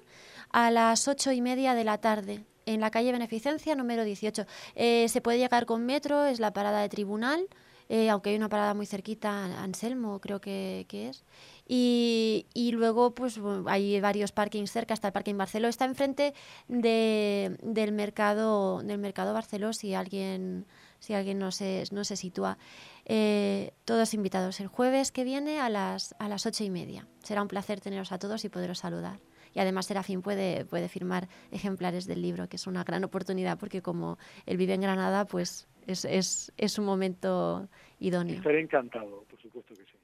a 0.55 0.71
las 0.71 1.09
ocho 1.09 1.33
y 1.33 1.41
media 1.41 1.73
de 1.73 1.83
la 1.83 1.97
tarde, 1.97 2.45
en 2.65 2.79
la 2.79 2.89
calle 2.89 3.11
Beneficencia 3.11 3.75
número 3.75 4.05
18. 4.05 4.45
Eh, 4.75 5.09
se 5.09 5.19
puede 5.19 5.37
llegar 5.37 5.65
con 5.65 5.85
metro, 5.85 6.23
es 6.23 6.39
la 6.39 6.53
parada 6.53 6.79
de 6.79 6.87
tribunal, 6.87 7.49
eh, 7.89 8.09
aunque 8.09 8.29
hay 8.29 8.37
una 8.37 8.47
parada 8.47 8.73
muy 8.73 8.85
cerquita, 8.85 9.43
Anselmo 9.61 10.21
creo 10.21 10.39
que, 10.39 10.85
que 10.87 11.09
es. 11.09 11.25
Y, 11.67 12.45
y 12.53 12.71
luego 12.71 13.13
pues 13.13 13.37
hay 13.65 13.99
varios 13.99 14.31
parkings 14.31 14.71
cerca, 14.71 14.93
está 14.93 15.09
el 15.09 15.13
parking 15.13 15.35
Barceló, 15.35 15.67
está 15.67 15.83
enfrente 15.83 16.33
de, 16.69 17.57
del 17.61 17.91
mercado 17.91 18.81
del 18.81 18.97
mercado 18.97 19.33
Barceló 19.33 19.73
si 19.73 19.93
alguien 19.93 20.67
si 20.99 21.13
alguien 21.13 21.37
no 21.37 21.51
se, 21.51 21.83
no 21.91 22.05
se 22.05 22.15
sitúa. 22.15 22.57
Eh, 23.03 23.73
todos 23.83 24.13
invitados 24.13 24.61
el 24.61 24.67
jueves 24.67 25.11
que 25.11 25.25
viene 25.25 25.59
a 25.59 25.67
las, 25.67 26.15
a 26.17 26.29
las 26.29 26.45
ocho 26.45 26.63
y 26.63 26.69
media. 26.69 27.09
Será 27.23 27.41
un 27.41 27.49
placer 27.49 27.81
teneros 27.81 28.13
a 28.13 28.19
todos 28.19 28.45
y 28.45 28.49
poderos 28.49 28.79
saludar. 28.79 29.19
Y 29.55 29.59
además 29.59 29.87
Serafín 29.87 30.21
puede, 30.21 30.65
puede 30.65 30.89
firmar 30.89 31.27
ejemplares 31.49 32.05
del 32.05 32.21
libro, 32.21 32.47
que 32.47 32.57
es 32.57 32.67
una 32.67 32.83
gran 32.83 33.03
oportunidad 33.03 33.57
porque 33.57 33.81
como 33.81 34.17
él 34.45 34.57
vive 34.57 34.73
en 34.73 34.81
Granada, 34.81 35.25
pues 35.25 35.67
es, 35.87 36.05
es, 36.05 36.53
es 36.57 36.77
un 36.77 36.85
momento 36.85 37.67
idóneo. 37.99 38.35
Estaré 38.35 38.61
encantado, 38.61 39.23
por 39.29 39.41
supuesto 39.41 39.73
que 39.73 39.83
sí. 39.83 39.97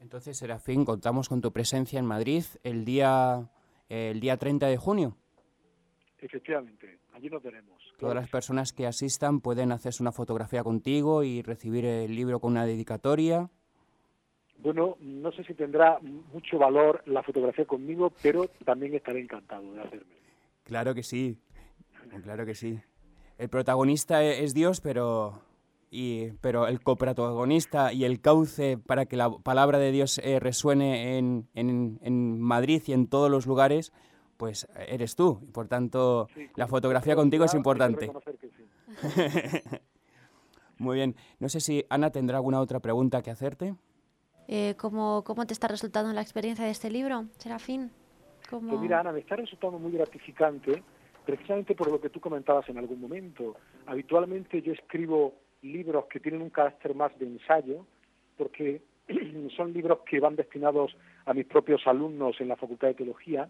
Entonces, 0.00 0.36
Serafín, 0.36 0.84
contamos 0.84 1.28
con 1.28 1.40
tu 1.40 1.52
presencia 1.52 1.98
en 1.98 2.06
Madrid 2.06 2.44
el 2.62 2.84
día, 2.84 3.48
el 3.88 4.20
día 4.20 4.36
30 4.36 4.66
de 4.66 4.76
junio. 4.76 5.16
Efectivamente, 6.18 6.98
allí 7.12 7.28
nos 7.28 7.42
veremos. 7.42 7.80
Todas 7.98 8.14
las 8.14 8.28
personas 8.28 8.72
que 8.72 8.86
asistan 8.86 9.40
pueden 9.40 9.72
hacerse 9.72 10.02
una 10.02 10.12
fotografía 10.12 10.62
contigo 10.62 11.22
y 11.22 11.42
recibir 11.42 11.84
el 11.84 12.14
libro 12.14 12.40
con 12.40 12.52
una 12.52 12.66
dedicatoria. 12.66 13.50
Bueno, 14.58 14.96
no 15.00 15.30
sé 15.32 15.44
si 15.44 15.54
tendrá 15.54 15.98
mucho 16.32 16.58
valor 16.58 17.02
la 17.06 17.22
fotografía 17.22 17.64
conmigo, 17.66 18.12
pero 18.22 18.48
también 18.64 18.94
estaré 18.94 19.20
encantado 19.20 19.72
de 19.72 19.80
hacerme. 19.82 20.16
Claro 20.64 20.94
que 20.94 21.02
sí, 21.02 21.38
claro 22.24 22.44
que 22.46 22.54
sí. 22.54 22.80
El 23.38 23.48
protagonista 23.48 24.24
e- 24.24 24.42
es 24.44 24.54
Dios, 24.54 24.80
pero, 24.80 25.40
y, 25.90 26.30
pero 26.40 26.66
el 26.66 26.80
coprotagonista 26.82 27.92
y 27.92 28.04
el 28.04 28.20
cauce 28.20 28.78
para 28.78 29.06
que 29.06 29.16
la 29.16 29.30
palabra 29.30 29.78
de 29.78 29.92
Dios 29.92 30.18
eh, 30.18 30.40
resuene 30.40 31.18
en, 31.18 31.46
en- 31.54 31.98
en 32.02 32.40
Madrid 32.40 32.82
y 32.86 32.92
en 32.92 33.06
todos 33.08 33.30
los 33.30 33.46
lugares, 33.46 33.92
pues 34.38 34.66
eres 34.88 35.14
tú. 35.16 35.40
Por 35.52 35.68
tanto, 35.68 36.28
Sí, 36.34 36.48
la 36.56 36.66
fotografía 36.66 37.14
contigo 37.14 37.44
es 37.44 37.54
importante. 37.54 38.06
reconocer 38.06 38.36
que 38.38 38.48
sí. 38.48 38.64
Muy 40.78 40.96
bien. 40.96 41.14
No 41.38 41.48
sé 41.48 41.60
si 41.60 41.84
Ana 41.88 42.10
tendrá 42.10 42.38
alguna 42.38 42.60
otra 42.60 42.80
pregunta 42.80 43.22
que 43.22 43.30
hacerte. 43.30 43.74
Eh, 44.48 44.74
¿cómo, 44.76 45.22
¿Cómo 45.24 45.46
te 45.46 45.52
está 45.52 45.68
resultando 45.68 46.12
la 46.12 46.20
experiencia 46.22 46.64
de 46.64 46.70
este 46.70 46.90
libro, 46.90 47.24
Serafín? 47.38 47.90
¿Cómo- 48.48 48.70
Pues 48.70 48.80
mira, 48.80 49.00
Ana, 49.00 49.12
me 49.12 49.20
está 49.20 49.36
resultando 49.36 49.78
muy 49.78 49.92
gratificante, 49.92 50.82
precisamente 51.24 51.74
por 51.74 51.90
lo 51.90 52.00
que 52.00 52.10
tú 52.10 52.20
comentabas 52.20 52.68
en 52.68 52.78
algún 52.78 53.00
momento. 53.00 53.56
Habitualmente 53.86 54.62
yo 54.62 54.72
escribo 54.72 55.34
libros 55.62 56.04
que 56.06 56.20
tienen 56.20 56.42
un 56.42 56.50
carácter 56.50 56.94
más 56.94 57.16
de 57.18 57.26
ensayo, 57.26 57.84
porque 58.36 58.82
son 59.56 59.72
libros 59.72 60.00
que 60.08 60.20
van 60.20 60.36
destinados 60.36 60.96
a 61.24 61.34
mis 61.34 61.46
propios 61.46 61.84
alumnos 61.86 62.40
en 62.40 62.48
la 62.48 62.56
Facultad 62.56 62.88
de 62.88 62.94
Teología. 62.94 63.48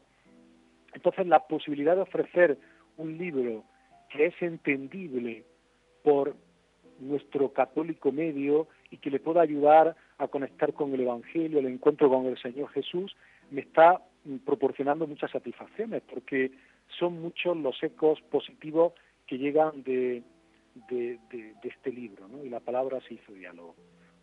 Entonces, 0.94 1.26
la 1.26 1.40
posibilidad 1.46 1.94
de 1.94 2.02
ofrecer 2.02 2.58
un 2.96 3.18
libro 3.18 3.64
que 4.10 4.26
es 4.26 4.34
entendible 4.40 5.44
por 6.02 6.34
nuestro 7.00 7.52
católico 7.52 8.10
medio 8.12 8.68
y 8.90 8.96
que 8.96 9.10
le 9.10 9.20
pueda 9.20 9.42
ayudar 9.42 9.94
a 10.18 10.28
conectar 10.28 10.72
con 10.72 10.92
el 10.94 11.00
Evangelio, 11.00 11.58
el 11.58 11.66
encuentro 11.66 12.08
con 12.08 12.26
el 12.26 12.38
Señor 12.40 12.70
Jesús, 12.70 13.14
me 13.50 13.60
está 13.60 14.00
proporcionando 14.44 15.06
muchas 15.06 15.30
satisfacciones, 15.30 16.02
porque 16.02 16.52
son 16.98 17.20
muchos 17.20 17.56
los 17.56 17.80
ecos 17.82 18.20
positivos 18.30 18.92
que 19.26 19.38
llegan 19.38 19.82
de, 19.82 20.22
de, 20.88 21.18
este 21.62 21.90
libro, 21.90 22.28
¿no? 22.28 22.44
y 22.44 22.48
la 22.48 22.60
palabra 22.60 23.00
se 23.06 23.14
hizo 23.14 23.32
diálogo. 23.32 23.74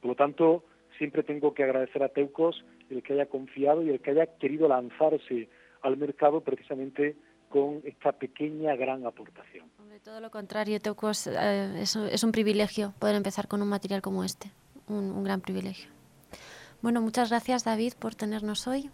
Por 0.02 0.10
lo 0.10 0.16
tanto, 0.16 0.64
siempre 0.98 1.24
tengo 1.24 1.54
que 1.54 1.64
agradecer 1.64 2.04
a 2.04 2.10
Teucos 2.10 2.64
el 2.90 3.04
que 3.04 3.14
haya 3.14 3.26
confiado 3.26 3.84
y 3.84 3.90
el 3.90 4.00
que 4.02 4.12
haya 4.12 4.28
querido 4.38 4.68
lanzarse 4.68 5.50
al 5.82 5.98
mercado 5.98 6.42
precisamente 6.42 7.16
con 7.50 7.82
esta 7.84 8.14
pequeña 8.14 8.76
gran 8.76 9.06
aportación. 9.06 9.70
Hombre, 9.80 10.00
todo 10.00 10.20
lo 10.20 10.32
contrario, 10.32 10.80
Teucos, 10.80 11.28
eh, 11.28 11.82
es, 11.82 12.24
un 12.24 12.32
privilegio 12.32 12.94
poder 13.00 13.16
empezar 13.16 13.48
con 13.48 13.62
un 13.62 13.70
material 13.70 14.02
como 14.02 14.24
este, 14.24 14.50
un, 14.88 15.24
gran 15.24 15.42
privilegio. 15.42 15.90
Bueno, 16.82 17.02
muchas 17.02 17.30
gracias 17.30 17.64
David 17.64 17.94
por 17.98 18.16
tenernos 18.16 18.68
hoy. 18.68 18.90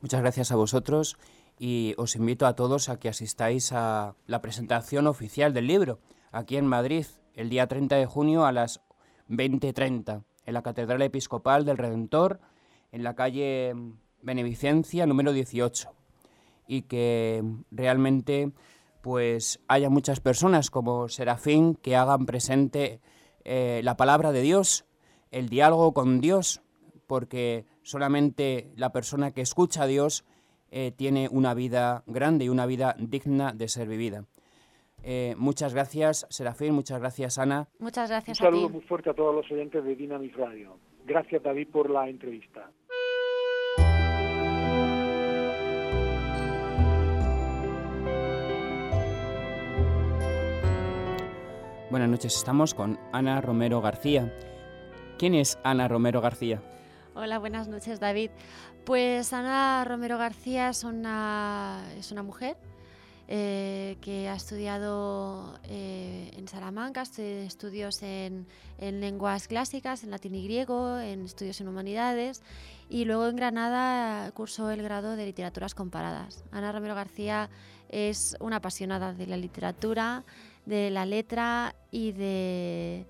Muchas 0.00 0.20
gracias 0.20 0.52
a 0.52 0.56
vosotros 0.56 1.16
y 1.58 1.94
os 1.98 2.16
invito 2.16 2.46
a 2.46 2.54
todos 2.54 2.88
a 2.88 2.98
que 2.98 3.08
asistáis 3.08 3.72
a 3.72 4.14
la 4.26 4.40
presentación 4.42 5.06
oficial 5.06 5.52
del 5.52 5.66
libro 5.66 6.00
aquí 6.32 6.56
en 6.56 6.66
Madrid 6.66 7.06
el 7.34 7.50
día 7.50 7.66
30 7.66 7.96
de 7.96 8.06
junio 8.06 8.44
a 8.44 8.52
las 8.52 8.80
20.30 9.28 10.24
en 10.44 10.54
la 10.54 10.62
Catedral 10.62 11.02
Episcopal 11.02 11.64
del 11.64 11.78
Redentor 11.78 12.40
en 12.90 13.04
la 13.04 13.14
calle 13.14 13.74
Benevicencia 14.22 15.06
número 15.06 15.32
18 15.32 15.88
y 16.66 16.82
que 16.82 17.44
realmente 17.70 18.52
pues 19.02 19.60
haya 19.68 19.90
muchas 19.90 20.20
personas 20.20 20.70
como 20.70 21.08
Serafín 21.08 21.74
que 21.74 21.96
hagan 21.96 22.24
presente 22.24 23.00
eh, 23.44 23.80
la 23.82 23.96
palabra 23.96 24.30
de 24.30 24.40
Dios, 24.42 24.84
el 25.32 25.48
diálogo 25.48 25.92
con 25.92 26.20
Dios, 26.20 26.62
porque 27.08 27.64
solamente 27.82 28.70
la 28.76 28.92
persona 28.92 29.32
que 29.32 29.40
escucha 29.40 29.82
a 29.82 29.86
Dios 29.86 30.24
eh, 30.70 30.92
tiene 30.96 31.28
una 31.30 31.54
vida 31.54 32.04
grande 32.06 32.44
y 32.44 32.48
una 32.48 32.66
vida 32.66 32.94
digna 32.98 33.52
de 33.52 33.68
ser 33.68 33.88
vivida. 33.88 34.24
Eh, 35.02 35.34
muchas 35.36 35.74
gracias, 35.74 36.26
Serafín, 36.30 36.74
muchas 36.74 37.00
gracias, 37.00 37.38
Ana. 37.38 37.68
Muchas 37.80 38.08
gracias 38.08 38.38
Un 38.40 38.46
saludo 38.46 38.68
muy 38.68 38.82
fuerte 38.82 39.10
a 39.10 39.14
todos 39.14 39.34
los 39.34 39.50
oyentes 39.50 39.84
de 39.84 39.96
Dynamic 39.96 40.36
Radio. 40.36 40.78
Gracias, 41.04 41.42
David, 41.42 41.68
por 41.72 41.90
la 41.90 42.08
entrevista. 42.08 42.70
Buenas 51.90 52.08
noches, 52.08 52.36
estamos 52.36 52.72
con 52.72 52.98
Ana 53.12 53.40
Romero 53.42 53.82
García. 53.82 54.32
¿Quién 55.22 55.36
es 55.36 55.56
Ana 55.62 55.86
Romero 55.86 56.20
García? 56.20 56.60
Hola, 57.14 57.38
buenas 57.38 57.68
noches, 57.68 58.00
David. 58.00 58.30
Pues 58.84 59.32
Ana 59.32 59.84
Romero 59.84 60.18
García 60.18 60.70
es 60.70 60.82
una, 60.82 61.80
es 61.96 62.10
una 62.10 62.24
mujer 62.24 62.56
eh, 63.28 63.98
que 64.00 64.28
ha 64.28 64.34
estudiado 64.34 65.60
eh, 65.68 66.32
en 66.36 66.48
Salamanca, 66.48 67.02
estudios 67.02 68.02
en, 68.02 68.48
lenguas 68.80 69.46
clásicas, 69.46 70.02
en 70.02 70.10
latín 70.10 70.34
y 70.34 70.42
griego, 70.42 70.98
en 70.98 71.24
estudios 71.26 71.60
en 71.60 71.68
humanidades 71.68 72.42
y 72.90 73.04
luego 73.04 73.28
en 73.28 73.36
Granada 73.36 74.28
cursó 74.32 74.72
el 74.72 74.82
grado 74.82 75.14
de 75.14 75.26
literaturas 75.26 75.76
comparadas. 75.76 76.42
Ana 76.50 76.72
Romero 76.72 76.96
García 76.96 77.48
es 77.90 78.36
una 78.40 78.56
apasionada 78.56 79.12
de 79.12 79.28
la 79.28 79.36
literatura, 79.36 80.24
de 80.66 80.90
la 80.90 81.06
letra 81.06 81.76
y 81.92 82.10
de 82.10 83.06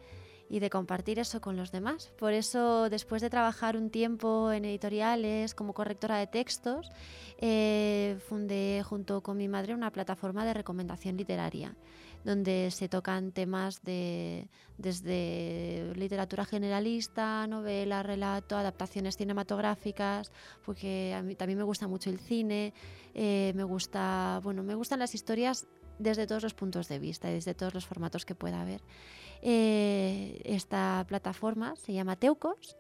y 0.53 0.61
de 0.61 0.69
compartir 0.69 1.19
eso 1.19 1.41
con 1.41 1.57
los 1.57 1.73
demás. 1.73 2.13
Por 2.19 2.35
eso, 2.35 2.91
después 2.91 3.23
de 3.23 3.31
trabajar 3.31 3.75
un 3.75 3.89
tiempo 3.89 4.53
en 4.53 4.67
editoriales 4.67 5.55
como 5.55 5.73
correctora 5.73 6.19
de 6.19 6.27
textos, 6.27 6.91
eh, 7.39 8.19
fundé 8.29 8.83
junto 8.85 9.23
con 9.23 9.39
mi 9.39 9.49
madre 9.49 9.73
una 9.73 9.91
plataforma 9.91 10.45
de 10.45 10.53
recomendación 10.53 11.17
literaria 11.17 11.75
donde 12.23 12.71
se 12.71 12.89
tocan 12.89 13.33
temas 13.33 13.83
de, 13.83 14.47
desde 14.79 15.93
literatura 15.97 16.45
generalista, 16.45 17.47
novela, 17.49 18.05
relato, 18.05 18.57
adaptaciones 18.57 19.17
cinematográficas, 19.17 20.31
porque 20.65 21.15
a 21.15 21.23
mí 21.23 21.35
también 21.35 21.59
me 21.59 21.65
gusta 21.65 21.89
mucho 21.89 22.11
el 22.11 22.21
cine, 22.21 22.75
eh, 23.15 23.53
me 23.57 23.65
gusta, 23.65 24.39
bueno, 24.45 24.63
me 24.63 24.77
gustan 24.77 25.01
las 25.01 25.17
historias 25.17 25.67
desde 25.99 26.27
todos 26.27 26.43
los 26.43 26.55
puntos 26.55 26.89
de 26.89 26.99
vista 26.99 27.29
y 27.31 27.35
desde 27.35 27.55
todos 27.55 27.75
los 27.75 27.87
formatos 27.87 28.25
que 28.25 28.35
pueda 28.35 28.61
haber. 28.61 28.83
Eh, 29.43 30.41
esta 30.45 31.05
plataforma 31.09 31.75
se 31.77 31.93
llama 31.93 32.15
Teucos 32.17 32.77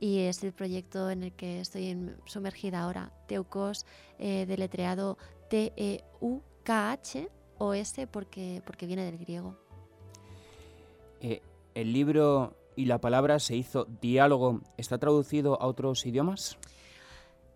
y 0.00 0.20
es 0.20 0.42
el 0.42 0.52
proyecto 0.52 1.10
en 1.10 1.22
el 1.24 1.32
que 1.32 1.60
estoy 1.60 2.10
sumergida 2.24 2.82
ahora. 2.82 3.12
Teucos, 3.28 3.84
eh, 4.18 4.46
deletreado 4.46 5.18
T-E-U-K-H-O-S 5.50 6.06
porque, 8.06 8.62
porque 8.64 8.86
viene 8.86 9.04
del 9.04 9.18
griego. 9.18 9.56
Eh, 11.20 11.42
¿El 11.74 11.92
libro 11.92 12.56
y 12.76 12.86
la 12.86 12.98
palabra 12.98 13.38
se 13.38 13.54
hizo 13.56 13.84
diálogo? 14.00 14.62
¿Está 14.78 14.96
traducido 14.98 15.60
a 15.60 15.66
otros 15.66 16.06
idiomas? 16.06 16.56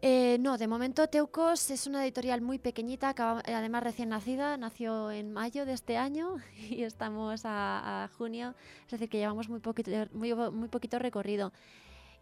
Eh, 0.02 0.38
no, 0.40 0.56
de 0.56 0.66
momento 0.66 1.08
Teucos 1.08 1.70
es 1.70 1.86
una 1.86 2.02
editorial 2.02 2.40
muy 2.40 2.58
pequeñita, 2.58 3.10
además 3.10 3.82
recién 3.82 4.08
nacida, 4.08 4.56
nació 4.56 5.10
en 5.10 5.30
mayo 5.30 5.66
de 5.66 5.74
este 5.74 5.98
año 5.98 6.36
y 6.70 6.84
estamos 6.84 7.42
a, 7.44 8.08
junio, 8.16 8.54
es 8.86 8.92
decir, 8.92 9.10
que 9.10 9.18
llevamos 9.18 9.50
muy 9.50 9.60
poquito, 9.60 9.90
muy, 10.12 10.34
muy 10.34 10.68
poquito 10.68 10.98
recorrido. 10.98 11.52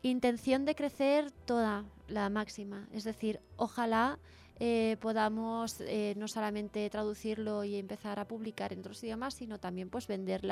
Intención 0.02 0.64
de 0.64 0.74
crecer 0.74 1.30
toda 1.30 1.84
la 2.08 2.28
máxima, 2.30 2.88
es 2.92 3.04
decir, 3.04 3.40
ojalá 3.56 4.18
eh, 4.60 4.96
podamos 5.00 5.80
eh, 5.80 6.14
no 6.16 6.26
solamente 6.26 6.88
traducirlo 6.90 7.62
y 7.62 7.76
empezar 7.76 8.18
a 8.18 8.26
publicar 8.26 8.72
en 8.72 8.80
otros 8.80 9.02
idiomas, 9.04 9.34
sino 9.34 9.58
también 9.58 9.88
pues 9.88 10.06
vender, 10.06 10.42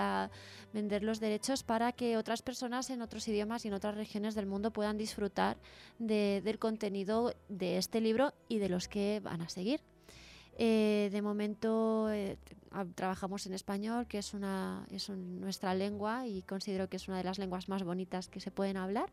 vender 0.73 1.03
los 1.03 1.19
derechos 1.19 1.65
para 1.65 1.93
que 1.93 2.17
otras 2.17 2.43
personas 2.43 2.91
en 2.91 3.03
otros 3.03 3.27
idiomas 3.27 3.65
y 3.65 3.69
en 3.69 3.75
otras 3.75 3.97
regiones 3.97 4.35
del 4.35 4.47
mundo 4.47 4.71
puedan 4.71 4.97
disfrutar 4.97 5.57
del 5.99 6.59
contenido 6.59 7.35
de 7.49 7.79
este 7.79 8.01
libro 8.01 8.33
y 8.49 8.59
de 8.59 8.69
los 8.69 8.87
que 8.89 9.21
van 9.25 9.43
a 9.43 9.49
seguir. 9.49 9.81
Eh, 10.59 11.11
de 11.13 11.21
momento 11.21 12.09
trabajamos 12.95 13.47
en 13.47 13.55
español, 13.55 14.07
que 14.07 14.19
es, 14.19 14.33
una, 14.35 14.87
es 14.91 15.11
nuestra 15.11 15.75
lengua 15.75 16.27
y 16.27 16.43
considero 16.43 16.89
que 16.89 16.97
es 16.97 17.09
una 17.09 17.19
de 17.19 17.25
las 17.25 17.39
lenguas 17.39 17.69
más 17.69 17.83
bonitas 17.83 18.29
que 18.29 18.41
se 18.41 18.51
pueden 18.51 18.77
hablar. 18.77 19.11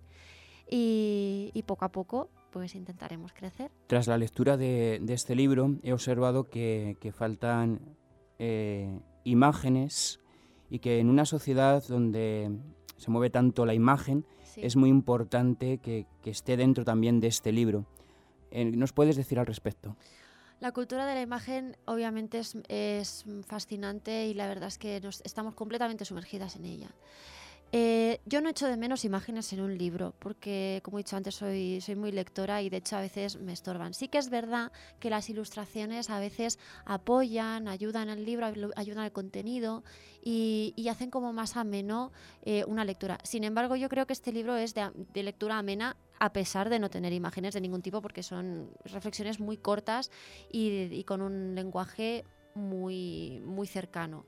Y, 0.70 1.52
y 1.54 1.64
poco 1.64 1.86
a 1.86 1.92
poco 1.92 2.30
pues 2.54 2.76
intentaremos 2.76 3.34
crecer. 3.34 3.72
Tras 3.88 4.08
la 4.08 4.18
lectura 4.18 4.58
de, 4.58 5.04
este 5.10 5.36
libro 5.36 5.76
he 5.82 5.92
observado 5.92 6.50
que, 6.50 6.96
faltan 7.14 7.82
eh, 8.38 9.00
imágenes 9.24 10.20
y 10.70 10.80
que 10.80 11.00
en 11.00 11.10
una 11.10 11.26
sociedad 11.26 11.84
donde 11.88 12.52
se 12.98 13.10
mueve 13.10 13.32
tanto 13.32 13.66
la 13.66 13.74
imagen 13.74 14.26
es 14.56 14.76
muy 14.76 14.90
importante 14.90 15.80
que, 15.80 16.06
esté 16.26 16.56
dentro 16.56 16.86
también 16.86 17.20
de 17.20 17.28
este 17.28 17.52
libro. 17.52 17.88
Eh, 18.52 18.66
¿Nos 18.66 18.94
puedes 18.94 19.16
decir 19.16 19.40
al 19.40 19.48
respecto? 19.48 19.98
La 20.60 20.72
cultura 20.72 21.08
de 21.08 21.16
la 21.16 21.22
imagen 21.22 21.76
obviamente 21.86 22.38
es, 22.38 22.56
es 22.70 23.26
fascinante 23.48 24.28
y 24.28 24.36
la 24.36 24.48
verdad 24.48 24.68
es 24.68 24.78
que 24.78 25.02
nos, 25.02 25.22
estamos 25.26 25.56
completamente 25.56 26.06
sumergidas 26.06 26.56
en 26.56 26.66
ella. 26.66 26.92
Eh, 27.76 28.22
yo 28.28 28.40
no 28.40 28.50
echo 28.50 28.68
de 28.68 28.78
menos 28.78 29.04
imágenes 29.04 29.52
en 29.52 29.60
un 29.60 29.76
libro, 29.80 30.14
porque 30.20 30.80
como 30.84 31.00
he 31.00 31.02
dicho 31.02 31.18
antes, 31.18 31.34
soy, 31.34 31.82
soy 31.82 31.96
muy 31.96 32.12
lectora 32.12 32.62
y 32.62 32.70
de 32.70 32.78
hecho 32.78 32.98
a 32.98 33.02
veces 33.02 33.38
me 33.38 33.52
estorban. 33.52 33.96
Sí 33.96 34.10
que 34.10 34.20
es 34.20 34.30
verdad 34.30 34.72
que 35.00 35.10
las 35.10 35.28
ilustraciones 35.28 36.12
a 36.12 36.20
veces 36.20 36.60
apoyan, 36.86 37.68
ayudan 37.68 38.10
al 38.10 38.24
libro, 38.26 38.46
ayudan 38.76 39.04
al 39.04 39.12
contenido 39.12 39.84
y, 40.24 40.88
hacen 40.88 41.10
como 41.10 41.34
más 41.34 41.58
ameno 41.58 42.12
eh, 42.44 42.64
una 42.68 42.86
lectura. 42.86 43.18
Sin 43.24 43.44
embargo, 43.44 43.76
yo 43.76 43.90
creo 43.90 44.06
que 44.06 44.14
este 44.14 44.32
libro 44.32 44.56
es 44.56 44.76
de, 44.76 45.24
lectura 45.24 45.58
amena 45.58 45.98
a 46.20 46.32
pesar 46.32 46.70
de 46.70 46.78
no 46.78 46.92
tener 46.92 47.12
imágenes 47.12 47.56
de 47.56 47.62
ningún 47.62 47.82
tipo, 47.82 48.04
porque 48.04 48.22
son 48.22 48.70
reflexiones 48.86 49.40
muy 49.40 49.58
cortas 49.58 50.12
y, 50.52 51.04
con 51.06 51.24
un 51.24 51.56
lenguaje 51.56 52.24
muy, 52.54 53.42
muy 53.44 53.66
cercano. 53.66 54.28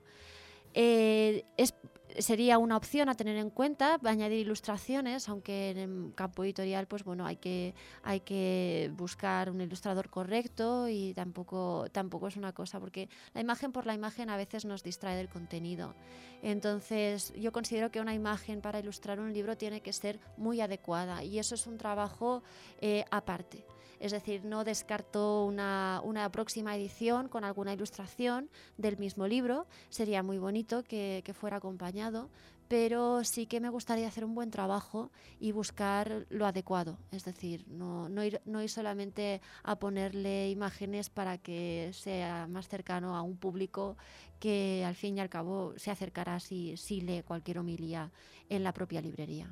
Eh, 0.74 1.44
es 1.56 1.72
sería 2.18 2.58
una 2.58 2.76
opción 2.76 3.08
a 3.08 3.14
tener 3.14 3.36
en 3.36 3.50
cuenta, 3.50 3.98
añadir 4.04 4.40
ilustraciones, 4.40 5.28
aunque 5.28 5.70
en 5.70 5.78
el 5.78 6.14
campo 6.14 6.44
editorial, 6.44 6.86
pues 6.86 7.04
bueno, 7.04 7.26
hay 7.26 7.36
que, 7.36 7.74
hay 8.02 8.20
que 8.20 8.90
buscar 8.96 9.50
un 9.50 9.60
ilustrador 9.60 10.10
correcto 10.10 10.88
y 10.88 11.14
tampoco, 11.14 11.86
tampoco 11.92 12.28
es 12.28 12.36
una 12.36 12.52
cosa, 12.52 12.80
porque 12.80 13.08
la 13.34 13.40
imagen 13.40 13.72
por 13.72 13.86
la 13.86 13.94
imagen 13.94 14.30
a 14.30 14.36
veces 14.36 14.64
nos 14.64 14.82
distrae 14.82 15.16
del 15.16 15.28
contenido. 15.28 15.94
Entonces, 16.42 17.32
yo 17.34 17.52
considero 17.52 17.90
que 17.90 18.00
una 18.00 18.14
imagen 18.14 18.60
para 18.60 18.78
ilustrar 18.78 19.20
un 19.20 19.32
libro 19.32 19.56
tiene 19.56 19.80
que 19.80 19.92
ser 19.92 20.20
muy 20.36 20.60
adecuada 20.60 21.24
y 21.24 21.38
eso 21.38 21.54
es 21.54 21.66
un 21.66 21.78
trabajo 21.78 22.42
eh, 22.80 23.04
aparte. 23.10 23.64
Es 24.00 24.12
decir, 24.12 24.44
no 24.44 24.64
descarto 24.64 25.44
una, 25.44 26.00
una, 26.04 26.30
próxima 26.30 26.76
edición 26.76 27.28
con 27.28 27.44
alguna 27.44 27.72
ilustración 27.72 28.50
del 28.76 28.98
mismo 28.98 29.26
libro. 29.26 29.66
Sería 29.88 30.22
muy 30.22 30.38
bonito 30.38 30.82
que, 30.82 31.22
fuera 31.34 31.56
acompañado, 31.56 32.28
pero 32.68 33.24
sí 33.24 33.46
que 33.46 33.60
me 33.60 33.68
gustaría 33.70 34.08
hacer 34.08 34.24
un 34.24 34.34
buen 34.34 34.50
trabajo 34.50 35.10
y 35.40 35.52
buscar 35.52 36.26
lo 36.30 36.46
adecuado. 36.46 36.98
Es 37.10 37.24
decir, 37.24 37.64
no, 37.68 38.08
no, 38.08 38.22
ir, 38.24 38.40
no 38.44 38.62
ir 38.62 38.70
solamente 38.70 39.40
a 39.62 39.78
ponerle 39.78 40.50
imágenes 40.50 41.10
para 41.10 41.38
que 41.38 41.90
sea 41.92 42.46
más 42.48 42.68
cercano 42.68 43.16
a 43.16 43.22
un 43.22 43.36
público 43.36 43.96
que 44.40 44.84
al 44.84 44.94
fin 44.94 45.16
y 45.16 45.20
al 45.20 45.30
cabo 45.30 45.74
se 45.76 45.90
acercará 45.90 46.38
si, 46.40 46.76
si 46.76 47.00
lee 47.00 47.22
cualquier 47.22 47.58
homilía 47.58 48.10
en 48.48 48.62
la 48.62 48.72
propia 48.72 49.00
librería. 49.00 49.50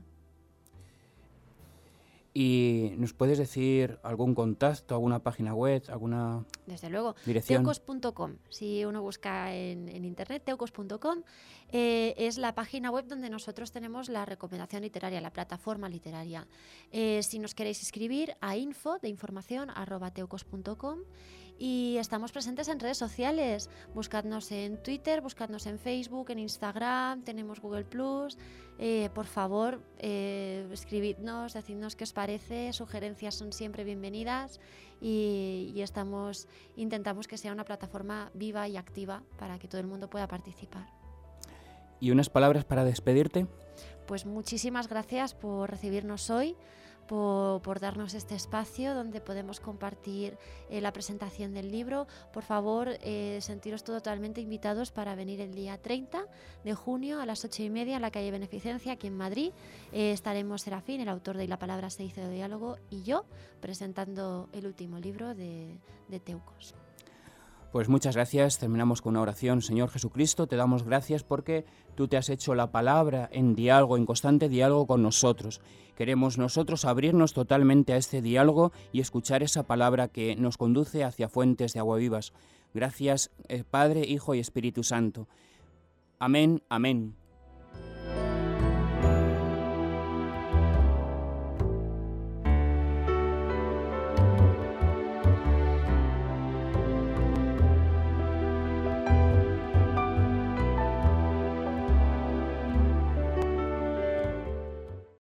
¿Y 2.37 2.91
nos 2.97 3.13
puedes 3.13 3.39
decir 3.39 4.01
algún 4.03 4.35
contacto, 4.35 4.97
alguna 4.97 5.23
página 5.23 5.55
web, 5.55 5.85
alguna 5.89 6.45
Desde 6.67 6.91
luego, 6.91 7.15
teucos.com. 7.47 8.39
Si 8.49 8.85
uno 8.85 9.03
busca 9.03 9.55
en, 9.55 9.89
en 9.89 10.05
internet, 10.05 10.43
teucos.com 10.45 11.23
eh, 11.71 12.15
es 12.17 12.39
la 12.39 12.55
página 12.55 12.91
web 12.91 13.07
donde 13.07 13.31
nosotros 13.31 13.73
tenemos 13.73 14.09
la 14.09 14.25
recomendación 14.25 14.83
literaria, 14.83 15.21
la 15.21 15.33
plataforma 15.33 15.89
literaria. 15.89 16.47
Eh, 16.91 17.23
si 17.23 17.39
nos 17.39 17.55
queréis 17.55 17.83
escribir 17.83 18.37
a 18.41 18.57
info 18.57 18.99
de 18.99 19.09
información 19.09 19.71
arroba 19.71 20.11
teucos.com 20.11 21.01
y 21.59 21.97
estamos 21.99 22.33
presentes 22.33 22.69
en 22.69 22.81
redes 22.81 22.99
sociales. 22.99 23.71
Buscadnos 23.95 24.51
en 24.51 24.83
Twitter, 24.83 25.21
buscadnos 25.21 25.67
en 25.67 25.79
Facebook, 25.79 26.31
en 26.31 26.41
Instagram, 26.41 27.23
tenemos 27.23 27.61
Google 27.61 27.85
Plus. 27.85 28.37
Eh, 28.79 29.09
por 29.15 29.27
favor, 29.27 29.81
eh, 29.99 30.67
escribidnos, 30.73 31.53
decidnos 31.53 31.95
qué 31.95 32.05
os 32.05 32.13
parece, 32.13 32.73
sugerencias 32.73 33.37
son 33.37 33.53
siempre 33.53 33.85
bienvenidas 33.85 34.61
y, 35.01 35.73
y 35.75 35.83
estamos, 35.83 36.49
intentamos 36.77 37.29
que 37.29 37.39
sea 37.39 37.53
una 37.53 37.65
plataforma 37.65 38.31
viva 38.35 38.67
y 38.67 38.77
activa 38.77 39.23
para 39.39 39.59
que 39.59 39.69
todo 39.69 39.81
el 39.81 39.87
mundo 39.87 40.11
pueda 40.11 40.27
participar. 40.27 40.89
¿Y 42.01 42.11
unas 42.11 42.29
palabras 42.29 42.65
para 42.65 42.85
despedirte? 42.85 43.47
Pues 44.07 44.27
muchísimas 44.27 44.89
gracias 44.89 45.35
por 45.35 45.71
recibirnos 45.71 46.29
hoy 46.31 46.57
por, 47.07 47.81
darnos 47.81 48.15
este 48.15 48.35
espacio 48.35 48.95
donde 48.95 49.21
podemos 49.21 49.61
compartir 49.61 50.37
eh, 50.71 50.81
la 50.81 50.93
presentación 50.93 51.53
del 51.53 51.71
libro. 51.71 52.07
Por 52.33 52.43
favor, 52.43 52.89
eh, 53.03 53.39
sentiros 53.41 53.85
totalmente 53.85 54.41
invitados 54.41 54.91
para 54.91 55.15
venir 55.15 55.41
el 55.41 55.55
día 55.55 55.79
30 55.79 56.27
de 56.65 56.75
junio 56.75 57.21
a 57.21 57.27
las 57.27 57.45
8 57.45 57.65
y 57.65 57.71
media 57.71 57.97
en 57.97 58.03
la 58.03 58.11
calle 58.11 58.31
Beneficencia, 58.31 58.93
aquí 58.93 59.07
en 59.07 59.17
Madrid. 59.17 59.53
Eh, 59.93 60.13
estaremos 60.13 60.63
Serafín, 60.63 61.01
el 61.01 61.09
autor 61.09 61.37
de 61.37 61.49
La 61.49 61.59
palabra 61.59 61.91
se 61.91 62.05
hizo 62.05 62.21
de 62.21 62.31
diálogo, 62.31 62.79
y 62.91 63.03
yo 63.03 63.25
presentando 63.61 64.49
el 64.53 64.67
último 64.67 64.99
libro 64.99 65.35
de 65.35 65.79
Teucos. 66.25 66.75
Pues 67.75 67.89
muchas 67.89 68.15
gracias. 68.15 68.61
Terminamos 68.61 69.03
con 69.03 69.15
una 69.15 69.23
oración. 69.23 69.61
Señor 69.61 69.91
Jesucristo, 69.91 70.47
te 70.47 70.55
damos 70.55 70.85
gracias 70.85 71.25
porque 71.25 71.65
tú 71.97 72.07
te 72.07 72.17
has 72.17 72.29
hecho 72.29 72.55
la 72.55 72.71
palabra 72.71 73.29
en 73.33 73.57
diálogo, 73.57 73.97
en 73.97 74.07
constante 74.07 74.49
diálogo 74.49 74.87
con 74.87 75.03
nosotros. 75.03 75.61
Queremos 75.97 76.39
nosotros 76.39 76.85
abrirnos 76.85 77.33
totalmente 77.33 77.93
a 77.93 77.97
este 77.97 78.23
diálogo 78.23 78.71
y 78.93 79.01
escuchar 79.01 79.43
esa 79.43 79.65
palabra 79.65 80.07
que 80.07 80.37
nos 80.37 80.57
conduce 80.57 81.03
hacia 81.03 81.29
fuentes 81.29 81.73
de 81.73 81.81
agua 81.81 81.97
vivas. 81.97 82.33
Gracias, 82.75 83.33
eh, 83.49 83.65
Padre, 83.69 84.07
Hijo 84.07 84.37
y 84.37 84.39
Espíritu 84.39 84.85
Santo. 84.85 85.27
Amén, 86.21 86.63
amén. 86.69 87.17